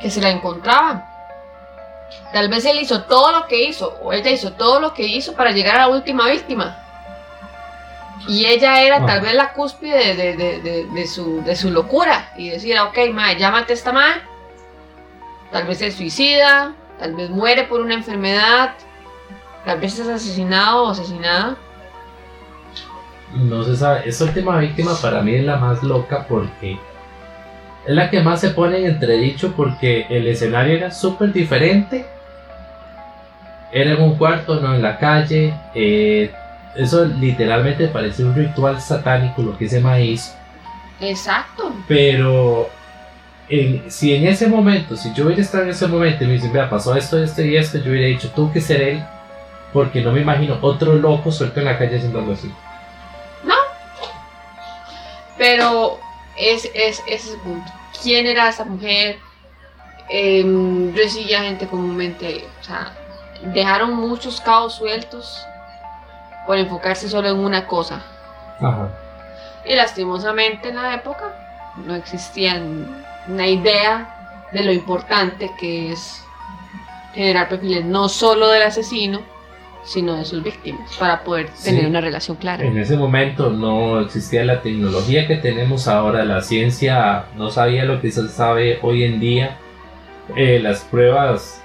que 0.00 0.10
se 0.10 0.20
la 0.20 0.30
encontraba 0.30 1.10
Tal 2.32 2.48
vez 2.48 2.64
él 2.64 2.80
hizo 2.80 3.02
todo 3.04 3.32
lo 3.32 3.46
que 3.46 3.64
hizo, 3.64 3.96
o 4.02 4.12
ella 4.12 4.30
hizo 4.30 4.52
todo 4.52 4.80
lo 4.80 4.92
que 4.92 5.06
hizo 5.06 5.34
para 5.34 5.52
llegar 5.52 5.76
a 5.76 5.80
la 5.80 5.88
última 5.88 6.28
víctima. 6.28 6.76
Y 8.26 8.46
ella 8.46 8.82
era 8.82 9.04
tal 9.04 9.20
vez 9.20 9.34
la 9.34 9.52
cúspide 9.52 10.14
de, 10.14 11.06
su, 11.06 11.70
locura. 11.70 12.32
Y 12.36 12.50
decir, 12.50 12.78
ok, 12.78 12.98
mae, 13.12 13.36
llámate 13.36 13.72
a 13.72 13.76
esta 13.76 13.92
mae. 13.92 14.22
Tal 15.52 15.64
vez 15.66 15.78
se 15.78 15.92
suicida, 15.92 16.74
tal 16.98 17.14
vez 17.14 17.30
muere 17.30 17.64
por 17.64 17.80
una 17.80 17.94
enfermedad, 17.94 18.74
tal 19.64 19.80
vez 19.80 19.98
es 19.98 20.06
asesinado 20.06 20.84
o 20.84 20.90
asesinada. 20.90 21.56
No 23.34 23.64
se 23.64 23.76
sabe. 23.76 24.08
Esa 24.08 24.24
última 24.24 24.58
víctima 24.58 24.92
para 25.00 25.22
mí 25.22 25.34
es 25.34 25.44
la 25.44 25.56
más 25.56 25.82
loca 25.82 26.26
porque 26.28 26.78
es 27.86 27.94
la 27.94 28.08
que 28.10 28.22
más 28.22 28.40
se 28.40 28.50
pone 28.50 28.78
en 28.78 28.86
entredicho 28.86 29.52
porque 29.56 30.06
el 30.08 30.26
escenario 30.28 30.76
era 30.76 30.90
súper 30.90 31.32
diferente. 31.32 32.06
Era 33.72 33.92
en 33.92 34.02
un 34.02 34.16
cuarto, 34.16 34.60
no 34.60 34.74
en 34.74 34.82
la 34.82 34.98
calle. 34.98 35.52
Eh, 35.74 36.32
eso 36.76 37.04
literalmente 37.04 37.88
parece 37.88 38.24
un 38.24 38.34
ritual 38.34 38.80
satánico 38.80 39.42
lo 39.42 39.58
que 39.58 39.64
ese 39.64 39.80
maíz. 39.80 40.34
Exacto. 41.00 41.74
Pero 41.88 42.68
si 43.88 44.14
en 44.14 44.26
ese 44.26 44.46
momento, 44.46 44.96
si 44.96 45.12
yo 45.12 45.26
hubiera 45.26 45.42
estado 45.42 45.64
en 45.64 45.70
ese 45.70 45.86
momento 45.86 46.24
y 46.24 46.26
me 46.26 46.32
dicen, 46.34 46.52
vea, 46.52 46.70
pasó 46.70 46.94
esto, 46.96 47.22
esto 47.22 47.42
y 47.42 47.56
esto, 47.56 47.78
yo 47.78 47.90
hubiera 47.90 48.06
dicho, 48.06 48.30
tú 48.34 48.50
que 48.52 48.60
ser 48.60 48.80
él, 48.80 49.04
porque 49.74 50.00
no 50.00 50.12
me 50.12 50.20
imagino 50.20 50.56
otro 50.62 50.94
loco 50.94 51.32
suelto 51.32 51.58
en 51.58 51.66
la 51.66 51.76
calle 51.76 51.96
haciendo 51.96 52.20
algo 52.20 52.32
así. 52.32 52.50
No. 53.42 53.56
Pero 55.36 55.98
es, 56.38 56.70
es, 56.74 57.02
ese 57.08 57.36
punto. 57.38 57.70
¿Quién 58.00 58.24
era 58.26 58.48
esa 58.48 58.64
mujer? 58.64 59.18
Eh, 60.08 60.44
yo 60.94 61.38
gente 61.38 61.66
comúnmente, 61.66 62.46
o 62.60 62.64
sea, 62.64 62.92
dejaron 63.52 63.94
muchos 63.94 64.40
cabos 64.40 64.74
sueltos 64.74 65.44
por 66.46 66.56
enfocarse 66.56 67.08
solo 67.08 67.28
en 67.28 67.40
una 67.40 67.66
cosa. 67.66 68.00
Ajá. 68.60 68.90
Y 69.64 69.74
lastimosamente 69.74 70.68
en 70.68 70.76
la 70.76 70.94
época 70.94 71.72
no 71.84 71.96
existía 71.96 72.62
una 73.26 73.46
idea 73.48 74.46
de 74.52 74.62
lo 74.62 74.72
importante 74.72 75.50
que 75.58 75.90
es 75.90 76.22
generar 77.12 77.48
perfiles 77.48 77.84
no 77.84 78.08
solo 78.08 78.50
del 78.50 78.62
asesino, 78.62 79.33
sino 79.84 80.16
de 80.16 80.24
sus 80.24 80.42
víctimas, 80.42 80.96
para 80.98 81.22
poder 81.24 81.48
tener 81.62 81.86
una 81.86 82.00
relación 82.00 82.36
clara. 82.36 82.64
En 82.64 82.78
ese 82.78 82.96
momento 82.96 83.50
no 83.50 84.00
existía 84.00 84.44
la 84.44 84.62
tecnología 84.62 85.26
que 85.26 85.36
tenemos 85.36 85.88
ahora, 85.88 86.24
la 86.24 86.40
ciencia 86.40 87.26
no 87.36 87.50
sabía 87.50 87.84
lo 87.84 88.00
que 88.00 88.10
se 88.10 88.28
sabe 88.28 88.78
hoy 88.82 89.04
en 89.04 89.20
día, 89.20 89.58
eh, 90.36 90.58
las 90.62 90.80
pruebas 90.80 91.62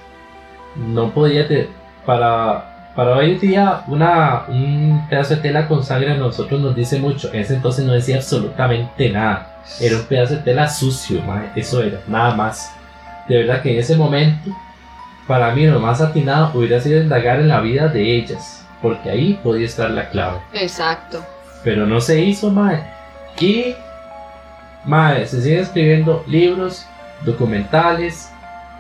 no 0.76 1.14
podía 1.14 1.48
para 2.06 2.92
para 2.96 3.16
hoy 3.16 3.32
en 3.32 3.40
día 3.40 3.84
una 3.88 4.44
un 4.50 5.06
pedazo 5.10 5.36
de 5.36 5.42
tela 5.42 5.68
con 5.68 5.84
sangre 5.84 6.12
a 6.12 6.16
nosotros 6.16 6.60
nos 6.60 6.76
dice 6.76 7.00
mucho, 7.00 7.32
en 7.34 7.40
ese 7.40 7.56
entonces 7.56 7.86
no 7.86 7.94
decía 7.94 8.18
absolutamente 8.18 9.10
nada, 9.10 9.62
era 9.80 9.96
un 9.96 10.04
pedazo 10.04 10.36
de 10.36 10.42
tela 10.42 10.68
sucio, 10.68 11.22
eso 11.56 11.82
era, 11.82 12.00
nada 12.08 12.36
más. 12.36 12.74
De 13.28 13.38
verdad 13.38 13.62
que 13.62 13.72
en 13.72 13.80
ese 13.80 13.96
momento 13.96 14.52
para 15.30 15.54
mí 15.54 15.68
lo 15.68 15.80
más 15.80 16.02
atinado 16.02 16.50
hubiera 16.56 16.82
sido 16.82 17.00
indagar 17.00 17.40
en 17.40 17.50
la 17.50 17.62
vida 17.62 17.88
de 17.88 18.18
ellas, 18.18 18.66
porque 18.82 19.12
ahí 19.12 19.40
podía 19.44 19.68
estar 19.68 19.92
la 19.92 20.10
clave. 20.10 20.40
Exacto. 20.54 21.24
Pero 21.64 21.86
no 21.86 22.02
se 22.02 22.20
hizo, 22.20 22.50
mae. 22.50 22.84
Y, 23.40 23.76
mae, 24.86 25.28
se 25.28 25.40
siguen 25.44 25.60
escribiendo 25.60 26.24
libros, 26.26 26.84
documentales, 27.26 28.32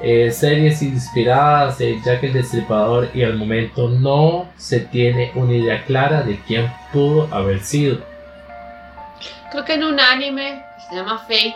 eh, 0.02 0.32
series 0.32 0.82
inspiradas 0.82 1.80
en 1.82 2.04
Jack 2.04 2.24
el 2.24 2.34
Destripador 2.34 3.12
y 3.14 3.22
al 3.22 3.36
momento 3.38 3.88
no 3.88 4.48
se 4.58 4.80
tiene 4.80 5.32
una 5.36 5.54
idea 5.54 5.86
clara 5.86 6.24
de 6.24 6.40
quién 6.48 6.74
pudo 6.92 7.32
haber 7.32 7.60
sido. 7.60 8.00
Creo 9.52 9.66
que 9.66 9.76
en 9.76 9.84
un 9.84 10.00
anime 10.00 10.64
que 10.78 10.82
se 10.82 10.96
llama 10.96 11.20
Fate 11.20 11.56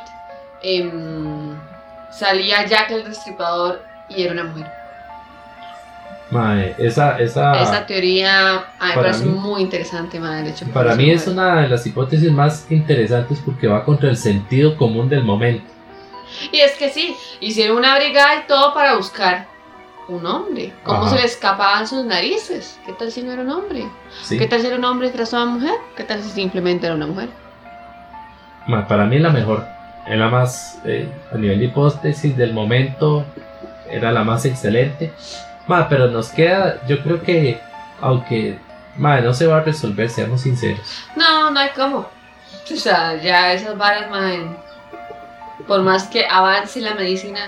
em, 0.62 1.58
salía 2.12 2.64
Jack 2.68 2.92
el 2.92 3.06
Destripador 3.06 3.82
y 4.08 4.22
era 4.22 4.34
una 4.34 4.44
mujer. 4.44 4.83
Mae, 6.34 6.76
esa, 6.78 7.20
esa, 7.20 7.62
Esa 7.62 7.86
teoría 7.86 8.52
a 8.80 8.88
me 8.88 8.94
para 8.94 8.96
parece 8.96 9.26
mí- 9.26 9.32
muy 9.40 9.62
interesante, 9.62 10.20
hecho, 10.48 10.66
para 10.74 10.96
mí 10.96 11.12
es 11.12 11.28
una 11.28 11.62
de 11.62 11.70
las 11.70 11.86
hipótesis 11.86 12.32
más 12.32 12.66
interesantes 12.70 13.40
porque 13.46 13.68
va 13.68 13.86
contra 13.86 14.10
el 14.10 14.18
sentido 14.18 14.76
común 14.76 15.08
del 15.10 15.24
momento. 15.24 15.66
Y 16.52 16.60
es 16.60 16.74
que 16.74 16.90
sí, 16.90 17.16
hicieron 17.40 17.78
una 17.78 17.96
brigada 17.98 18.36
y 18.44 18.48
todo 18.48 18.74
para 18.74 18.96
buscar 18.96 19.48
un 20.08 20.26
hombre. 20.26 20.74
¿Cómo 20.84 21.04
Ajá. 21.04 21.10
se 21.12 21.16
le 21.22 21.26
escapaban 21.26 21.88
sus 21.88 22.04
narices? 22.06 22.80
¿Qué 22.86 22.94
tal 22.94 23.12
si 23.12 23.22
no 23.22 23.32
era 23.32 23.44
un 23.44 23.50
hombre? 23.52 23.86
¿sí? 24.24 24.38
¿Qué 24.38 24.48
tal 24.48 24.62
si 24.62 24.68
era 24.68 24.76
un 24.78 24.84
hombre 24.86 25.10
tras 25.10 25.32
una 25.34 25.46
mujer? 25.46 25.76
¿Qué 25.96 26.04
tal 26.04 26.22
si 26.24 26.30
simplemente 26.30 26.86
era 26.88 26.96
una 26.96 27.08
mujer? 27.08 27.30
Ma, 28.68 28.88
para 28.88 29.06
mí 29.06 29.20
la 29.20 29.30
mejor, 29.30 29.66
es 30.08 30.18
la 30.18 30.30
más, 30.30 30.80
eh, 30.86 31.08
a 31.34 31.38
nivel 31.38 31.60
de 31.60 31.66
hipótesis 31.66 32.36
del 32.36 32.54
momento, 32.54 33.26
era 33.90 34.12
la 34.12 34.24
más 34.24 34.46
excelente. 34.46 35.12
Ma, 35.68 35.88
pero 35.88 36.08
nos 36.08 36.30
queda, 36.30 36.82
yo 36.88 37.02
creo 37.04 37.22
que, 37.22 37.60
aunque, 38.02 38.58
ma, 38.98 39.20
no 39.22 39.34
se 39.34 39.48
va 39.48 39.58
a 39.58 39.62
resolver, 39.62 40.10
seamos 40.10 40.42
sinceros. 40.42 41.06
No, 41.16 41.52
no 41.52 41.60
hay 41.60 41.70
cómo. 41.76 42.00
O 42.72 42.76
sea, 42.76 43.22
ya 43.22 43.54
esas 43.54 43.78
varas, 43.78 44.10
madre, 44.10 44.46
por 45.68 45.82
más 45.82 46.06
que 46.08 46.26
avance 46.30 46.82
la 46.82 46.96
medicina, 46.96 47.40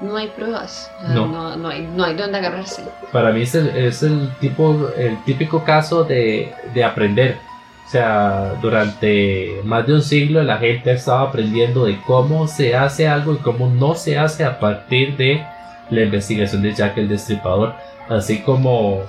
no 0.00 0.16
hay 0.16 0.28
pruebas. 0.28 0.90
O 0.98 1.06
sea, 1.06 1.14
No. 1.14 1.26
no. 1.26 1.56
No, 1.56 1.68
hay, 1.68 1.82
no 1.82 2.04
hay 2.04 2.14
dónde 2.14 2.38
agarrarse. 2.38 2.82
Para 3.12 3.30
mí 3.30 3.42
es 3.42 3.54
el, 3.54 3.68
es 3.76 4.02
el, 4.02 4.30
tipo, 4.40 4.88
el 4.96 5.22
típico 5.24 5.62
caso 5.64 6.02
de, 6.04 6.52
de 6.74 6.84
aprender. 6.84 7.38
O 7.86 7.90
sea, 7.92 8.54
durante 8.62 9.60
más 9.64 9.86
de 9.86 9.92
un 9.94 10.02
siglo 10.02 10.42
la 10.42 10.56
gente 10.56 10.90
ha 10.90 10.94
estado 10.94 11.18
aprendiendo 11.18 11.84
de 11.84 12.00
cómo 12.06 12.48
se 12.48 12.74
hace 12.74 13.06
algo 13.06 13.34
y 13.34 13.36
cómo 13.36 13.68
no 13.68 13.94
se 13.94 14.18
hace 14.18 14.44
a 14.44 14.58
partir 14.58 15.16
de 15.16 15.44
la 15.92 16.02
investigación 16.02 16.62
de 16.62 16.74
Jack 16.74 16.98
el 16.98 17.08
Destripador. 17.08 17.74
Así 18.08 18.40
como, 18.42 19.02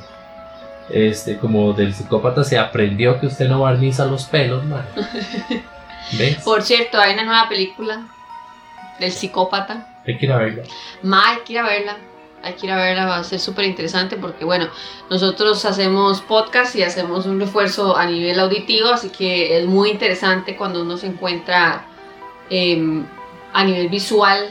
este, 0.89 1.37
como 1.37 1.73
del 1.73 1.93
psicópata 1.93 2.43
se 2.43 2.57
aprendió 2.57 3.19
que 3.19 3.27
usted 3.27 3.47
no 3.47 3.61
barniza 3.61 4.05
los 4.05 4.25
pelos, 4.25 4.63
man. 4.65 4.85
¿Ves? 6.17 6.37
Por 6.43 6.61
cierto, 6.61 6.99
hay 6.99 7.13
una 7.13 7.23
nueva 7.23 7.49
película 7.49 8.03
del 8.99 9.11
psicópata. 9.11 9.87
Hay 10.05 10.17
que 10.17 10.25
ir 10.25 10.31
a 10.31 10.37
verla. 10.37 10.63
Ma, 11.01 11.29
hay 11.31 11.37
que 11.45 11.53
ir 11.53 11.59
a 11.59 11.63
verla. 11.63 11.97
Hay 12.43 12.53
que 12.55 12.65
ir 12.65 12.73
a 12.73 12.75
verla, 12.75 13.05
va 13.05 13.17
a 13.17 13.23
ser 13.23 13.39
súper 13.39 13.63
interesante 13.63 14.17
porque, 14.17 14.43
bueno, 14.43 14.67
nosotros 15.09 15.63
hacemos 15.63 16.19
podcast 16.19 16.75
y 16.75 16.83
hacemos 16.83 17.25
un 17.25 17.39
refuerzo 17.39 17.95
a 17.95 18.05
nivel 18.05 18.37
auditivo, 18.37 18.89
así 18.89 19.09
que 19.09 19.57
es 19.57 19.65
muy 19.65 19.91
interesante 19.91 20.57
cuando 20.57 20.81
uno 20.81 20.97
se 20.97 21.07
encuentra 21.07 21.85
em, 22.49 23.05
a 23.53 23.63
nivel 23.63 23.87
visual 23.87 24.49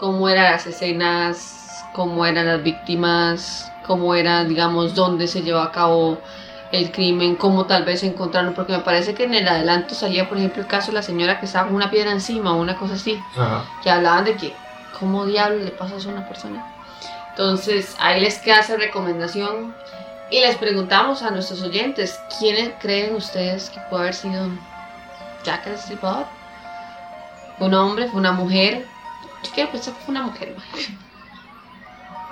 cómo 0.00 0.30
eran 0.30 0.52
las 0.52 0.66
escenas, 0.66 1.84
cómo 1.92 2.24
eran 2.24 2.46
las 2.46 2.62
víctimas, 2.62 3.70
cómo 3.86 4.14
era, 4.14 4.44
digamos, 4.44 4.94
dónde 4.94 5.28
se 5.28 5.42
llevó 5.42 5.60
a 5.60 5.72
cabo 5.72 6.18
el 6.72 6.90
crimen, 6.90 7.36
cómo 7.36 7.66
tal 7.66 7.84
vez 7.84 8.00
se 8.00 8.06
encontraron, 8.06 8.54
porque 8.54 8.72
me 8.72 8.78
parece 8.78 9.12
que 9.12 9.24
en 9.24 9.34
el 9.34 9.46
adelanto 9.46 9.94
salía, 9.94 10.26
por 10.26 10.38
ejemplo, 10.38 10.62
el 10.62 10.68
caso 10.68 10.86
de 10.90 10.94
la 10.94 11.02
señora 11.02 11.38
que 11.38 11.44
estaba 11.44 11.66
con 11.66 11.76
una 11.76 11.90
piedra 11.90 12.12
encima 12.12 12.54
o 12.54 12.60
una 12.60 12.78
cosa 12.78 12.94
así 12.94 13.20
Ajá. 13.36 13.64
que 13.82 13.90
hablaban 13.90 14.24
de 14.24 14.36
que 14.36 14.54
cómo 14.98 15.26
diablos 15.26 15.64
le 15.64 15.70
pasa 15.70 15.96
eso 15.96 16.08
a 16.08 16.12
una 16.12 16.26
persona. 16.26 16.64
Entonces, 17.30 17.94
ahí 18.00 18.22
les 18.22 18.38
queda 18.38 18.60
esa 18.60 18.76
recomendación 18.76 19.74
y 20.30 20.40
les 20.40 20.56
preguntamos 20.56 21.22
a 21.22 21.30
nuestros 21.30 21.60
oyentes, 21.60 22.18
¿quiénes 22.38 22.70
creen 22.80 23.14
ustedes 23.16 23.68
que 23.68 23.80
puede 23.90 24.04
haber 24.04 24.14
sido 24.14 24.48
Jack 25.44 25.66
el? 25.66 26.24
¿Fue 27.58 27.66
un 27.66 27.74
hombre? 27.74 28.08
¿Fue 28.08 28.18
una 28.18 28.32
mujer? 28.32 28.86
Yo 29.44 29.50
quiero 29.54 29.70
pensar 29.70 29.94
que 29.94 30.00
fue 30.00 30.12
una 30.12 30.22
mujer, 30.22 30.54
mae. 30.56 30.86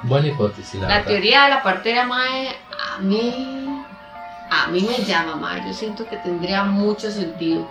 Buena 0.02 0.28
hipótesis, 0.28 0.74
la, 0.80 0.88
La 0.88 0.94
verdad. 0.96 1.09
teoría 1.11 1.42
de 1.44 1.50
la 1.50 1.62
partera, 1.62 2.04
mae, 2.06 2.48
a 2.96 2.98
mí, 3.00 3.66
a 4.50 4.66
mí 4.68 4.80
me 4.82 5.04
llama, 5.04 5.36
mae. 5.36 5.62
Yo 5.66 5.72
siento 5.72 6.09
que 6.09 6.16
tendría 6.18 6.62
mucho 6.64 7.11
sentido. 7.11 7.68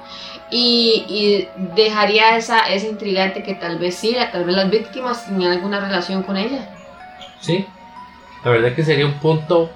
Y, 0.49 1.05
y 1.09 1.47
dejaría 1.75 2.35
esa, 2.38 2.59
esa 2.69 2.88
intrigante 2.88 3.43
que 3.43 3.53
tal 3.53 3.77
vez 3.77 3.95
sí, 3.95 4.11
la- 4.13 4.31
tal 4.31 4.43
vez 4.45 4.55
las 4.55 4.69
víctimas 4.69 5.25
tenían 5.25 5.51
alguna 5.53 5.79
relación 5.79 6.23
con 6.23 6.38
ella. 6.38 6.67
Sí. 7.39 7.65
La 8.43 8.51
verdad 8.51 8.73
que 8.73 8.83
sería 8.83 9.05
un 9.05 9.13
punto 9.19 9.69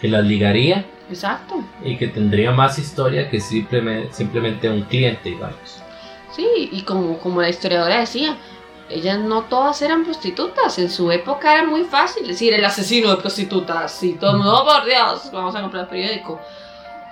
que 0.00 0.08
las 0.08 0.24
ligaría 0.24 0.84
Exacto. 1.10 1.62
y 1.84 1.96
que 1.98 2.08
tendría 2.08 2.50
más 2.52 2.78
historia 2.78 3.28
que 3.28 3.40
simplemente, 3.40 4.12
simplemente 4.14 4.68
un 4.70 4.82
cliente, 4.82 5.28
digamos. 5.30 5.82
Sí, 6.34 6.68
y 6.72 6.82
como, 6.82 7.18
como 7.18 7.40
la 7.40 7.48
historiadora 7.48 8.00
decía, 8.00 8.36
ellas 8.88 9.18
no 9.18 9.42
todas 9.42 9.80
eran 9.82 10.04
prostitutas. 10.04 10.78
En 10.78 10.90
su 10.90 11.10
época 11.10 11.54
era 11.54 11.64
muy 11.64 11.84
fácil 11.84 12.26
decir 12.26 12.52
el 12.52 12.64
asesino 12.64 13.10
de 13.10 13.16
prostitutas. 13.16 14.02
Y 14.02 14.14
todo 14.14 14.32
el 14.32 14.36
mundo, 14.38 14.62
oh 14.62 14.64
por 14.64 14.84
Dios, 14.84 15.30
vamos 15.32 15.54
a 15.54 15.62
comprar 15.62 15.84
el 15.84 15.88
periódico. 15.88 16.40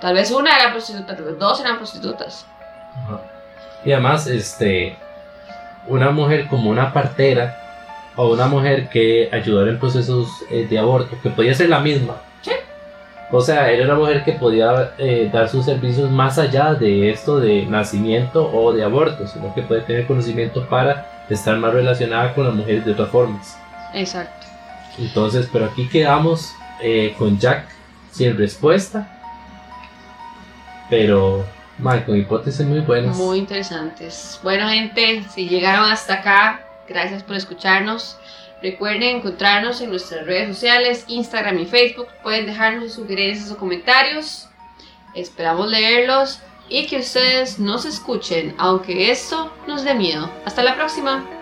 Tal 0.01 0.15
vez 0.15 0.31
una 0.31 0.57
era 0.57 0.73
prostituta, 0.73 1.17
tal 1.17 1.25
vez 1.25 1.39
dos 1.39 1.61
eran 1.61 1.77
prostitutas. 1.77 2.47
Y 3.85 3.93
además, 3.93 4.27
este, 4.27 4.97
una 5.87 6.11
mujer 6.11 6.47
como 6.49 6.71
una 6.71 6.93
partera 6.93 7.57
o 8.17 8.33
una 8.33 8.47
mujer 8.47 8.89
que 8.89 9.29
ayudara 9.33 9.71
en 9.71 9.79
procesos 9.79 10.29
eh, 10.51 10.67
de 10.69 10.79
aborto, 10.79 11.17
que 11.23 11.31
podía 11.31 11.55
ser 11.55 11.69
la 11.69 11.81
misma. 11.81 12.17
O 13.31 13.41
sea, 13.43 13.71
era 13.71 13.85
una 13.85 13.95
mujer 13.95 14.25
que 14.25 14.33
podía 14.33 14.93
eh, 14.97 15.29
dar 15.33 15.49
sus 15.49 15.67
servicios 15.67 16.11
más 16.11 16.39
allá 16.39 16.75
de 16.75 17.11
esto 17.11 17.39
de 17.39 17.67
nacimiento 17.67 18.51
o 18.51 18.73
de 18.73 18.83
aborto, 18.83 19.27
sino 19.27 19.55
que 19.55 19.63
puede 19.63 19.83
tener 19.83 20.07
conocimiento 20.07 20.67
para 20.67 21.25
estar 21.29 21.57
más 21.59 21.75
relacionada 21.75 22.35
con 22.35 22.47
las 22.47 22.55
mujeres 22.55 22.87
de 22.87 22.93
otras 22.93 23.11
formas. 23.11 23.59
Exacto. 23.93 24.47
Entonces, 24.99 25.49
pero 25.53 25.67
aquí 25.67 25.89
quedamos 25.89 26.55
eh, 26.81 27.15
con 27.19 27.39
Jack 27.39 27.67
sin 28.11 28.37
respuesta. 28.37 29.07
Pero, 30.89 31.45
man, 31.79 32.03
con 32.05 32.17
hipótesis 32.17 32.65
muy 32.67 32.81
buenas. 32.81 33.17
Muy 33.17 33.39
interesantes. 33.39 34.41
Bueno, 34.43 34.69
gente, 34.69 35.23
si 35.35 35.49
llegaron 35.49 35.91
hasta 35.91 36.15
acá, 36.15 36.61
gracias 36.89 37.23
por 37.23 37.37
escucharnos. 37.37 38.17
Recuerden 38.63 39.17
encontrarnos 39.17 39.81
en 39.81 39.91
nuestras 39.91 40.27
redes 40.27 40.49
sociales, 40.57 41.05
Instagram 41.09 41.59
y 41.61 41.67
Facebook. 41.67 42.09
Pueden 42.23 42.47
dejarnos 42.47 42.85
sus 42.85 42.95
sugerencias 42.95 43.51
o 43.53 43.57
comentarios. 43.57 44.49
Esperamos 45.15 45.71
leerlos 45.71 46.41
y 46.69 46.87
que 46.87 46.99
ustedes 46.99 47.59
nos 47.59 47.85
escuchen, 47.85 48.55
aunque 48.59 49.11
esto 49.11 49.53
nos 49.67 49.85
dé 49.85 49.95
miedo. 49.95 50.31
Hasta 50.45 50.63
la 50.63 50.75
próxima. 50.77 51.38